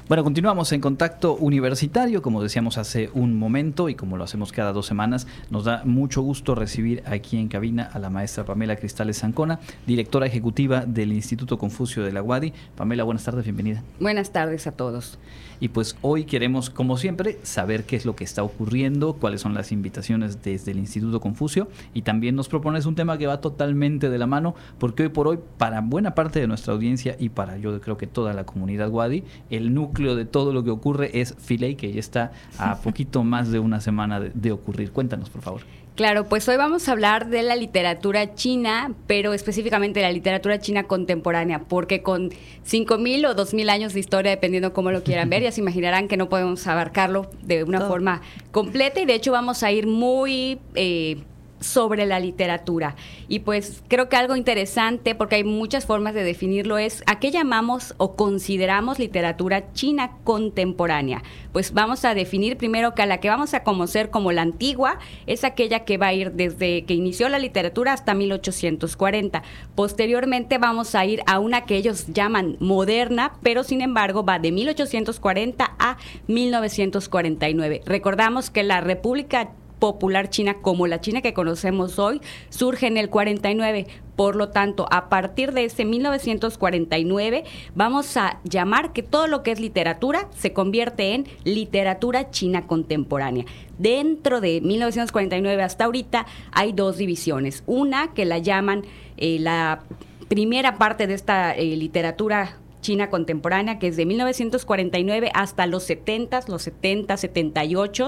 Bueno, 0.08 0.24
continuamos 0.24 0.72
en 0.72 0.80
contacto 0.80 1.36
universitario, 1.36 2.22
como 2.22 2.42
decíamos 2.42 2.78
hace 2.78 3.10
un 3.14 3.38
momento 3.38 3.90
y 3.90 3.96
como 3.96 4.16
lo 4.16 4.24
hacemos 4.24 4.54
cada 4.54 4.72
dos 4.72 4.86
semanas, 4.86 5.28
nos 5.50 5.66
da 5.66 5.82
mucho 5.84 6.22
gusto 6.22 6.56
recibir 6.56 7.04
aquí 7.06 7.36
en 7.36 7.50
cabina 7.50 7.90
a 7.92 8.00
la 8.00 8.10
maestra 8.10 8.46
Pamela 8.46 8.78
Cristales 8.78 9.20
Zancona, 9.20 9.60
directora 9.86 10.26
ejecutiva 10.26 10.86
del 10.86 11.12
Instituto 11.12 11.58
Confucio 11.58 12.04
de 12.04 12.14
la 12.14 12.24
UADI. 12.24 12.54
Pamela, 12.78 13.04
buenas 13.04 13.26
tardes, 13.26 13.44
bienvenida. 13.44 13.84
Buenas 14.00 14.32
tardes 14.32 14.66
a 14.66 14.72
todos. 14.72 15.20
Y 15.60 15.70
pues 15.70 15.98
hoy 16.02 16.24
queremos, 16.24 16.70
como 16.70 16.98
siempre, 16.98 17.40
saber 17.44 17.84
qué 17.84 17.98
es 17.98 18.06
lo 18.06 18.16
que 18.16 18.24
está 18.24 18.44
ocurriendo, 18.44 19.14
cuáles 19.14 19.42
son 19.42 19.56
las 19.56 19.74
invitaciones 19.74 20.42
desde 20.42 20.72
el 20.72 20.78
Instituto 20.78 21.20
Confucio 21.20 21.68
y 21.94 22.04
también 22.04 22.36
nos 22.36 22.48
propones 22.48 22.86
un 22.86 22.96
tema 22.96 23.18
que 23.18 23.28
va 23.28 23.42
totalmente 23.42 24.10
de 24.10 24.18
la 24.20 24.28
mano, 24.28 24.56
porque 24.78 25.04
hoy 25.04 25.10
por 25.10 25.28
hoy, 25.28 25.40
para 25.58 25.82
buena 25.82 26.16
parte 26.16 26.40
de 26.40 26.48
nuestra 26.48 26.74
audiencia 26.74 27.18
y 27.20 27.30
para 27.30 27.58
yo 27.58 27.82
creo 27.82 27.98
que 27.98 28.08
toda 28.08 28.34
la 28.34 28.46
comunidad 28.46 28.90
UADI, 28.90 29.24
el 29.50 29.74
núcleo 29.74 29.97
de 29.98 30.26
todo 30.26 30.54
lo 30.54 30.64
que 30.64 30.70
ocurre 30.70 31.20
es 31.20 31.36
Filey, 31.40 31.76
que 31.76 31.92
ya 31.92 32.00
está 32.00 32.32
a 32.58 32.78
poquito 32.82 33.24
más 33.24 33.52
de 33.52 33.60
una 33.60 33.82
semana 33.82 34.20
de, 34.20 34.52
ocurrir. 34.52 34.92
Cuéntanos, 34.92 35.30
por 35.30 35.42
favor. 35.42 35.62
Claro, 35.96 36.26
pues 36.26 36.48
hoy 36.48 36.58
vamos 36.58 36.88
a 36.88 36.92
hablar 36.92 37.28
de 37.28 37.42
la 37.42 37.56
literatura 37.56 38.36
china, 38.36 38.94
pero 39.08 39.34
específicamente 39.34 40.00
de 40.00 40.06
la 40.06 40.12
literatura 40.12 40.60
china 40.60 40.84
contemporánea, 40.84 41.64
porque 41.64 42.04
con 42.04 42.30
5.000 42.30 43.30
o 43.30 43.36
2.000 43.36 43.70
años 43.72 43.94
de 43.94 44.00
historia, 44.02 44.30
dependiendo 44.30 44.74
cómo 44.74 44.92
lo 44.92 45.04
quieran 45.04 45.30
ver, 45.32 45.42
ya 45.42 45.52
se 45.52 45.62
imaginarán 45.62 46.08
que 46.08 46.16
no 46.16 46.30
podemos 46.30 46.68
abarcarlo 46.68 47.32
de 47.42 47.64
una 47.64 47.82
forma 47.82 48.22
completa 48.52 49.00
y 49.00 49.06
de 49.06 49.16
hecho 49.16 49.32
vamos 49.32 49.64
a 49.64 49.72
ir 49.72 49.88
muy... 49.88 50.60
Eh, 50.76 51.24
sobre 51.60 52.06
la 52.06 52.20
literatura. 52.20 52.96
Y 53.28 53.40
pues 53.40 53.84
creo 53.88 54.10
que 54.10 54.16
algo 54.16 54.36
interesante, 54.36 55.16
porque 55.16 55.36
hay 55.36 55.44
muchas 55.44 55.86
formas 55.86 56.14
de 56.14 56.24
definirlo, 56.24 56.78
es 56.78 57.04
a 57.06 57.20
qué 57.20 57.32
llamamos 57.32 57.94
o 57.98 58.16
consideramos 58.16 59.00
literatura 59.00 59.74
china 59.74 60.12
contemporánea. 60.24 61.24
Pues 61.52 61.74
vamos 61.74 62.06
a 62.06 62.14
definir 62.14 62.58
primero 62.58 62.94
que 62.94 63.02
a 63.02 63.06
la 63.06 63.20
que 63.20 63.30
vamos 63.30 63.54
a 63.54 63.64
conocer 63.64 64.10
como 64.10 64.32
la 64.32 64.42
antigua 64.42 65.00
es 65.26 65.44
aquella 65.44 65.86
que 65.86 65.98
va 65.98 66.08
a 66.08 66.14
ir 66.14 66.34
desde 66.34 66.84
que 66.86 66.94
inició 66.94 67.30
la 67.30 67.40
literatura 67.40 67.94
hasta 67.94 68.14
1840. 68.14 69.44
Posteriormente 69.76 70.58
vamos 70.58 70.96
a 70.96 71.06
ir 71.06 71.22
a 71.26 71.40
una 71.40 71.66
que 71.66 71.76
ellos 71.76 72.08
llaman 72.14 72.58
moderna, 72.60 73.34
pero 73.42 73.64
sin 73.64 73.82
embargo 73.82 74.24
va 74.24 74.40
de 74.40 74.52
1840 74.52 75.76
a 75.80 75.98
1949. 76.28 77.82
Recordamos 77.86 78.50
que 78.50 78.64
la 78.64 78.82
República 78.82 79.52
popular 79.80 80.30
china 80.30 80.56
como 80.62 80.88
la 80.88 81.02
China 81.02 81.22
que 81.22 81.34
conocemos 81.34 82.00
hoy 82.00 82.22
surge 82.50 82.88
en 82.88 82.98
el 82.98 83.10
49. 83.10 83.88
Por 84.16 84.36
lo 84.36 84.50
tanto, 84.50 84.88
a 84.90 85.10
partir 85.10 85.52
de 85.54 85.66
ese 85.66 85.86
1949 85.86 87.44
vamos 87.76 88.18
a 88.18 88.40
llamar 88.44 88.92
que 88.92 89.04
todo 89.04 89.28
lo 89.28 89.44
que 89.44 89.52
es 89.52 89.60
literatura 89.60 90.28
se 90.36 90.54
convierte 90.54 91.14
en 91.14 91.28
literatura 91.44 92.32
china 92.32 92.66
contemporánea. 92.66 93.46
Dentro 93.78 94.42
de 94.42 94.62
1949 94.62 95.62
hasta 95.62 95.86
ahorita 95.86 96.26
hay 96.52 96.74
dos 96.74 96.98
divisiones. 96.98 97.64
Una 97.68 98.14
que 98.14 98.26
la 98.26 98.40
llaman 98.40 98.84
eh, 99.18 99.38
la 99.40 99.84
primera 100.28 100.78
parte 100.78 101.08
de 101.08 101.14
esta 101.14 101.56
eh, 101.56 101.76
literatura 101.76 102.58
China 102.88 103.10
contemporánea, 103.10 103.80
que 103.80 103.90
es 103.90 103.98
de 103.98 104.06
1949 104.06 105.30
hasta 105.34 105.68
los 105.68 105.84
70, 105.84 106.46
los 106.48 106.62
70, 106.62 107.18
78, 107.18 108.08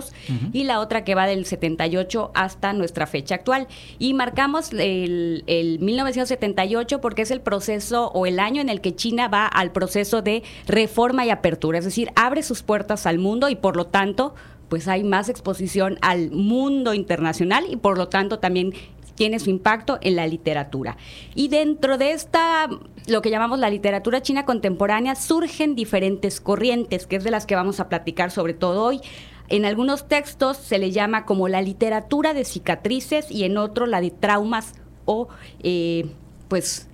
y 0.54 0.64
la 0.64 0.80
otra 0.80 1.04
que 1.04 1.16
va 1.16 1.28
del 1.28 1.46
78 1.46 2.32
hasta 2.34 2.72
nuestra 2.72 3.06
fecha 3.06 3.36
actual. 3.36 3.68
Y 3.98 4.14
marcamos 4.14 4.72
el, 4.72 5.44
el 5.48 5.80
1978 5.80 7.02
porque 7.02 7.24
es 7.24 7.32
el 7.32 7.42
proceso 7.42 8.08
o 8.14 8.26
el 8.26 8.40
año 8.40 8.62
en 8.62 8.70
el 8.70 8.80
que 8.80 8.96
China 8.96 9.28
va 9.28 9.48
al 9.48 9.74
proceso 9.74 10.22
de 10.22 10.44
reforma 10.66 11.26
y 11.26 11.30
apertura, 11.30 11.80
es 11.80 11.84
decir, 11.84 12.12
abre 12.16 12.42
sus 12.42 12.64
puertas 12.64 13.06
al 13.06 13.20
mundo 13.20 13.50
y 13.50 13.58
por 13.58 13.76
lo 13.76 13.88
tanto 13.88 14.34
pues 14.70 14.88
hay 14.88 15.04
más 15.04 15.28
exposición 15.28 15.98
al 16.02 16.32
mundo 16.32 16.94
internacional 16.94 17.66
y 17.70 17.76
por 17.76 17.98
lo 17.98 18.08
tanto 18.08 18.38
también 18.40 18.74
tiene 19.20 19.38
su 19.40 19.50
impacto 19.50 20.00
en 20.00 20.16
la 20.16 20.26
literatura. 20.26 20.96
Y 21.36 21.50
dentro 21.50 21.98
de 21.98 22.14
esta, 22.14 22.70
lo 23.10 23.22
que 23.22 23.30
llamamos 23.30 23.60
la 23.60 23.70
literatura 23.70 24.22
china 24.22 24.46
contemporánea, 24.46 25.16
surgen 25.16 25.76
diferentes 25.76 26.42
corrientes, 26.42 27.08
que 27.08 27.18
es 27.18 27.24
de 27.24 27.32
las 27.32 27.46
que 27.46 27.56
vamos 27.56 27.80
a 27.80 27.90
platicar 27.90 28.32
sobre 28.32 28.54
todo 28.54 28.84
hoy. 28.84 29.02
En 29.50 29.66
algunos 29.66 30.08
textos 30.08 30.58
se 30.58 30.78
le 30.78 30.92
llama 30.92 31.26
como 31.26 31.48
la 31.48 31.62
literatura 31.62 32.34
de 32.34 32.46
cicatrices 32.46 33.32
y 33.32 33.46
en 33.46 33.58
otro 33.58 33.88
la 33.88 34.00
de 34.00 34.12
traumas 34.12 34.74
o 35.06 35.28
eh, 35.64 36.06
pues 36.48 36.88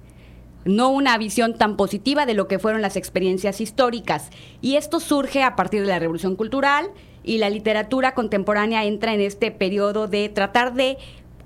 no 0.64 0.90
una 0.90 1.18
visión 1.18 1.58
tan 1.58 1.78
positiva 1.78 2.26
de 2.26 2.34
lo 2.34 2.48
que 2.48 2.60
fueron 2.60 2.82
las 2.82 2.96
experiencias 2.96 3.62
históricas. 3.62 4.30
Y 4.62 4.78
esto 4.78 5.00
surge 5.00 5.44
a 5.44 5.56
partir 5.56 5.82
de 5.82 5.88
la 5.88 6.00
Revolución 6.00 6.36
Cultural 6.36 6.88
y 7.24 7.38
la 7.38 7.50
literatura 7.50 8.14
contemporánea 8.14 8.86
entra 8.86 9.14
en 9.14 9.22
este 9.22 9.52
periodo 9.52 10.08
de 10.08 10.30
tratar 10.30 10.74
de 10.74 10.98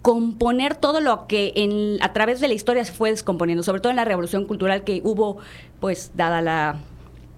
componer 0.01 0.75
todo 0.75 1.01
lo 1.01 1.27
que 1.27 1.53
en, 1.55 2.01
a 2.01 2.13
través 2.13 2.39
de 2.39 2.47
la 2.47 2.53
historia 2.53 2.85
se 2.85 2.93
fue 2.93 3.09
descomponiendo, 3.11 3.63
sobre 3.63 3.81
todo 3.81 3.89
en 3.89 3.97
la 3.97 4.05
revolución 4.05 4.45
cultural 4.45 4.83
que 4.83 5.01
hubo, 5.03 5.37
pues, 5.79 6.11
dada 6.15 6.41
la 6.41 6.77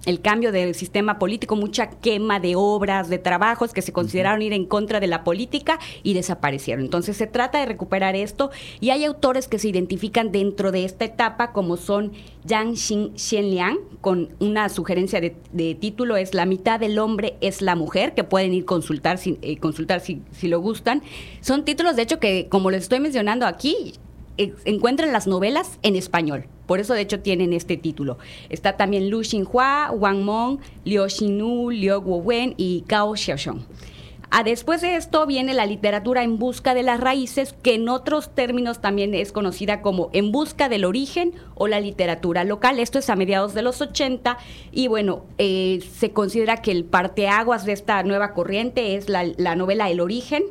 el 0.05 0.21
cambio 0.21 0.51
del 0.51 0.75
sistema 0.75 1.19
político, 1.19 1.55
mucha 1.55 1.89
quema 1.89 2.39
de 2.39 2.55
obras, 2.55 3.09
de 3.09 3.19
trabajos 3.19 3.73
que 3.73 3.81
se 3.81 3.93
consideraron 3.93 4.41
ir 4.41 4.53
en 4.53 4.65
contra 4.65 4.99
de 4.99 5.07
la 5.07 5.23
política 5.23 5.79
y 6.03 6.13
desaparecieron. 6.13 6.83
Entonces 6.83 7.17
se 7.17 7.27
trata 7.27 7.59
de 7.59 7.65
recuperar 7.65 8.15
esto 8.15 8.51
y 8.79 8.89
hay 8.89 9.05
autores 9.05 9.47
que 9.47 9.59
se 9.59 9.69
identifican 9.69 10.31
dentro 10.31 10.71
de 10.71 10.85
esta 10.85 11.05
etapa 11.05 11.51
como 11.51 11.77
son 11.77 12.11
Yang 12.45 12.75
Xin 13.15 13.51
Liang 13.51 13.77
con 14.01 14.29
una 14.39 14.69
sugerencia 14.69 15.21
de, 15.21 15.75
título 15.75 16.17
es 16.17 16.33
La 16.33 16.45
mitad 16.45 16.79
del 16.79 16.97
hombre 16.97 17.35
es 17.41 17.61
la 17.61 17.75
mujer, 17.75 18.13
que 18.13 18.23
pueden 18.23 18.53
ir 18.53 18.65
consultar, 18.65 19.17
si, 19.17 19.37
eh, 19.41 19.57
consultar 19.57 19.99
si, 19.99 20.21
si 20.31 20.47
lo 20.47 20.59
gustan. 20.59 21.03
Son 21.41 21.63
títulos 21.65 21.95
de 21.95 22.01
hecho 22.01 22.19
que 22.19 22.47
como 22.49 22.71
les 22.71 22.83
estoy 22.83 22.99
mencionando 22.99 23.45
aquí, 23.45 23.93
encuentran 24.37 25.11
las 25.11 25.27
novelas 25.27 25.79
en 25.83 25.95
español. 25.95 26.45
Por 26.65 26.79
eso, 26.79 26.93
de 26.93 27.01
hecho, 27.01 27.19
tienen 27.19 27.53
este 27.53 27.77
título. 27.77 28.17
Está 28.49 28.77
también 28.77 29.09
Lu 29.09 29.23
Xinhua, 29.23 29.91
Wang 29.91 30.23
Meng, 30.23 30.59
Liu 30.85 31.07
Xinu, 31.09 31.69
Liu 31.69 31.99
Guowen 31.99 32.53
y 32.57 32.83
Gao 32.87 33.15
Xiaoxiong. 33.15 33.65
A 34.33 34.43
después 34.43 34.79
de 34.79 34.95
esto 34.95 35.25
viene 35.27 35.53
la 35.53 35.65
literatura 35.65 36.23
en 36.23 36.39
busca 36.39 36.73
de 36.73 36.83
las 36.83 37.01
raíces, 37.01 37.53
que 37.61 37.75
en 37.75 37.89
otros 37.89 38.33
términos 38.33 38.79
también 38.79 39.13
es 39.13 39.33
conocida 39.33 39.81
como 39.81 40.09
en 40.13 40.31
busca 40.31 40.69
del 40.69 40.85
origen 40.85 41.33
o 41.55 41.67
la 41.67 41.81
literatura 41.81 42.45
local. 42.45 42.79
Esto 42.79 42.99
es 42.99 43.09
a 43.09 43.17
mediados 43.17 43.53
de 43.53 43.61
los 43.61 43.81
80 43.81 44.37
y 44.71 44.87
bueno, 44.87 45.25
eh, 45.37 45.83
se 45.99 46.11
considera 46.11 46.61
que 46.61 46.71
el 46.71 46.85
parteaguas 46.85 47.65
de 47.65 47.73
esta 47.73 48.01
nueva 48.03 48.33
corriente 48.33 48.95
es 48.95 49.09
la, 49.09 49.25
la 49.35 49.57
novela 49.57 49.89
El 49.89 49.99
origen 49.99 50.43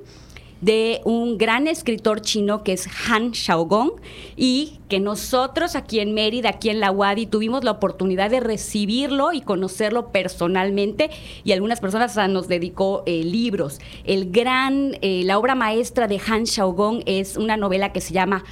de 0.61 1.01
un 1.05 1.39
gran 1.39 1.67
escritor 1.67 2.21
chino 2.21 2.63
que 2.63 2.73
es 2.73 2.89
Han 3.09 3.33
Xiaogong 3.35 3.93
y 4.37 4.81
que 4.89 5.01
nosotros 5.01 5.77
aquí 5.77 6.01
en 6.01 6.13
Mérida, 6.13 6.51
aquí 6.51 6.69
en 6.69 6.81
la 6.81 6.91
UADI, 6.91 7.27
tuvimos 7.27 7.65
la 7.65 7.71
oportunidad 7.71 8.31
de 8.31 8.41
recibirlo 8.41 9.33
y 9.33 9.41
conocerlo 9.41 10.13
personalmente 10.13 11.11
y 11.45 11.53
algunas 11.53 11.81
personas 11.81 12.17
nos 12.29 12.49
dedicó 12.49 13.03
eh, 13.07 13.25
libros. 13.25 13.81
El 14.05 14.31
gran, 14.31 14.99
eh, 15.01 15.23
la 15.25 15.39
obra 15.39 15.55
maestra 15.55 16.09
de 16.09 16.21
Han 16.27 16.47
Xiaogong 16.47 17.03
es 17.07 17.37
una 17.37 17.57
novela 17.57 17.93
que 17.93 18.01
se 18.01 18.13
llama 18.13 18.45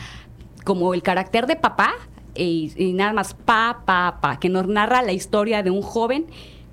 como 0.64 0.94
El 0.94 1.02
carácter 1.02 1.46
de 1.46 1.56
papá 1.56 1.94
y, 2.34 2.72
y 2.76 2.92
nada 2.92 3.12
más 3.12 3.34
pa, 3.34 3.82
pa, 3.84 4.18
pa, 4.20 4.38
que 4.38 4.48
nos 4.48 4.66
narra 4.68 5.02
la 5.02 5.12
historia 5.12 5.62
de 5.62 5.70
un 5.70 5.82
joven 5.82 6.26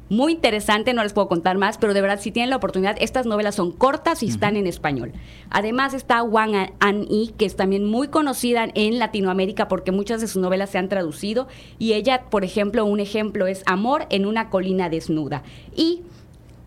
muy 0.10 0.34
interesante, 0.34 0.94
no 0.94 1.04
les 1.04 1.14
puedo 1.14 1.28
contar 1.28 1.58
más, 1.58 1.78
pero 1.78 1.94
de 1.94 2.02
verdad, 2.02 2.20
si 2.20 2.32
tienen 2.32 2.52
la 2.52 2.58
oportunidad, 2.58 2.96
estas 3.00 3.26
novelas 3.26 3.56
son 3.56 3.72
cortas 3.72 4.22
y 4.22 4.28
están 4.28 4.56
en 4.56 4.68
español. 4.68 5.14
Además 5.50 5.94
está 5.94 6.22
Wang 6.22 6.72
An 6.80 7.06
Yi, 7.08 7.34
que 7.38 7.46
es 7.46 7.56
también 7.56 7.86
muy 7.86 8.10
conocida 8.10 8.68
en 8.76 9.00
Latinoamérica 9.00 9.68
porque 9.68 9.92
muchas 9.92 10.22
de 10.22 10.28
sus 10.28 10.42
novelas 10.42 10.70
se 10.70 10.78
han 10.78 10.90
traducido. 10.90 11.48
Y 11.80 11.94
ella, 11.94 12.26
por 12.30 12.44
ejemplo, 12.44 12.86
un 12.86 13.00
ejemplo 13.00 13.48
es 13.48 13.64
Amor 13.66 14.06
en 14.10 14.26
una 14.26 14.50
colina 14.50 14.90
desnuda. 14.90 15.42
Y 15.76 16.02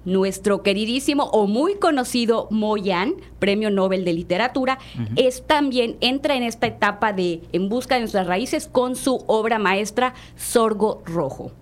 nuestro 0.05 0.63
queridísimo 0.63 1.25
o 1.25 1.47
muy 1.47 1.77
conocido 1.77 2.49
Moyan, 2.51 3.15
Premio 3.39 3.71
Nobel 3.71 4.05
de 4.05 4.15
Literatura, 4.15 4.79
es 5.17 5.47
también 5.47 5.97
entra 6.01 6.35
en 6.35 6.43
esta 6.43 6.67
etapa 6.67 7.13
de 7.13 7.43
En 7.53 7.69
busca 7.69 7.95
de 7.95 8.01
nuestras 8.01 8.27
raíces 8.27 8.67
con 8.67 8.97
su 8.97 9.23
obra 9.27 9.59
maestra 9.59 10.15
Sorgo 10.37 11.03
Rojo. 11.05 11.53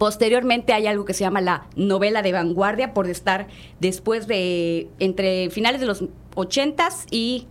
Posteriormente 0.00 0.72
hay 0.72 0.86
algo 0.86 1.04
que 1.04 1.12
se 1.12 1.24
llama 1.24 1.42
la 1.42 1.66
novela 1.76 2.22
de 2.22 2.32
vanguardia 2.32 2.94
por 2.94 3.06
estar 3.06 3.48
después 3.80 4.26
de 4.26 4.88
entre 4.98 5.50
finales 5.50 5.78
de 5.78 5.86
los 5.86 6.04
80s 6.36 7.04
y 7.10 7.46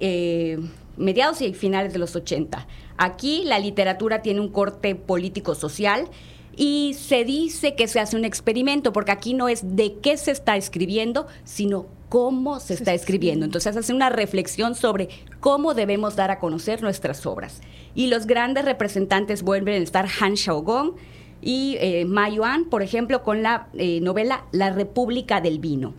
eh, 0.00 0.58
mediados 0.98 1.40
y 1.40 1.54
finales 1.54 1.94
de 1.94 1.98
los 1.98 2.14
80. 2.14 2.66
Aquí 2.98 3.44
la 3.46 3.58
literatura 3.58 4.20
tiene 4.20 4.40
un 4.40 4.50
corte 4.50 4.96
político-social 4.96 6.10
y 6.54 6.92
se 6.92 7.24
dice 7.24 7.74
que 7.74 7.88
se 7.88 8.00
hace 8.00 8.18
un 8.18 8.26
experimento, 8.26 8.92
porque 8.92 9.12
aquí 9.12 9.32
no 9.32 9.48
es 9.48 9.74
de 9.74 9.94
qué 9.94 10.18
se 10.18 10.30
está 10.30 10.58
escribiendo, 10.58 11.26
sino 11.44 11.86
cómo 12.10 12.60
se, 12.60 12.74
está 12.74 12.92
escribiendo. 12.92 13.46
Entonces 13.46 13.78
hace 13.78 13.94
una 13.94 14.10
reflexión 14.10 14.74
sobre 14.74 15.08
cómo 15.40 15.72
debemos 15.72 16.16
dar 16.16 16.30
a 16.30 16.38
conocer 16.38 16.82
nuestras 16.82 17.24
obras. 17.24 17.62
Y 17.94 18.08
los 18.08 18.26
grandes 18.26 18.66
representantes 18.66 19.42
vuelven 19.42 19.80
a 19.80 19.84
estar 19.84 20.06
Han 20.20 20.36
Xiaogong 20.36 20.96
y 21.44 21.76
eh, 21.78 22.06
Ma 22.06 22.30
Yuan, 22.30 22.64
por 22.64 22.82
ejemplo, 22.82 23.22
con 23.22 23.42
la 23.42 23.68
eh, 23.74 24.00
novela 24.00 24.46
La 24.50 24.70
República 24.70 25.42
del 25.42 25.58
Vino. 25.58 25.92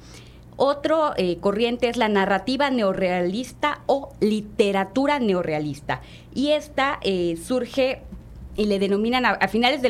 Otro 0.57 1.13
eh, 1.17 1.37
corriente 1.37 1.89
es 1.89 1.97
la 1.97 2.07
narrativa 2.07 2.69
neorrealista 2.69 3.81
o 3.85 4.13
literatura 4.21 5.19
neorrealista. 5.19 6.01
Y 6.33 6.51
esta 6.51 6.99
eh, 7.03 7.37
surge 7.37 8.01
y 8.57 8.65
le 8.65 8.79
denominan 8.79 9.25
a, 9.25 9.47
finales 9.49 9.81
de 9.81 9.89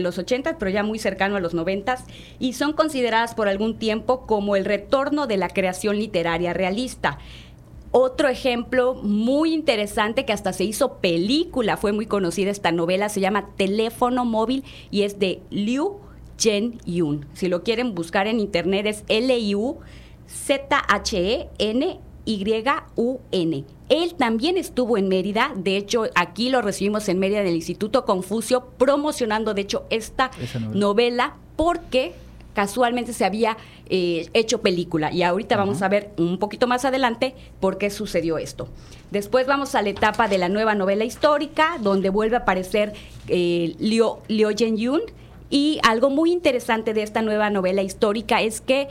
los 0.00 0.18
80, 0.18 0.58
pero 0.58 0.70
ya 0.70 0.84
muy 0.84 1.00
cercano 1.00 1.34
a 1.34 1.40
los 1.40 1.54
90, 1.54 1.96
y 2.38 2.52
son 2.52 2.72
consideradas 2.72 3.34
por 3.34 3.48
algún 3.48 3.78
tiempo 3.78 4.26
como 4.26 4.54
el 4.54 4.64
retorno 4.64 5.26
de 5.26 5.36
la 5.36 5.48
creación 5.48 5.98
literaria 5.98 6.52
realista. 6.52 7.18
Otro 7.98 8.28
ejemplo 8.28 8.92
muy 8.92 9.54
interesante 9.54 10.26
que 10.26 10.34
hasta 10.34 10.52
se 10.52 10.64
hizo 10.64 10.98
película, 10.98 11.78
fue 11.78 11.92
muy 11.92 12.04
conocida 12.04 12.50
esta 12.50 12.70
novela, 12.70 13.08
se 13.08 13.20
llama 13.20 13.48
Teléfono 13.56 14.26
Móvil 14.26 14.64
y 14.90 15.00
es 15.04 15.18
de 15.18 15.40
Liu 15.48 16.00
Chen 16.36 16.78
Yun. 16.84 17.24
Si 17.32 17.48
lo 17.48 17.62
quieren 17.62 17.94
buscar 17.94 18.26
en 18.26 18.38
internet 18.38 18.84
es 18.84 19.02
L-I-U 19.08 19.78
Z-H-E-N-Y-U-N. 20.28 20.84
Él 23.88 24.14
también 24.14 24.58
estuvo 24.58 24.98
en 24.98 25.08
Mérida, 25.08 25.52
de 25.56 25.78
hecho 25.78 26.04
aquí 26.14 26.50
lo 26.50 26.60
recibimos 26.60 27.08
en 27.08 27.18
Mérida 27.18 27.42
del 27.44 27.56
Instituto 27.56 28.04
Confucio 28.04 28.66
promocionando 28.76 29.54
de 29.54 29.62
hecho 29.62 29.86
esta 29.88 30.30
novela. 30.70 31.38
porque 31.56 32.12
casualmente 32.56 33.12
se 33.12 33.26
había 33.26 33.58
eh, 33.90 34.30
hecho 34.32 34.62
película 34.62 35.12
y 35.12 35.22
ahorita 35.22 35.58
vamos 35.58 35.82
a 35.82 35.88
ver 35.88 36.12
un 36.16 36.38
poquito 36.38 36.66
más 36.66 36.86
adelante 36.86 37.34
por 37.60 37.76
qué 37.76 37.90
sucedió 37.90 38.38
esto. 38.38 38.66
Después 39.10 39.46
vamos 39.46 39.74
a 39.74 39.82
la 39.82 39.90
etapa 39.90 40.26
de 40.26 40.38
la 40.38 40.48
nueva 40.48 40.74
novela 40.74 41.04
histórica 41.04 41.76
donde 41.82 42.08
vuelve 42.08 42.36
a 42.36 42.40
aparecer 42.40 42.94
eh, 43.28 43.76
Liu, 43.78 44.20
Liu 44.28 44.50
Yun 44.52 45.02
y 45.50 45.80
algo 45.82 46.08
muy 46.08 46.32
interesante 46.32 46.94
de 46.94 47.02
esta 47.02 47.20
nueva 47.20 47.50
novela 47.50 47.82
histórica 47.82 48.40
es 48.40 48.62
que 48.62 48.88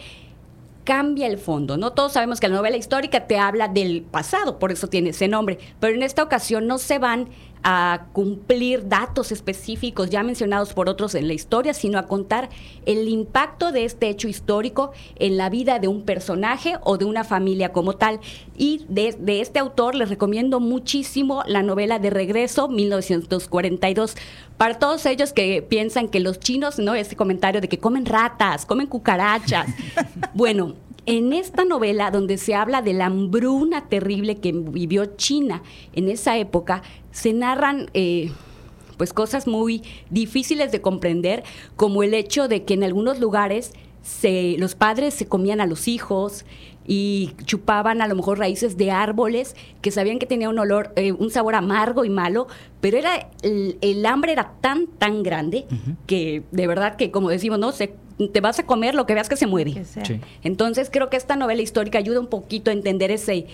cambia 0.83 1.25
el 1.25 1.39
fondo. 1.39 1.75
No 1.75 1.93
todos 1.93 2.13
sabemos 2.13 2.39
que 2.39 2.47
la 2.47 2.57
novela 2.57 2.77
histórica 2.77 3.25
te 3.25 3.39
habla 3.39 3.67
del 3.67 4.03
pasado, 4.03 4.59
por 4.59 4.71
eso 4.71 4.89
tiene 4.89 5.09
ese 5.09 5.27
nombre, 5.27 5.57
pero 5.79 5.95
en 5.95 6.03
esta 6.03 6.21
ocasión 6.21 6.67
no 6.67 6.77
se 6.77 6.99
van 6.99 7.29
a 7.67 8.05
cumplir 8.13 8.87
datos 8.87 9.31
específicos 9.31 10.11
ya 10.11 10.21
mencionados 10.21 10.73
por 10.73 10.87
otros 10.87 11.15
en 11.15 11.27
la 11.27 11.33
historia, 11.33 11.73
sino 11.73 11.97
a 11.97 12.05
contar 12.05 12.49
el 12.85 13.09
impacto 13.09 13.71
de 13.71 13.85
este 13.85 14.07
hecho 14.07 14.27
histórico 14.27 14.91
en 15.15 15.35
la 15.35 15.49
vida 15.49 15.79
de 15.79 15.87
un 15.87 16.03
personaje 16.03 16.75
o 16.83 16.99
de 16.99 17.05
una 17.05 17.23
familia 17.23 17.73
como 17.73 17.93
tal. 17.93 18.19
Y 18.55 18.85
de, 18.87 19.41
este 19.41 19.57
autor 19.57 19.95
les 19.95 20.09
recomiendo 20.09 20.59
muchísimo 20.59 21.41
la 21.47 21.63
novela 21.63 21.97
de 21.97 22.11
Regreso, 22.11 22.67
1942. 22.67 24.15
Para 24.57 24.77
todos 24.77 25.03
ellos 25.07 25.33
que 25.33 25.63
piensan 25.63 26.07
que 26.07 26.19
los 26.19 26.39
chinos, 26.39 26.77
¿no? 26.77 26.93
Ese 26.93 27.15
comentario 27.15 27.61
de 27.61 27.67
que 27.67 27.79
comen 27.79 28.05
ratas, 28.05 28.67
comen 28.67 28.85
cucarachas. 28.85 29.67
bueno, 30.35 30.75
en 31.05 31.33
esta 31.33 31.65
novela, 31.65 32.11
donde 32.11 32.37
se 32.37 32.55
habla 32.55 32.81
de 32.81 32.93
la 32.93 33.05
hambruna 33.05 33.87
terrible 33.87 34.37
que 34.37 34.51
vivió 34.51 35.05
China 35.17 35.63
en 35.93 36.09
esa 36.09 36.37
época, 36.37 36.81
se 37.11 37.33
narran 37.33 37.89
eh, 37.93 38.31
pues 38.97 39.13
cosas 39.13 39.47
muy 39.47 39.83
difíciles 40.09 40.71
de 40.71 40.81
comprender, 40.81 41.43
como 41.75 42.03
el 42.03 42.13
hecho 42.13 42.47
de 42.47 42.63
que 42.63 42.73
en 42.73 42.83
algunos 42.83 43.19
lugares 43.19 43.71
se, 44.01 44.55
los 44.57 44.75
padres 44.75 45.13
se 45.13 45.27
comían 45.27 45.61
a 45.61 45.67
los 45.67 45.87
hijos 45.87 46.45
y 46.87 47.31
chupaban 47.45 48.01
a 48.01 48.07
lo 48.07 48.15
mejor 48.15 48.39
raíces 48.39 48.77
de 48.77 48.91
árboles 48.91 49.55
que 49.81 49.91
sabían 49.91 50.19
que 50.19 50.25
tenía 50.25 50.49
un 50.49 50.59
olor, 50.59 50.91
eh, 50.95 51.11
un 51.11 51.31
sabor 51.31 51.55
amargo 51.55 52.05
y 52.05 52.09
malo, 52.09 52.47
pero 52.81 52.97
era 52.97 53.29
el, 53.41 54.05
hambre 54.05 54.33
era 54.33 54.53
tan 54.61 54.87
tan 54.87 55.23
grande 55.23 55.65
que 56.05 56.43
de 56.51 56.67
verdad 56.67 56.95
que 56.95 57.11
como 57.11 57.29
decimos 57.29 57.59
no 57.59 57.71
se 57.71 57.95
te 58.31 58.39
vas 58.39 58.59
a 58.59 58.65
comer 58.65 58.95
lo 58.95 59.05
que 59.05 59.13
veas 59.13 59.27
que 59.27 59.35
se 59.35 59.47
mueve. 59.47 59.83
Entonces 60.43 60.89
creo 60.91 61.09
que 61.09 61.17
esta 61.17 61.35
novela 61.35 61.61
histórica 61.61 61.97
ayuda 61.97 62.19
un 62.19 62.27
poquito 62.27 62.69
a 62.69 62.73
entender 62.73 63.11
ese, 63.11 63.47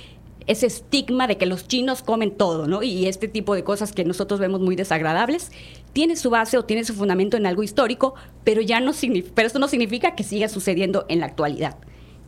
ese 0.47 0.67
estigma 0.67 1.27
de 1.27 1.38
que 1.38 1.45
los 1.45 1.67
chinos 1.67 2.03
comen 2.03 2.32
todo, 2.32 2.67
¿no? 2.67 2.84
Y 2.84 3.07
este 3.07 3.27
tipo 3.27 3.55
de 3.55 3.63
cosas 3.63 3.91
que 3.91 4.03
nosotros 4.03 4.39
vemos 4.39 4.61
muy 4.61 4.75
desagradables, 4.75 5.51
tiene 5.93 6.15
su 6.15 6.29
base 6.29 6.57
o 6.57 6.65
tiene 6.65 6.84
su 6.84 6.93
fundamento 6.93 7.38
en 7.38 7.45
algo 7.45 7.63
histórico, 7.63 8.13
pero 8.43 8.61
ya 8.61 8.79
no 8.79 8.91
pero 9.34 9.47
esto 9.47 9.59
no 9.59 9.67
significa 9.67 10.15
que 10.15 10.23
siga 10.23 10.47
sucediendo 10.47 11.05
en 11.09 11.19
la 11.19 11.25
actualidad. 11.25 11.77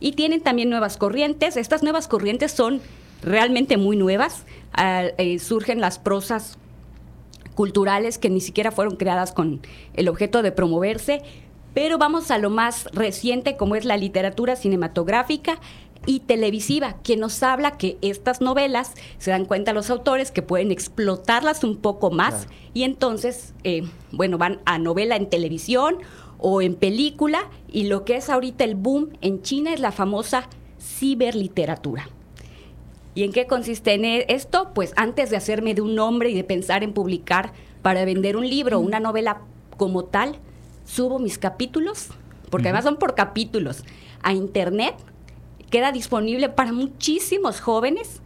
Y 0.04 0.12
tienen 0.12 0.42
también 0.42 0.68
nuevas 0.68 0.98
corrientes. 0.98 1.56
Estas 1.56 1.82
nuevas 1.82 2.08
corrientes 2.08 2.52
son 2.52 2.82
realmente 3.22 3.78
muy 3.78 3.96
nuevas. 3.96 4.44
Eh, 5.16 5.38
surgen 5.38 5.80
las 5.80 5.98
prosas 5.98 6.58
culturales 7.54 8.18
que 8.18 8.28
ni 8.28 8.42
siquiera 8.42 8.70
fueron 8.70 8.96
creadas 8.96 9.32
con 9.32 9.62
el 9.94 10.10
objeto 10.10 10.42
de 10.42 10.52
promoverse, 10.52 11.22
pero 11.72 11.96
vamos 11.96 12.30
a 12.30 12.36
lo 12.36 12.50
más 12.50 12.84
reciente, 12.92 13.56
como 13.56 13.76
es 13.76 13.86
la 13.86 13.96
literatura 13.96 14.56
cinematográfica 14.56 15.58
y 16.04 16.20
televisiva, 16.20 16.96
que 17.02 17.16
nos 17.16 17.42
habla 17.42 17.78
que 17.78 17.96
estas 18.02 18.42
novelas 18.42 18.92
se 19.16 19.30
dan 19.30 19.46
cuenta 19.46 19.72
los 19.72 19.88
autores 19.88 20.30
que 20.30 20.42
pueden 20.42 20.70
explotarlas 20.70 21.64
un 21.64 21.78
poco 21.78 22.10
más 22.10 22.46
y 22.74 22.82
entonces, 22.82 23.54
eh, 23.64 23.84
bueno, 24.12 24.36
van 24.36 24.60
a 24.66 24.78
novela 24.78 25.16
en 25.16 25.30
televisión 25.30 25.96
o 26.46 26.60
en 26.60 26.74
película 26.74 27.48
y 27.72 27.84
lo 27.84 28.04
que 28.04 28.16
es 28.16 28.28
ahorita 28.28 28.64
el 28.64 28.74
boom 28.74 29.08
en 29.22 29.40
China 29.40 29.72
es 29.72 29.80
la 29.80 29.92
famosa 29.92 30.46
ciberliteratura. 30.78 32.10
¿Y 33.14 33.22
en 33.22 33.32
qué 33.32 33.46
consiste 33.46 33.94
en 33.94 34.04
e-, 34.04 34.26
esto? 34.28 34.72
Pues 34.74 34.92
antes 34.96 35.30
de 35.30 35.38
hacerme 35.38 35.72
de 35.72 35.80
un 35.80 35.94
nombre 35.94 36.28
y 36.28 36.34
de 36.34 36.44
pensar 36.44 36.84
en 36.84 36.92
publicar 36.92 37.54
para 37.80 38.04
vender 38.04 38.36
un 38.36 38.46
libro 38.46 38.76
o 38.76 38.82
una 38.82 39.00
novela 39.00 39.40
como 39.78 40.04
tal, 40.04 40.36
subo 40.84 41.18
mis 41.18 41.38
capítulos, 41.38 42.08
porque 42.50 42.68
además 42.68 42.84
son 42.84 42.96
por 42.96 43.14
capítulos, 43.14 43.82
a 44.22 44.34
internet. 44.34 44.96
Queda 45.70 45.92
disponible 45.92 46.50
para 46.50 46.72
muchísimos 46.72 47.62
jóvenes. 47.62 48.20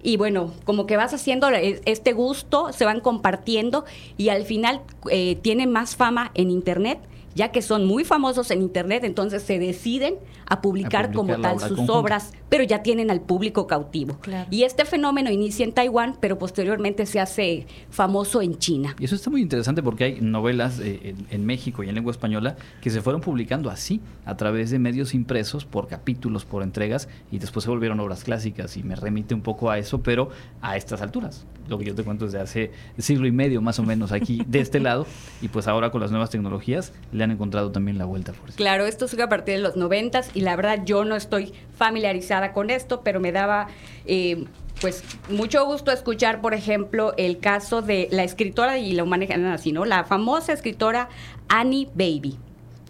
Y 0.00 0.16
bueno, 0.16 0.52
como 0.64 0.86
que 0.86 0.96
vas 0.96 1.12
haciendo 1.12 1.48
este 1.48 2.12
gusto, 2.12 2.72
se 2.72 2.84
van 2.84 3.00
compartiendo 3.00 3.84
y 4.16 4.28
al 4.28 4.44
final 4.44 4.82
eh, 5.10 5.40
tiene 5.42 5.66
más 5.66 5.96
fama 5.96 6.30
en 6.34 6.50
internet 6.52 7.00
ya 7.34 7.50
que 7.50 7.62
son 7.62 7.84
muy 7.84 8.04
famosos 8.04 8.50
en 8.50 8.62
Internet, 8.62 9.04
entonces 9.04 9.42
se 9.42 9.58
deciden 9.58 10.16
a 10.46 10.60
publicar, 10.60 11.12
como 11.12 11.38
tal 11.40 11.60
sus 11.60 11.88
obras, 11.88 12.32
pero 12.48 12.64
ya 12.64 12.82
tienen 12.82 13.10
al 13.10 13.20
público 13.20 13.66
cautivo. 13.66 14.18
Y 14.50 14.62
este 14.62 14.84
fenómeno 14.84 15.30
inicia 15.30 15.64
en 15.64 15.72
Taiwán, 15.72 16.16
pero 16.20 16.38
posteriormente 16.38 17.06
se 17.06 17.20
hace 17.20 17.66
famoso 17.90 18.42
en 18.42 18.58
China. 18.58 18.94
Y 18.98 19.04
eso 19.04 19.14
está 19.14 19.30
muy 19.30 19.40
interesante 19.40 19.82
porque 19.82 20.04
hay 20.04 20.20
novelas 20.20 20.80
eh, 20.80 21.14
en, 21.30 21.46
México 21.46 21.82
y 21.82 21.88
en 21.88 21.94
lengua 21.94 22.12
española 22.12 22.56
que 22.80 22.90
se 22.90 23.00
fueron 23.02 23.20
publicando 23.20 23.70
así, 23.70 24.00
a 24.24 24.36
través 24.36 24.70
de 24.70 24.78
medios 24.78 25.14
impresos, 25.14 25.64
por 25.64 25.88
capítulos, 25.88 26.44
por 26.44 26.62
entregas, 26.62 27.08
y 27.30 27.38
después 27.38 27.64
se 27.64 27.70
volvieron 27.70 28.00
obras 28.00 28.24
clásicas. 28.24 28.76
Y 28.76 28.82
me 28.82 28.96
remite 28.96 29.34
un 29.34 29.42
poco 29.42 29.70
a 29.70 29.78
eso, 29.78 30.02
pero 30.02 30.30
a 30.60 30.76
estas 30.76 31.02
alturas. 31.02 31.46
Lo 31.68 31.78
que 31.78 31.86
yo 31.86 31.94
te 31.94 32.04
cuento 32.04 32.26
desde 32.26 32.40
hace 32.40 32.70
siglo 32.98 33.26
y 33.26 33.32
medio 33.32 33.62
más 33.62 33.78
o 33.78 33.82
menos 33.82 34.12
aquí 34.12 34.42
de 34.46 34.60
este 34.60 34.80
lado, 34.80 35.06
y 35.40 35.48
pues 35.48 35.66
ahora 35.66 35.90
con 35.90 36.00
las 36.00 36.10
nuevas 36.10 36.30
tecnologías 36.30 36.92
han 37.24 37.30
encontrado 37.30 37.72
también 37.72 37.98
la 37.98 38.04
vuelta 38.04 38.32
por 38.32 38.50
eso. 38.50 38.56
Claro, 38.56 38.86
esto 38.86 39.08
sigue 39.08 39.22
a 39.22 39.28
partir 39.28 39.56
de 39.56 39.62
los 39.62 39.76
noventas 39.76 40.30
y 40.34 40.40
la 40.40 40.56
verdad 40.56 40.80
yo 40.84 41.04
no 41.04 41.16
estoy 41.16 41.52
familiarizada 41.76 42.52
con 42.52 42.70
esto, 42.70 43.02
pero 43.02 43.20
me 43.20 43.32
daba 43.32 43.68
eh, 44.06 44.44
pues 44.80 45.02
mucho 45.30 45.64
gusto 45.64 45.92
escuchar, 45.92 46.40
por 46.40 46.54
ejemplo, 46.54 47.14
el 47.16 47.38
caso 47.38 47.80
de 47.80 48.08
la 48.10 48.24
escritora, 48.24 48.78
y 48.78 48.92
lo 48.92 49.06
manejan 49.06 49.44
así, 49.46 49.72
¿no? 49.72 49.84
La 49.84 50.04
famosa 50.04 50.52
escritora 50.52 51.08
Annie 51.48 51.88
Baby, 51.94 52.36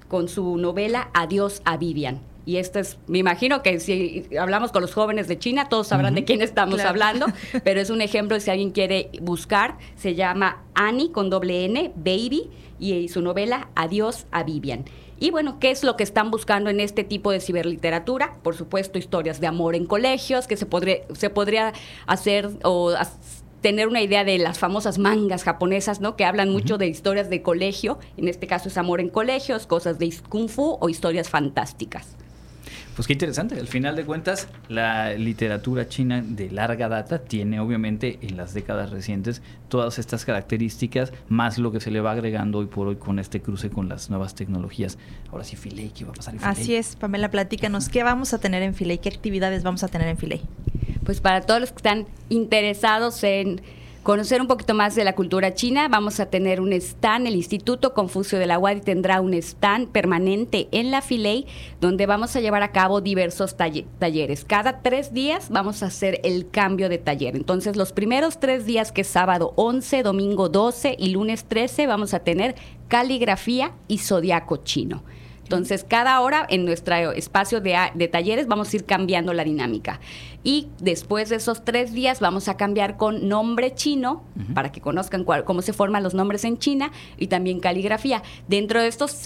con 0.09 0.29
su 0.29 0.57
novela 0.57 1.11
Adiós 1.15 1.63
a 1.65 1.77
Vivian. 1.77 2.21
Y 2.47 2.57
esto 2.57 2.79
es, 2.79 2.99
me 3.07 3.19
imagino 3.19 3.63
que 3.63 3.81
si 3.81 4.27
hablamos 4.39 4.71
con 4.71 4.83
los 4.83 4.93
jóvenes 4.93 5.29
de 5.29 5.39
China, 5.39 5.69
todos 5.69 5.87
sabrán 5.87 6.15
de 6.15 6.25
quién 6.25 6.43
estamos 6.43 6.81
hablando, 6.81 7.27
pero 7.65 7.81
es 7.81 7.89
un 7.89 8.03
ejemplo 8.03 8.39
si 8.39 8.51
alguien 8.51 8.71
quiere 8.71 9.11
buscar, 9.23 9.79
se 9.97 10.15
llama 10.15 10.63
Annie 10.75 11.11
con 11.11 11.31
doble 11.31 11.65
N, 11.65 11.93
Baby, 11.97 12.51
y 12.79 13.09
su 13.09 13.23
novela 13.23 13.69
Adiós 13.77 14.27
a 14.31 14.43
Vivian. 14.43 14.85
Y 15.19 15.31
bueno, 15.31 15.59
¿qué 15.61 15.71
es 15.71 15.85
lo 15.85 15.97
que 15.97 16.03
están 16.03 16.31
buscando 16.31 16.71
en 16.71 16.81
este 16.81 17.05
tipo 17.05 17.31
de 17.31 17.41
ciberliteratura? 17.41 18.35
Por 18.43 18.57
supuesto, 18.57 18.99
historias 18.99 19.41
de 19.41 19.47
amor 19.47 19.75
en 19.75 19.87
colegios, 19.87 20.47
que 20.47 20.57
se 20.57 20.67
podría, 20.67 20.99
se 21.15 21.31
podría 21.31 21.73
hacer 22.07 22.51
o 22.65 22.93
tener 23.61 23.89
una 23.89 24.03
idea 24.03 24.25
de 24.25 24.37
las 24.39 24.59
famosas 24.59 24.99
mangas 24.99 25.43
japonesas, 25.43 26.01
¿no? 26.01 26.17
Que 26.17 26.27
hablan 26.27 26.51
mucho 26.51 26.77
de 26.77 26.87
historias 26.87 27.31
de 27.31 27.41
colegio, 27.41 27.99
en 28.19 28.29
este 28.29 28.47
caso 28.47 28.69
es 28.69 28.77
amor 28.77 29.01
en 29.01 29.09
colegios, 29.09 29.67
cosas 29.67 29.99
de 29.99 30.13
kung 30.29 30.49
fu 30.49 30.77
o 30.81 30.89
historias 30.91 31.31
fantásticas. 31.31 32.17
Pues 32.95 33.09
qué 33.09 33.15
interesante. 33.15 33.59
Al 33.59 33.67
final 33.67 33.97
de 33.97 34.05
cuentas, 34.05 34.47
la 34.69 35.15
literatura 35.15 35.89
china 35.89 36.23
de 36.25 36.51
larga 36.51 36.89
data 36.89 37.19
tiene 37.19 37.59
obviamente 37.59 38.19
en 38.23 38.37
las 38.37 38.55
décadas 38.55 38.91
recientes 38.91 39.43
todas 39.69 39.99
estas 39.99 40.25
características, 40.25 41.13
más 41.29 41.59
lo 41.59 41.73
que 41.73 41.81
se 41.81 41.91
le 41.91 42.01
va 42.01 42.13
agregando 42.13 42.59
hoy 42.59 42.67
por 42.67 42.87
hoy 42.87 42.97
con 42.97 43.19
este 43.19 43.41
cruce 43.41 43.69
con 43.69 43.89
las 43.89 44.11
nuevas 44.11 44.37
tecnologías. 44.37 44.97
Ahora 45.33 45.43
sí, 45.43 45.57
Filey, 45.57 45.91
¿qué 45.91 46.05
va 46.05 46.13
a 46.13 46.15
pasar 46.15 46.35
en 46.35 46.41
Filey? 46.41 46.53
Así 46.53 46.77
es, 46.77 46.95
Pamela, 46.95 47.31
platícanos, 47.31 47.89
¿qué 47.89 48.05
vamos 48.05 48.33
a 48.33 48.39
tener 48.39 48.63
en 48.63 48.75
Filey? 48.75 48.99
¿Qué 48.99 49.09
actividades 49.09 49.65
vamos 49.65 49.83
a 49.83 49.89
tener 49.89 50.07
en 50.07 50.17
Filey? 50.17 50.43
Pues 51.05 51.21
para 51.21 51.41
todos 51.41 51.61
los 51.61 51.71
que 51.71 51.79
están 51.79 52.07
interesados 52.29 53.25
en 53.25 53.61
conocer 54.05 54.43
un 54.43 54.47
poquito 54.47 54.75
más 54.75 54.95
de 54.95 55.03
la 55.03 55.15
cultura 55.15 55.55
china, 55.55 55.89
vamos 55.89 56.21
a 56.21 56.27
tener 56.27 56.61
un 56.61 56.75
stand, 56.75 57.27
el 57.27 57.37
Instituto 57.37 57.95
Confucio 57.95 58.39
de 58.39 58.45
la 58.45 58.59
UADI 58.59 58.83
tendrá 58.83 59.23
un 59.23 59.33
stand 59.33 59.89
permanente 59.89 60.69
en 60.73 60.91
la 60.91 61.01
Filey, 61.01 61.47
donde 61.81 62.05
vamos 62.05 62.37
a 62.37 62.41
llevar 62.41 62.63
a 62.63 62.71
cabo 62.71 63.01
diversos 63.01 63.57
talleres. 63.57 64.45
Cada 64.45 64.83
tres 64.83 65.15
días 65.15 65.49
vamos 65.49 65.83
a 65.83 65.87
hacer 65.87 66.21
el 66.23 66.51
cambio 66.51 66.91
de 66.91 66.99
taller. 66.99 67.35
Entonces, 67.35 67.77
los 67.77 67.93
primeros 67.93 68.39
tres 68.39 68.67
días, 68.67 68.93
que 68.93 69.01
es 69.01 69.09
sábado 69.09 69.55
11, 69.57 70.03
domingo 70.03 70.51
12 70.51 70.97
y 70.99 71.09
lunes 71.09 71.47
13, 71.47 71.87
vamos 71.87 72.13
a 72.13 72.21
tener 72.21 72.57
caligrafía 72.89 73.73
y 73.89 73.99
zodiaco 73.99 74.59
chino. 74.59 75.03
Entonces, 75.45 75.85
cada 75.87 76.21
hora 76.21 76.47
en 76.49 76.65
nuestro 76.65 77.13
espacio 77.13 77.61
de, 77.61 78.09
talleres 78.11 78.47
vamos 78.47 78.73
a 78.73 78.77
ir 78.77 78.85
cambiando 78.85 79.33
la 79.33 79.45
dinámica. 79.45 80.01
Y 80.43 80.69
después 80.81 81.29
de 81.29 81.37
esos 81.37 81.65
tres 81.65 81.93
días 81.93 82.21
vamos 82.21 82.49
a 82.49 82.57
cambiar 82.57 82.97
con 82.97 83.29
nombre 83.29 83.75
chino, 83.75 84.25
para 84.55 84.73
que 84.73 84.81
conozcan 84.81 85.25
cómo 85.25 85.63
se 85.63 85.73
forman 85.73 86.03
los 86.03 86.15
nombres 86.15 86.45
en 86.45 86.59
China, 86.59 86.91
y 87.19 87.29
también 87.29 87.61
caligrafía. 87.61 88.23
Dentro 88.49 88.81
de 88.81 88.89
estos 88.89 89.17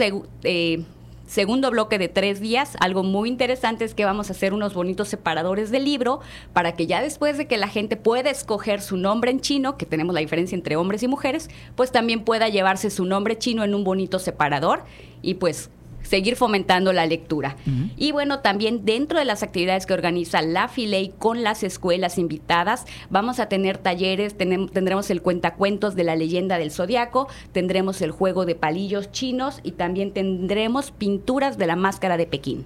eh, 0.43 0.85
segundo 1.29 1.71
bloque 1.71 1.99
de 1.99 2.09
tres 2.09 2.41
días, 2.41 2.77
algo 2.81 3.05
muy 3.05 3.29
interesante 3.29 3.85
es 3.85 3.95
que 3.95 4.05
vamos 4.05 4.29
a 4.29 4.33
hacer 4.33 4.53
unos 4.53 4.75
bonitos 4.75 5.09
separadores 5.09 5.71
de 5.71 5.79
libro 5.79 6.21
para 6.53 6.73
que 6.73 6.87
ya 6.87 7.01
después 7.01 7.39
de 7.39 7.47
que 7.47 7.59
la 7.59 7.69
gente 7.69 7.97
pueda 7.97 8.31
escoger 8.31 8.81
su 8.81 8.97
nombre 8.97 9.31
en 9.31 9.41
chino, 9.41 9.77
que 9.77 9.87
tenemos 9.87 10.15
la 10.15 10.21
diferencia 10.21 10.57
entre 10.57 10.77
hombres 10.77 11.03
y 11.03 11.09
mujeres, 11.09 11.49
pues 11.77 11.93
también 11.93 12.25
pueda 12.25 12.49
llevarse 12.49 12.91
su 12.91 13.05
nombre 13.05 13.39
chino 13.39 13.63
en 13.63 13.75
un 13.75 13.85
bonito 13.85 14.19
separador 14.19 14.85
y 15.23 15.35
pues 15.35 15.71
seguir 16.09 16.37
fomentando 16.37 16.93
la 16.93 17.07
lectura. 17.07 17.57
Y 17.97 18.13
bueno, 18.13 18.41
también 18.41 18.87
dentro 18.87 19.19
de 19.19 19.27
las 19.27 19.43
actividades 19.43 19.85
que 19.85 19.93
organiza 19.93 20.41
la 20.41 20.69
Filey 20.69 21.13
con 21.19 21.43
las 21.43 21.63
escuelas 21.63 22.17
invitadas, 22.17 22.87
vamos 23.11 23.41
a 23.41 23.49
tener 23.49 23.77
talleres, 23.77 24.37
tendremos 24.37 25.11
el 25.11 25.21
cuentacuentos 25.21 25.95
de 25.95 26.05
la 26.05 26.17
leyenda 26.17 26.57
del 26.59 26.71
zodiaco, 26.71 27.29
tendremos 27.53 28.01
el 28.01 28.11
juego 28.11 28.47
de 28.47 28.55
palillos 28.55 29.13
chinos 29.13 29.61
y 29.63 29.73
también 29.73 30.13
tendremos 30.13 30.93
pinturas 30.93 31.59
de 31.59 31.67
la 31.67 31.77
máscara 31.77 32.17
de 32.17 32.27
Pekín. 32.27 32.65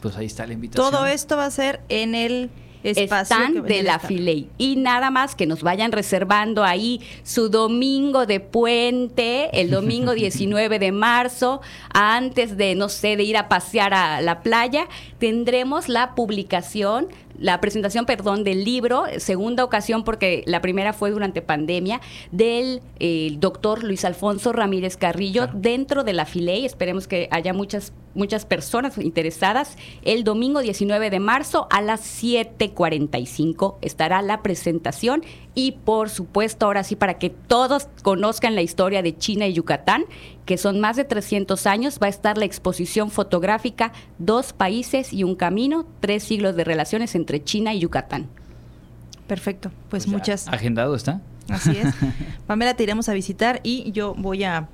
Pues 0.00 0.16
ahí 0.16 0.26
está 0.26 0.46
la 0.46 0.52
invitación. 0.52 0.92
Todo 0.92 1.06
esto 1.06 1.36
va 1.36 1.46
a 1.46 1.50
ser 1.50 1.80
en 1.88 2.14
el 2.14 2.50
están 2.84 3.62
de 3.62 3.82
la 3.82 3.98
Filey. 3.98 4.48
Y 4.58 4.76
nada 4.76 5.10
más 5.10 5.34
que 5.34 5.46
nos 5.46 5.62
vayan 5.62 5.90
reservando 5.92 6.62
ahí 6.64 7.00
su 7.22 7.48
domingo 7.48 8.26
de 8.26 8.40
puente, 8.40 9.48
el 9.58 9.70
domingo 9.70 10.12
19 10.14 10.78
de 10.78 10.92
marzo, 10.92 11.60
antes 11.92 12.56
de, 12.56 12.74
no 12.74 12.88
sé, 12.88 13.16
de 13.16 13.24
ir 13.24 13.36
a 13.36 13.48
pasear 13.48 13.94
a 13.94 14.20
la 14.20 14.42
playa, 14.42 14.88
tendremos 15.18 15.88
la 15.88 16.14
publicación 16.14 17.08
la 17.38 17.60
presentación, 17.60 18.06
perdón, 18.06 18.44
del 18.44 18.64
libro, 18.64 19.04
segunda 19.18 19.64
ocasión 19.64 20.04
porque 20.04 20.42
la 20.46 20.60
primera 20.60 20.92
fue 20.92 21.10
durante 21.10 21.42
pandemia, 21.42 22.00
del 22.32 22.80
doctor 23.38 23.84
Luis 23.84 24.04
Alfonso 24.04 24.52
Ramírez 24.52 24.96
Carrillo 24.96 25.48
dentro 25.52 26.04
de 26.04 26.12
la 26.12 26.26
Filey. 26.26 26.64
Esperemos 26.64 27.06
que 27.06 27.28
haya 27.30 27.52
muchas 27.52 27.92
muchas 28.14 28.46
personas 28.46 28.96
interesadas. 28.98 29.76
El 30.02 30.24
domingo 30.24 30.60
19 30.60 31.10
de 31.10 31.20
marzo 31.20 31.66
a 31.70 31.82
las 31.82 32.22
7.45 32.22 33.76
estará 33.82 34.22
la 34.22 34.42
presentación 34.42 35.24
y 35.54 35.72
por 35.72 36.10
supuesto 36.10 36.66
ahora 36.66 36.84
sí 36.84 36.96
para 36.96 37.14
que 37.14 37.30
todos 37.30 37.88
conozcan 38.02 38.54
la 38.54 38.62
historia 38.62 39.02
de 39.02 39.16
China 39.16 39.46
y 39.46 39.54
Yucatán, 39.54 40.04
que 40.44 40.58
son 40.58 40.80
más 40.80 40.96
de 40.96 41.04
300 41.04 41.66
años, 41.66 41.98
va 42.02 42.06
a 42.06 42.10
estar 42.10 42.38
la 42.38 42.44
exposición 42.44 43.10
fotográfica 43.10 43.92
Dos 44.18 44.52
países 44.52 45.12
y 45.12 45.24
un 45.24 45.34
camino, 45.34 45.86
tres 46.00 46.24
siglos 46.24 46.56
de 46.56 46.64
relaciones 46.64 47.14
entre 47.14 47.42
China 47.42 47.74
y 47.74 47.80
Yucatán. 47.80 48.28
Perfecto, 49.26 49.70
pues, 49.88 50.04
pues 50.04 50.08
muchas. 50.08 50.48
¿Agendado 50.48 50.94
está? 50.94 51.20
Así 51.48 51.76
es. 51.76 51.94
Pamela, 52.46 52.74
te 52.74 52.82
iremos 52.82 53.08
a 53.08 53.14
visitar 53.14 53.60
y 53.62 53.90
yo 53.92 54.14
voy 54.14 54.44
a 54.44 54.68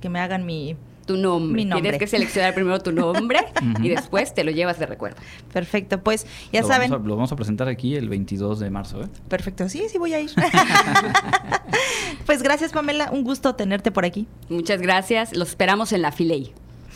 que 0.00 0.08
me 0.08 0.20
hagan 0.20 0.44
mi 0.44 0.76
tu 1.06 1.16
nombre. 1.16 1.64
Tienes 1.64 1.98
que 1.98 2.06
seleccionar 2.06 2.54
primero 2.54 2.80
tu 2.80 2.92
nombre 2.92 3.40
y 3.82 3.88
después 3.88 4.34
te 4.34 4.44
lo 4.44 4.50
llevas 4.50 4.78
de 4.78 4.86
recuerdo. 4.86 5.16
Perfecto, 5.52 6.02
pues 6.02 6.26
ya 6.52 6.62
saben. 6.62 6.90
lo 6.90 7.16
vamos 7.16 7.32
a 7.32 7.36
presentar 7.36 7.68
aquí 7.68 7.96
el 7.96 8.08
22 8.08 8.60
de 8.60 8.70
marzo. 8.70 9.02
¿eh? 9.02 9.08
Perfecto, 9.28 9.68
sí, 9.68 9.84
sí 9.88 9.98
voy 9.98 10.14
a 10.14 10.20
ir. 10.20 10.30
pues 12.26 12.42
gracias 12.42 12.72
Pamela, 12.72 13.10
un 13.12 13.24
gusto 13.24 13.54
tenerte 13.54 13.90
por 13.90 14.04
aquí. 14.04 14.26
Muchas 14.48 14.80
gracias, 14.80 15.36
los 15.36 15.48
esperamos 15.48 15.92
en 15.92 16.02
la 16.02 16.12
Filey. 16.12 16.52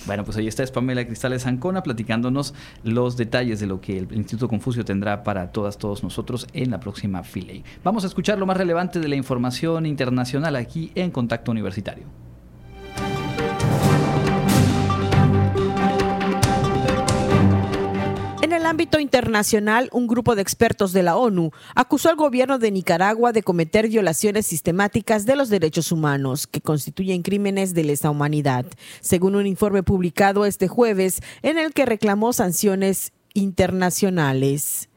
Bueno, 0.07 0.25
pues 0.25 0.37
ahí 0.37 0.47
está 0.47 0.63
es 0.63 0.71
Pamela 0.71 1.05
Cristales 1.05 1.47
Ancona 1.47 1.83
platicándonos 1.83 2.55
los 2.85 3.17
detalles 3.17 3.59
de 3.59 3.67
lo 3.67 3.81
que 3.81 3.99
el 3.99 4.09
Instituto 4.13 4.47
Confucio 4.49 4.85
tendrá 4.85 5.25
para 5.25 5.51
todas, 5.51 5.79
todos 5.79 6.05
nosotros 6.05 6.47
en 6.53 6.71
la 6.71 6.79
próxima 6.79 7.25
Filey. 7.25 7.65
Vamos 7.83 8.05
a 8.05 8.07
escuchar 8.07 8.39
lo 8.39 8.47
más 8.47 8.57
relevante 8.57 9.01
de 9.01 9.09
la 9.09 9.17
información 9.17 9.85
internacional 9.85 10.55
aquí 10.55 10.93
en 10.95 11.11
Contacto 11.11 11.51
Universitario. 11.51 12.26
Ámbito 18.67 18.99
internacional, 18.99 19.89
un 19.93 20.07
grupo 20.07 20.35
de 20.35 20.43
expertos 20.43 20.93
de 20.93 21.05
la 21.05 21.17
ONU 21.17 21.53
acusó 21.75 22.11
al 22.11 22.17
gobierno 22.17 22.59
de 22.59 22.73
Nicaragua 22.73 23.33
de 23.33 23.43
cometer 23.43 23.89
violaciones 23.89 24.47
sistemáticas 24.47 25.25
de 25.25 25.37
los 25.37 25.49
derechos 25.49 25.93
humanos 25.93 26.47
que 26.47 26.61
constituyen 26.61 27.23
crímenes 27.23 27.75
de 27.75 27.85
lesa 27.85 28.11
humanidad, 28.11 28.67
según 29.01 29.37
un 29.37 29.47
informe 29.47 29.83
publicado 29.83 30.45
este 30.45 30.67
jueves 30.67 31.23
en 31.43 31.59
el 31.59 31.73
que 31.73 31.87
reclamó 31.87 32.33
sanciones 32.33 33.12
internacionales. 33.35 34.89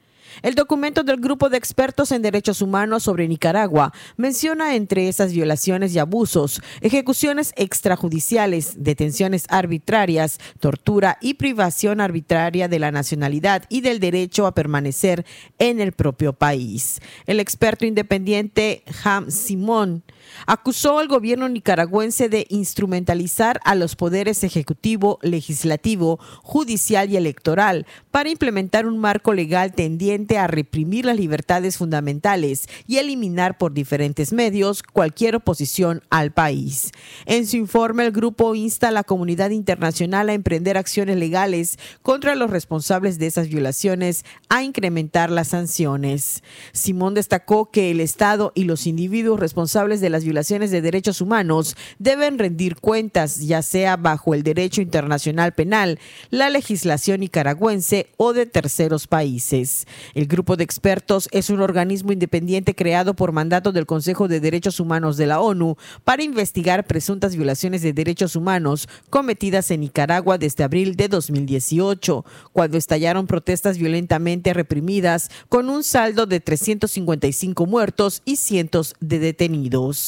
El 0.41 0.55
documento 0.55 1.03
del 1.03 1.17
Grupo 1.17 1.49
de 1.49 1.57
Expertos 1.57 2.11
en 2.11 2.21
Derechos 2.21 2.61
Humanos 2.61 3.03
sobre 3.03 3.27
Nicaragua 3.27 3.93
menciona 4.17 4.75
entre 4.75 5.07
esas 5.07 5.33
violaciones 5.33 5.93
y 5.93 5.99
abusos, 5.99 6.61
ejecuciones 6.81 7.53
extrajudiciales, 7.55 8.83
detenciones 8.83 9.45
arbitrarias, 9.49 10.39
tortura 10.59 11.17
y 11.21 11.35
privación 11.35 12.01
arbitraria 12.01 12.67
de 12.67 12.79
la 12.79 12.91
nacionalidad 12.91 13.63
y 13.69 13.81
del 13.81 13.99
derecho 13.99 14.47
a 14.47 14.53
permanecer 14.53 15.25
en 15.57 15.79
el 15.79 15.91
propio 15.91 16.33
país. 16.33 17.01
El 17.25 17.39
experto 17.39 17.85
independiente 17.85 18.83
Ham 19.03 19.31
Simón 19.31 20.03
acusó 20.45 20.99
al 20.99 21.07
gobierno 21.07 21.49
nicaragüense 21.49 22.29
de 22.29 22.45
instrumentalizar 22.49 23.59
a 23.63 23.75
los 23.75 23.95
poderes 23.95 24.43
ejecutivo, 24.43 25.19
legislativo, 25.21 26.19
judicial 26.43 27.09
y 27.09 27.17
electoral 27.17 27.85
para 28.11 28.29
implementar 28.29 28.85
un 28.85 28.97
marco 28.97 29.33
legal 29.33 29.73
tendiente 29.73 30.37
a 30.37 30.47
reprimir 30.47 31.05
las 31.05 31.17
libertades 31.17 31.77
fundamentales 31.77 32.67
y 32.87 32.97
eliminar 32.97 33.57
por 33.57 33.73
diferentes 33.73 34.33
medios 34.33 34.83
cualquier 34.83 35.35
oposición 35.35 36.01
al 36.09 36.31
país. 36.31 36.91
En 37.25 37.45
su 37.47 37.57
informe, 37.57 38.05
el 38.05 38.11
grupo 38.11 38.55
insta 38.55 38.89
a 38.89 38.91
la 38.91 39.03
comunidad 39.03 39.51
internacional 39.51 40.29
a 40.29 40.33
emprender 40.33 40.77
acciones 40.77 41.17
legales 41.17 41.77
contra 42.01 42.35
los 42.35 42.49
responsables 42.49 43.19
de 43.19 43.27
esas 43.27 43.49
violaciones, 43.49 44.25
a 44.49 44.63
incrementar 44.63 45.29
las 45.29 45.49
sanciones. 45.49 46.43
Simón 46.71 47.13
destacó 47.13 47.71
que 47.71 47.91
el 47.91 47.99
Estado 47.99 48.51
y 48.55 48.63
los 48.63 48.87
individuos 48.87 49.39
responsables 49.39 50.01
de 50.01 50.08
las 50.09 50.23
violaciones 50.23 50.71
de 50.71 50.81
derechos 50.81 51.21
humanos 51.21 51.75
deben 51.97 52.37
rendir 52.37 52.75
cuentas, 52.75 53.39
ya 53.39 53.61
sea 53.61 53.95
bajo 53.95 54.33
el 54.33 54.43
derecho 54.43 54.81
internacional 54.81 55.53
penal, 55.53 55.99
la 56.29 56.49
legislación 56.49 57.21
nicaragüense 57.21 58.07
o 58.17 58.33
de 58.33 58.45
terceros 58.45 59.07
países. 59.07 59.87
El 60.13 60.27
grupo 60.27 60.55
de 60.55 60.63
expertos 60.63 61.29
es 61.31 61.49
un 61.49 61.61
organismo 61.61 62.11
independiente 62.11 62.75
creado 62.75 63.13
por 63.13 63.31
mandato 63.31 63.71
del 63.71 63.85
Consejo 63.85 64.27
de 64.27 64.39
Derechos 64.39 64.79
Humanos 64.79 65.17
de 65.17 65.27
la 65.27 65.39
ONU 65.39 65.77
para 66.03 66.23
investigar 66.23 66.85
presuntas 66.85 67.35
violaciones 67.35 67.81
de 67.81 67.93
derechos 67.93 68.35
humanos 68.35 68.87
cometidas 69.09 69.71
en 69.71 69.81
Nicaragua 69.81 70.37
desde 70.37 70.63
abril 70.63 70.95
de 70.95 71.07
2018, 71.07 72.25
cuando 72.51 72.77
estallaron 72.77 73.27
protestas 73.27 73.77
violentamente 73.77 74.53
reprimidas 74.53 75.29
con 75.49 75.69
un 75.69 75.83
saldo 75.83 76.25
de 76.25 76.39
355 76.39 77.65
muertos 77.65 78.21
y 78.25 78.37
cientos 78.37 78.95
de 78.99 79.19
detenidos. 79.19 79.98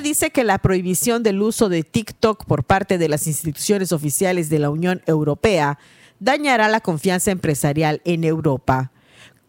Dice 0.00 0.30
que 0.30 0.44
la 0.44 0.58
prohibición 0.58 1.22
del 1.22 1.42
uso 1.42 1.68
de 1.68 1.82
TikTok 1.82 2.44
por 2.44 2.64
parte 2.64 2.98
de 2.98 3.08
las 3.08 3.26
instituciones 3.26 3.92
oficiales 3.92 4.48
de 4.50 4.58
la 4.58 4.70
Unión 4.70 5.02
Europea 5.06 5.78
dañará 6.20 6.68
la 6.68 6.80
confianza 6.80 7.30
empresarial 7.30 8.00
en 8.04 8.24
Europa. 8.24 8.92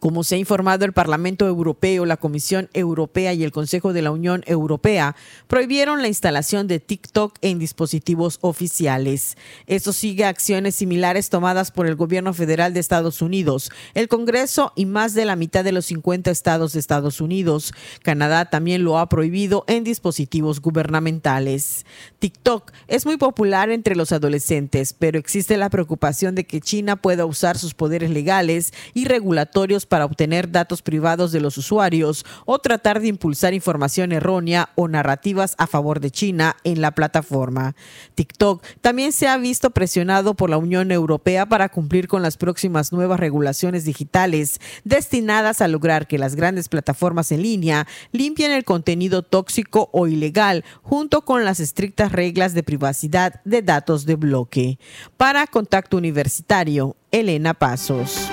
Como 0.06 0.24
se 0.24 0.36
ha 0.36 0.38
informado 0.38 0.86
el 0.86 0.94
Parlamento 0.94 1.48
Europeo, 1.48 2.06
la 2.06 2.18
Comisión 2.18 2.70
Europea 2.74 3.34
y 3.34 3.44
el 3.44 3.52
Consejo 3.52 3.92
de 3.92 4.04
la 4.04 4.12
Unión 4.12 4.44
Europea 4.46 5.16
prohibieron 5.48 6.04
la 6.04 6.08
instalación 6.08 6.68
de 6.68 6.80
TikTok 6.80 7.36
en 7.42 7.58
dispositivos 7.58 8.38
oficiales. 8.42 9.36
Esto 9.66 9.94
sigue 9.94 10.26
acciones 10.26 10.76
similares 10.76 11.32
tomadas 11.32 11.72
por 11.72 11.88
el 11.88 11.96
gobierno 11.96 12.36
federal 12.36 12.72
de 12.72 12.82
Estados 12.82 13.24
Unidos, 13.24 13.72
el 13.96 14.08
Congreso 14.08 14.74
y 14.76 14.86
más 14.86 15.16
de 15.16 15.26
la 15.26 15.36
mitad 15.36 15.64
de 15.64 15.72
los 15.72 15.88
50 15.88 16.30
estados 16.30 16.74
de 16.74 16.82
Estados 16.82 17.20
Unidos. 17.20 17.74
Canadá 18.04 18.52
también 18.52 18.84
lo 18.84 19.00
ha 19.00 19.10
prohibido 19.10 19.64
en 19.68 19.84
dispositivos 19.84 20.62
gubernamentales. 20.62 21.84
TikTok 22.20 22.72
es 22.88 23.08
muy 23.08 23.18
popular 23.18 23.72
entre 23.72 23.96
los 23.96 24.12
adolescentes, 24.12 24.94
pero 24.94 25.18
existe 25.18 25.58
la 25.58 25.72
preocupación 25.72 26.36
de 26.36 26.46
que 26.46 26.62
China 26.62 26.96
pueda 26.96 27.26
usar 27.26 27.58
sus 27.58 27.74
poderes 27.74 28.12
legales 28.12 28.72
y 28.94 29.06
regulatorios 29.06 29.88
para 29.88 29.95
obtener 30.04 30.52
datos 30.52 30.82
privados 30.82 31.32
de 31.32 31.40
los 31.40 31.58
usuarios 31.58 32.26
o 32.44 32.60
tratar 32.60 33.00
de 33.00 33.08
impulsar 33.08 33.54
información 33.54 34.12
errónea 34.12 34.72
o 34.76 34.90
narrativas 34.90 35.56
a 35.58 35.68
favor 35.68 36.02
de 36.02 36.12
China 36.12 36.58
en 36.66 36.82
la 36.82 36.92
plataforma. 36.92 37.76
TikTok 38.16 38.62
también 38.82 39.14
se 39.14 39.30
ha 39.30 39.38
visto 39.38 39.70
presionado 39.70 40.34
por 40.34 40.50
la 40.50 40.58
Unión 40.58 40.92
Europea 40.92 41.46
para 41.46 41.70
cumplir 41.70 42.08
con 42.10 42.22
las 42.22 42.36
próximas 42.36 42.92
nuevas 42.92 43.20
regulaciones 43.20 43.86
digitales 43.86 44.60
destinadas 44.84 45.62
a 45.62 45.68
lograr 45.70 46.08
que 46.08 46.18
las 46.18 46.36
grandes 46.36 46.68
plataformas 46.68 47.32
en 47.32 47.44
línea 47.44 47.88
limpien 48.12 48.52
el 48.52 48.66
contenido 48.66 49.22
tóxico 49.22 49.90
o 49.94 50.08
ilegal 50.08 50.66
junto 50.82 51.22
con 51.22 51.46
las 51.46 51.60
estrictas 51.60 52.12
reglas 52.12 52.54
de 52.54 52.64
privacidad 52.64 53.42
de 53.46 53.62
datos 53.62 54.06
de 54.06 54.16
bloque. 54.16 54.80
Para 55.18 55.48
Contacto 55.48 55.98
Universitario, 55.98 56.96
Elena 57.12 57.54
Pasos. 57.54 58.30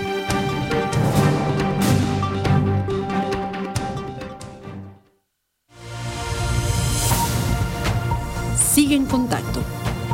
Sigue 8.73 8.97
en 8.97 9.05
contacto. 9.05 9.61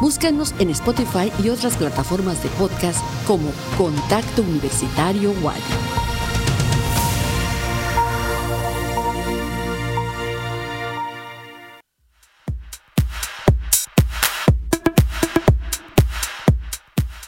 Búscanos 0.01 0.53
en 0.59 0.71
Spotify 0.71 1.31
y 1.45 1.49
otras 1.49 1.77
plataformas 1.77 2.43
de 2.43 2.49
podcast 2.49 3.01
como 3.25 3.53
Contacto 3.77 4.43
Universitario 4.43 5.31
Wadi. 5.43 5.61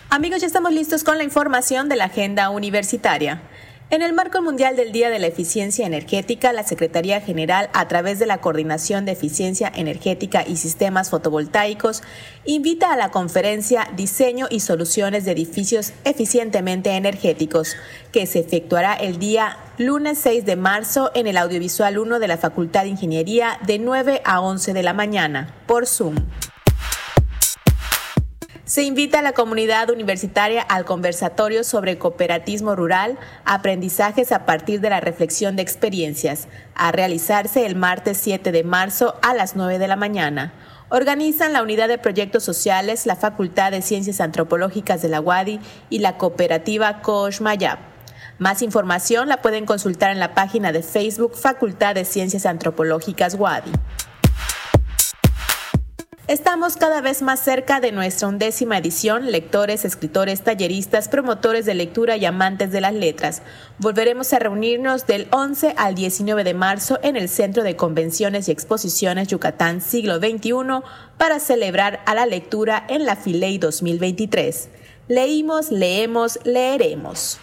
Amigos, 0.09 0.41
ya 0.41 0.49
estamos 0.49 0.73
listos 0.73 1.05
con 1.05 1.17
la 1.17 1.23
información 1.23 1.89
de 1.89 1.95
la 1.95 2.07
agenda 2.07 2.51
universitaria. 2.51 3.41
En 3.93 4.03
el 4.03 4.13
marco 4.13 4.41
mundial 4.41 4.77
del 4.77 4.93
Día 4.93 5.11
de 5.11 5.19
la 5.19 5.27
Eficiencia 5.27 5.85
Energética, 5.85 6.53
la 6.53 6.63
Secretaría 6.63 7.21
General, 7.21 7.71
a 7.73 7.89
través 7.89 8.21
de 8.21 8.27
la 8.27 8.41
Coordinación 8.41 9.05
de 9.05 9.11
Eficiencia 9.11 9.73
Energética 9.75 10.45
y 10.47 10.59
Sistemas 10.59 11.11
Fotovoltaicos, 11.11 12.05
invita 12.45 12.93
a 12.93 12.97
la 12.97 13.11
conferencia 13.11 13.89
Diseño 13.97 14.47
y 14.49 14.61
Soluciones 14.61 15.25
de 15.25 15.33
Edificios 15.33 15.93
Eficientemente 16.05 16.91
Energéticos, 16.91 17.75
que 18.13 18.27
se 18.27 18.39
efectuará 18.39 18.95
el 18.95 19.19
día 19.19 19.59
lunes 19.77 20.19
6 20.19 20.47
de 20.47 20.55
marzo 20.55 21.11
en 21.17 21.27
el 21.27 21.37
Audiovisual 21.37 21.99
1 21.99 22.21
de 22.21 22.29
la 22.29 22.39
Facultad 22.39 22.85
de 22.85 22.91
Ingeniería 22.91 23.59
de 23.67 23.81
9 23.81 24.23
a 24.25 24.41
11 24.41 24.73
de 24.73 24.83
la 24.85 24.93
mañana, 24.93 25.53
por 25.67 25.89
Zoom. 25.89 26.15
Se 28.71 28.85
invita 28.85 29.19
a 29.19 29.23
la 29.23 29.33
comunidad 29.33 29.91
universitaria 29.91 30.63
al 30.63 30.85
conversatorio 30.85 31.65
sobre 31.65 31.99
cooperativismo 31.99 32.77
rural, 32.77 33.19
aprendizajes 33.45 34.31
a 34.31 34.47
partir 34.47 34.81
de 34.81 34.91
la 34.91 35.01
reflexión 35.01 35.57
de 35.57 35.63
experiencias, 35.63 36.47
a 36.77 36.93
realizarse 36.93 37.67
el 37.67 37.75
martes 37.75 38.19
7 38.19 38.53
de 38.53 38.63
marzo 38.63 39.17
a 39.23 39.35
las 39.35 39.57
9 39.57 39.81
de 39.81 39.89
la 39.89 39.97
mañana. 39.97 40.53
Organizan 40.89 41.53
la 41.53 41.65
Unidad 41.65 41.89
de 41.89 41.99
Proyectos 41.99 42.45
Sociales, 42.45 43.07
la 43.07 43.17
Facultad 43.17 43.73
de 43.73 43.83
Ciencias 43.83 44.21
Antropológicas 44.21 45.03
de 45.03 45.09
la 45.09 45.21
UADI 45.21 45.59
y 45.89 45.99
la 45.99 46.17
cooperativa 46.17 47.03
Kosh 47.03 47.41
Mayab. 47.41 47.81
Más 48.39 48.63
información 48.63 49.29
la 49.29 49.43
pueden 49.43 49.67
consultar 49.67 50.13
en 50.13 50.21
la 50.21 50.33
página 50.33 50.71
de 50.71 50.85
Facebook 50.85 51.37
Facultad 51.37 51.97
de 51.97 52.05
Ciencias 52.05 52.47
Antropológicas 52.47 53.35
UADI. 53.35 53.73
Estamos 56.31 56.77
cada 56.77 57.01
vez 57.01 57.23
más 57.23 57.41
cerca 57.41 57.81
de 57.81 57.91
nuestra 57.91 58.29
undécima 58.29 58.79
edición, 58.79 59.33
lectores, 59.33 59.85
escritores, 59.85 60.43
talleristas, 60.43 61.09
promotores 61.09 61.67
de 61.67 61.75
lectura 61.75 62.17
y 62.17 62.25
amantes 62.25 62.71
de 62.71 62.81
las 62.81 62.95
letras. 62.95 63.43
Volveremos 63.79 64.33
a 64.33 64.39
reunirnos 64.39 65.09
del 65.09 65.27
11 65.33 65.75
al 65.77 65.97
19 65.97 66.45
de 66.45 66.55
marzo 66.55 67.01
en 67.03 67.17
el 67.17 67.29
Centro 67.29 67.65
de 67.65 67.75
Convenciones 67.75 68.47
y 68.47 68.53
Exposiciones 68.53 69.27
Yucatán 69.27 69.81
Siglo 69.81 70.19
XXI 70.19 70.53
para 71.19 71.41
celebrar 71.41 71.99
a 72.07 72.15
la 72.15 72.27
lectura 72.27 72.85
en 72.89 73.07
la 73.07 73.17
Filey 73.17 73.59
2023. 73.59 74.69
Leímos, 75.09 75.73
leemos, 75.73 76.39
leeremos. 76.45 77.41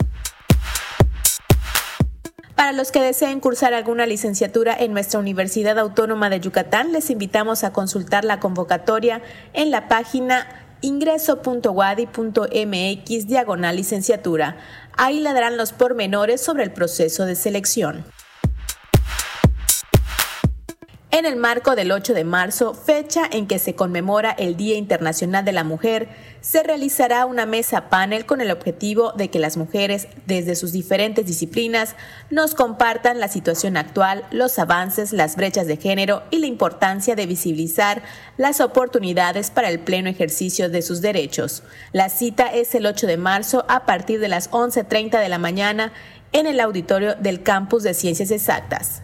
Para 2.57 2.71
los 2.71 2.91
que 2.91 2.99
deseen 2.99 3.39
cursar 3.39 3.75
alguna 3.75 4.07
licenciatura 4.07 4.75
en 4.75 4.91
nuestra 4.91 5.19
Universidad 5.19 5.77
Autónoma 5.77 6.31
de 6.31 6.39
Yucatán, 6.39 6.91
les 6.91 7.11
invitamos 7.11 7.63
a 7.63 7.71
consultar 7.71 8.25
la 8.25 8.39
convocatoria 8.39 9.21
en 9.53 9.69
la 9.69 9.87
página 9.87 10.47
ingreso.wadi.mx 10.81 13.27
diagonal 13.27 13.75
licenciatura. 13.75 14.57
Ahí 14.97 15.19
le 15.19 15.33
darán 15.33 15.55
los 15.55 15.71
pormenores 15.71 16.41
sobre 16.41 16.63
el 16.63 16.71
proceso 16.71 17.27
de 17.27 17.35
selección. 17.35 18.03
En 21.09 21.25
el 21.25 21.37
marco 21.37 21.77
del 21.77 21.93
8 21.93 22.13
de 22.13 22.25
marzo, 22.25 22.73
fecha 22.73 23.23
en 23.31 23.47
que 23.47 23.59
se 23.59 23.75
conmemora 23.75 24.31
el 24.31 24.57
Día 24.57 24.75
Internacional 24.75 25.45
de 25.45 25.53
la 25.53 25.63
Mujer, 25.63 26.09
se 26.41 26.63
realizará 26.63 27.25
una 27.25 27.45
mesa 27.45 27.87
panel 27.89 28.25
con 28.25 28.41
el 28.41 28.51
objetivo 28.51 29.13
de 29.13 29.29
que 29.29 29.39
las 29.39 29.55
mujeres, 29.55 30.09
desde 30.25 30.57
sus 30.57 30.73
diferentes 30.73 31.25
disciplinas, 31.25 31.95
nos 32.29 32.55
compartan 32.55 33.21
la 33.21 33.29
situación 33.29 33.77
actual, 33.77 34.25
los 34.31 34.59
avances, 34.59 35.13
las 35.13 35.37
brechas 35.37 35.65
de 35.65 35.77
género 35.77 36.23
y 36.29 36.39
la 36.39 36.47
importancia 36.47 37.15
de 37.15 37.25
visibilizar 37.25 38.03
las 38.35 38.59
oportunidades 38.59 39.49
para 39.49 39.69
el 39.69 39.79
pleno 39.79 40.09
ejercicio 40.09 40.69
de 40.69 40.81
sus 40.81 40.99
derechos. 40.99 41.63
La 41.93 42.09
cita 42.09 42.47
es 42.47 42.75
el 42.75 42.85
8 42.85 43.07
de 43.07 43.17
marzo 43.17 43.65
a 43.69 43.85
partir 43.85 44.19
de 44.19 44.27
las 44.27 44.51
11.30 44.51 45.21
de 45.21 45.29
la 45.29 45.39
mañana 45.39 45.93
en 46.33 46.47
el 46.47 46.59
auditorio 46.59 47.15
del 47.15 47.43
Campus 47.43 47.83
de 47.83 47.93
Ciencias 47.93 48.29
Exactas. 48.29 49.03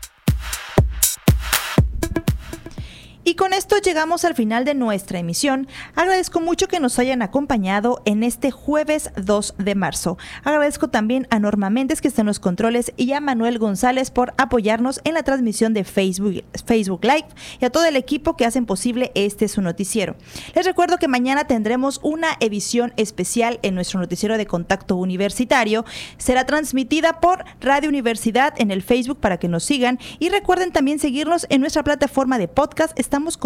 Y 3.23 3.35
con 3.35 3.53
esto 3.53 3.77
llegamos 3.77 4.25
al 4.25 4.33
final 4.33 4.65
de 4.65 4.73
nuestra 4.73 5.19
emisión. 5.19 5.67
Agradezco 5.95 6.39
mucho 6.39 6.67
que 6.67 6.79
nos 6.79 6.97
hayan 6.97 7.21
acompañado 7.21 8.01
en 8.05 8.23
este 8.23 8.49
jueves 8.49 9.11
2 9.15 9.55
de 9.59 9.75
marzo. 9.75 10.17
Agradezco 10.43 10.89
también 10.89 11.27
a 11.29 11.37
Norma 11.37 11.69
Méndez 11.69 12.01
que 12.01 12.07
está 12.07 12.21
en 12.21 12.27
los 12.27 12.39
controles 12.39 12.93
y 12.97 13.13
a 13.13 13.21
Manuel 13.21 13.59
González 13.59 14.09
por 14.09 14.33
apoyarnos 14.37 15.01
en 15.03 15.13
la 15.13 15.21
transmisión 15.21 15.73
de 15.73 15.83
Facebook, 15.83 16.43
Facebook 16.65 17.03
Live 17.03 17.27
y 17.59 17.65
a 17.65 17.69
todo 17.69 17.85
el 17.85 17.95
equipo 17.95 18.35
que 18.35 18.45
hacen 18.45 18.65
posible 18.65 19.11
este 19.13 19.47
su 19.47 19.61
noticiero. 19.61 20.15
Les 20.55 20.65
recuerdo 20.65 20.97
que 20.97 21.07
mañana 21.07 21.45
tendremos 21.45 21.99
una 22.01 22.29
edición 22.39 22.91
especial 22.97 23.59
en 23.61 23.75
nuestro 23.75 23.99
noticiero 23.99 24.37
de 24.37 24.47
contacto 24.47 24.95
universitario. 24.95 25.85
Será 26.17 26.45
transmitida 26.45 27.19
por 27.19 27.45
Radio 27.59 27.89
Universidad 27.89 28.53
en 28.57 28.71
el 28.71 28.81
Facebook 28.81 29.19
para 29.19 29.37
que 29.37 29.47
nos 29.47 29.63
sigan 29.63 29.99
y 30.17 30.29
recuerden 30.29 30.71
también 30.71 30.97
seguirnos 30.97 31.45
en 31.49 31.61
nuestra 31.61 31.83
plataforma 31.83 32.39
de 32.39 32.47
podcast 32.47 32.97
estamos 33.11 33.37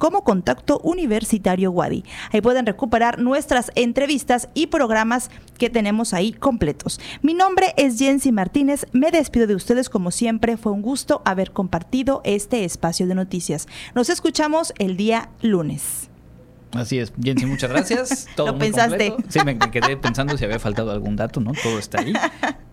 como 0.00 0.24
Contacto 0.24 0.80
Universitario 0.82 1.70
Wadi. 1.70 2.02
Ahí 2.32 2.40
pueden 2.40 2.66
recuperar 2.66 3.20
nuestras 3.20 3.70
entrevistas 3.76 4.48
y 4.52 4.66
programas 4.66 5.30
que 5.58 5.70
tenemos 5.70 6.12
ahí 6.12 6.32
completos. 6.32 6.98
Mi 7.22 7.32
nombre 7.32 7.72
es 7.76 8.00
Jensi 8.00 8.32
Martínez. 8.32 8.84
Me 8.90 9.12
despido 9.12 9.46
de 9.46 9.54
ustedes 9.54 9.88
como 9.88 10.10
siempre. 10.10 10.56
Fue 10.56 10.72
un 10.72 10.82
gusto 10.82 11.22
haber 11.24 11.52
compartido 11.52 12.20
este 12.24 12.64
espacio 12.64 13.06
de 13.06 13.14
noticias. 13.14 13.68
Nos 13.94 14.10
escuchamos 14.10 14.74
el 14.78 14.96
día 14.96 15.30
lunes. 15.40 16.11
Así 16.74 16.98
es, 16.98 17.12
Jensi, 17.22 17.46
muchas 17.46 17.70
gracias. 17.70 18.26
Todo 18.36 18.48
Lo 18.48 18.58
pensaste. 18.58 19.14
Sí, 19.28 19.40
me, 19.44 19.54
me 19.54 19.70
quedé 19.70 19.96
pensando 19.96 20.36
si 20.38 20.44
había 20.44 20.58
faltado 20.58 20.90
algún 20.90 21.16
dato, 21.16 21.40
¿no? 21.40 21.52
Todo 21.62 21.78
está 21.78 22.00
ahí. 22.00 22.14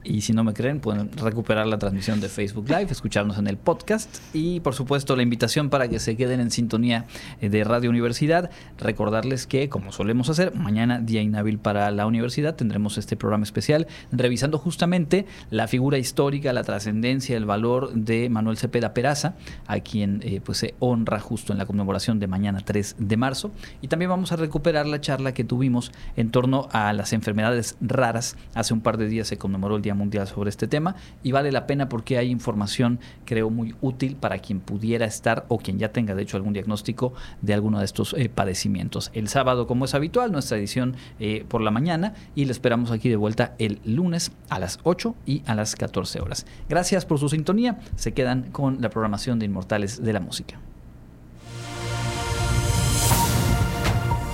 Y 0.04 0.22
si 0.22 0.32
no 0.34 0.44
me 0.44 0.54
creen, 0.54 0.80
pueden 0.80 1.12
recuperar 1.12 1.68
la 1.68 1.78
transmisión 1.78 2.22
de 2.22 2.30
Facebook 2.30 2.70
Live, 2.70 2.88
escucharnos 2.90 3.38
en 3.38 3.48
el 3.48 3.58
podcast 3.58 4.10
y 4.34 4.62
por 4.62 4.74
supuesto 4.74 5.16
la 5.16 5.24
invitación 5.24 5.70
para 5.70 5.90
que 5.90 6.00
se 6.00 6.16
queden 6.16 6.40
en 6.40 6.52
sintonía 6.52 7.06
eh, 7.42 7.50
de 7.50 7.64
Radio 7.66 7.90
Universidad. 7.90 8.50
Recordarles 8.78 9.46
que, 9.46 9.68
como 9.68 9.92
solemos 9.92 10.30
hacer, 10.30 10.56
mañana 10.56 11.00
día 11.00 11.22
inhábil 11.22 11.60
para 11.60 11.92
la 11.92 12.08
universidad 12.08 12.56
tendremos 12.56 12.98
este 12.98 13.18
programa 13.18 13.44
especial 13.44 13.88
revisando 14.12 14.58
justamente 14.58 15.26
la 15.52 15.68
figura 15.68 15.98
histórica, 15.98 16.54
la 16.54 16.64
trascendencia, 16.64 17.36
el 17.36 17.46
valor 17.46 17.94
de 17.94 18.30
Manuel 18.30 18.58
Cepeda 18.58 18.94
Peraza, 18.94 19.36
a 19.68 19.82
quien 19.82 20.22
eh, 20.24 20.40
pues 20.44 20.60
se 20.60 20.76
honra 20.80 21.20
justo 21.20 21.52
en 21.52 21.60
la 21.60 21.66
conmemoración 21.66 22.20
de 22.20 22.28
mañana 22.28 22.62
3 22.64 22.96
de 22.98 23.18
marzo. 23.18 23.52
Y 23.82 23.89
también 23.90 24.10
vamos 24.10 24.32
a 24.32 24.36
recuperar 24.36 24.86
la 24.86 25.02
charla 25.02 25.34
que 25.34 25.44
tuvimos 25.44 25.92
en 26.16 26.32
torno 26.32 26.70
a 26.72 26.94
las 26.94 27.12
enfermedades 27.12 27.76
raras. 27.82 28.38
Hace 28.54 28.74
un 28.74 28.82
par 28.82 28.98
de 28.98 29.08
días 29.08 29.28
se 29.28 29.38
conmemoró 29.38 29.76
el 29.76 29.82
Día 29.82 29.96
Mundial 29.96 30.28
sobre 30.28 30.50
este 30.50 30.68
tema 30.68 30.96
y 31.24 31.32
vale 31.32 31.52
la 31.52 31.68
pena 31.68 31.90
porque 31.90 32.18
hay 32.18 32.30
información, 32.30 33.00
creo, 33.26 33.50
muy 33.50 33.76
útil 33.82 34.16
para 34.16 34.40
quien 34.40 34.60
pudiera 34.60 35.06
estar 35.06 35.46
o 35.50 35.58
quien 35.58 35.80
ya 35.80 35.92
tenga, 35.92 36.16
de 36.16 36.22
hecho, 36.22 36.38
algún 36.38 36.54
diagnóstico 36.54 37.14
de 37.42 37.54
alguno 37.54 37.80
de 37.80 37.86
estos 37.86 38.14
eh, 38.14 38.30
padecimientos. 38.30 39.12
El 39.14 39.28
sábado, 39.28 39.68
como 39.68 39.86
es 39.86 39.96
habitual, 39.96 40.32
nuestra 40.32 40.58
edición 40.58 40.96
eh, 41.20 41.46
por 41.48 41.62
la 41.62 41.72
mañana 41.72 42.14
y 42.36 42.46
le 42.46 42.52
esperamos 42.52 42.92
aquí 42.92 43.10
de 43.10 43.16
vuelta 43.16 43.56
el 43.58 43.82
lunes 43.84 44.32
a 44.50 44.60
las 44.60 44.80
8 44.84 45.16
y 45.26 45.42
a 45.46 45.56
las 45.56 45.76
14 45.76 46.22
horas. 46.22 46.46
Gracias 46.70 47.06
por 47.06 47.20
su 47.20 47.30
sintonía. 47.30 47.80
Se 47.96 48.14
quedan 48.14 48.52
con 48.52 48.82
la 48.82 48.90
programación 48.90 49.40
de 49.40 49.46
Inmortales 49.46 50.04
de 50.04 50.14
la 50.14 50.20
Música. 50.20 50.60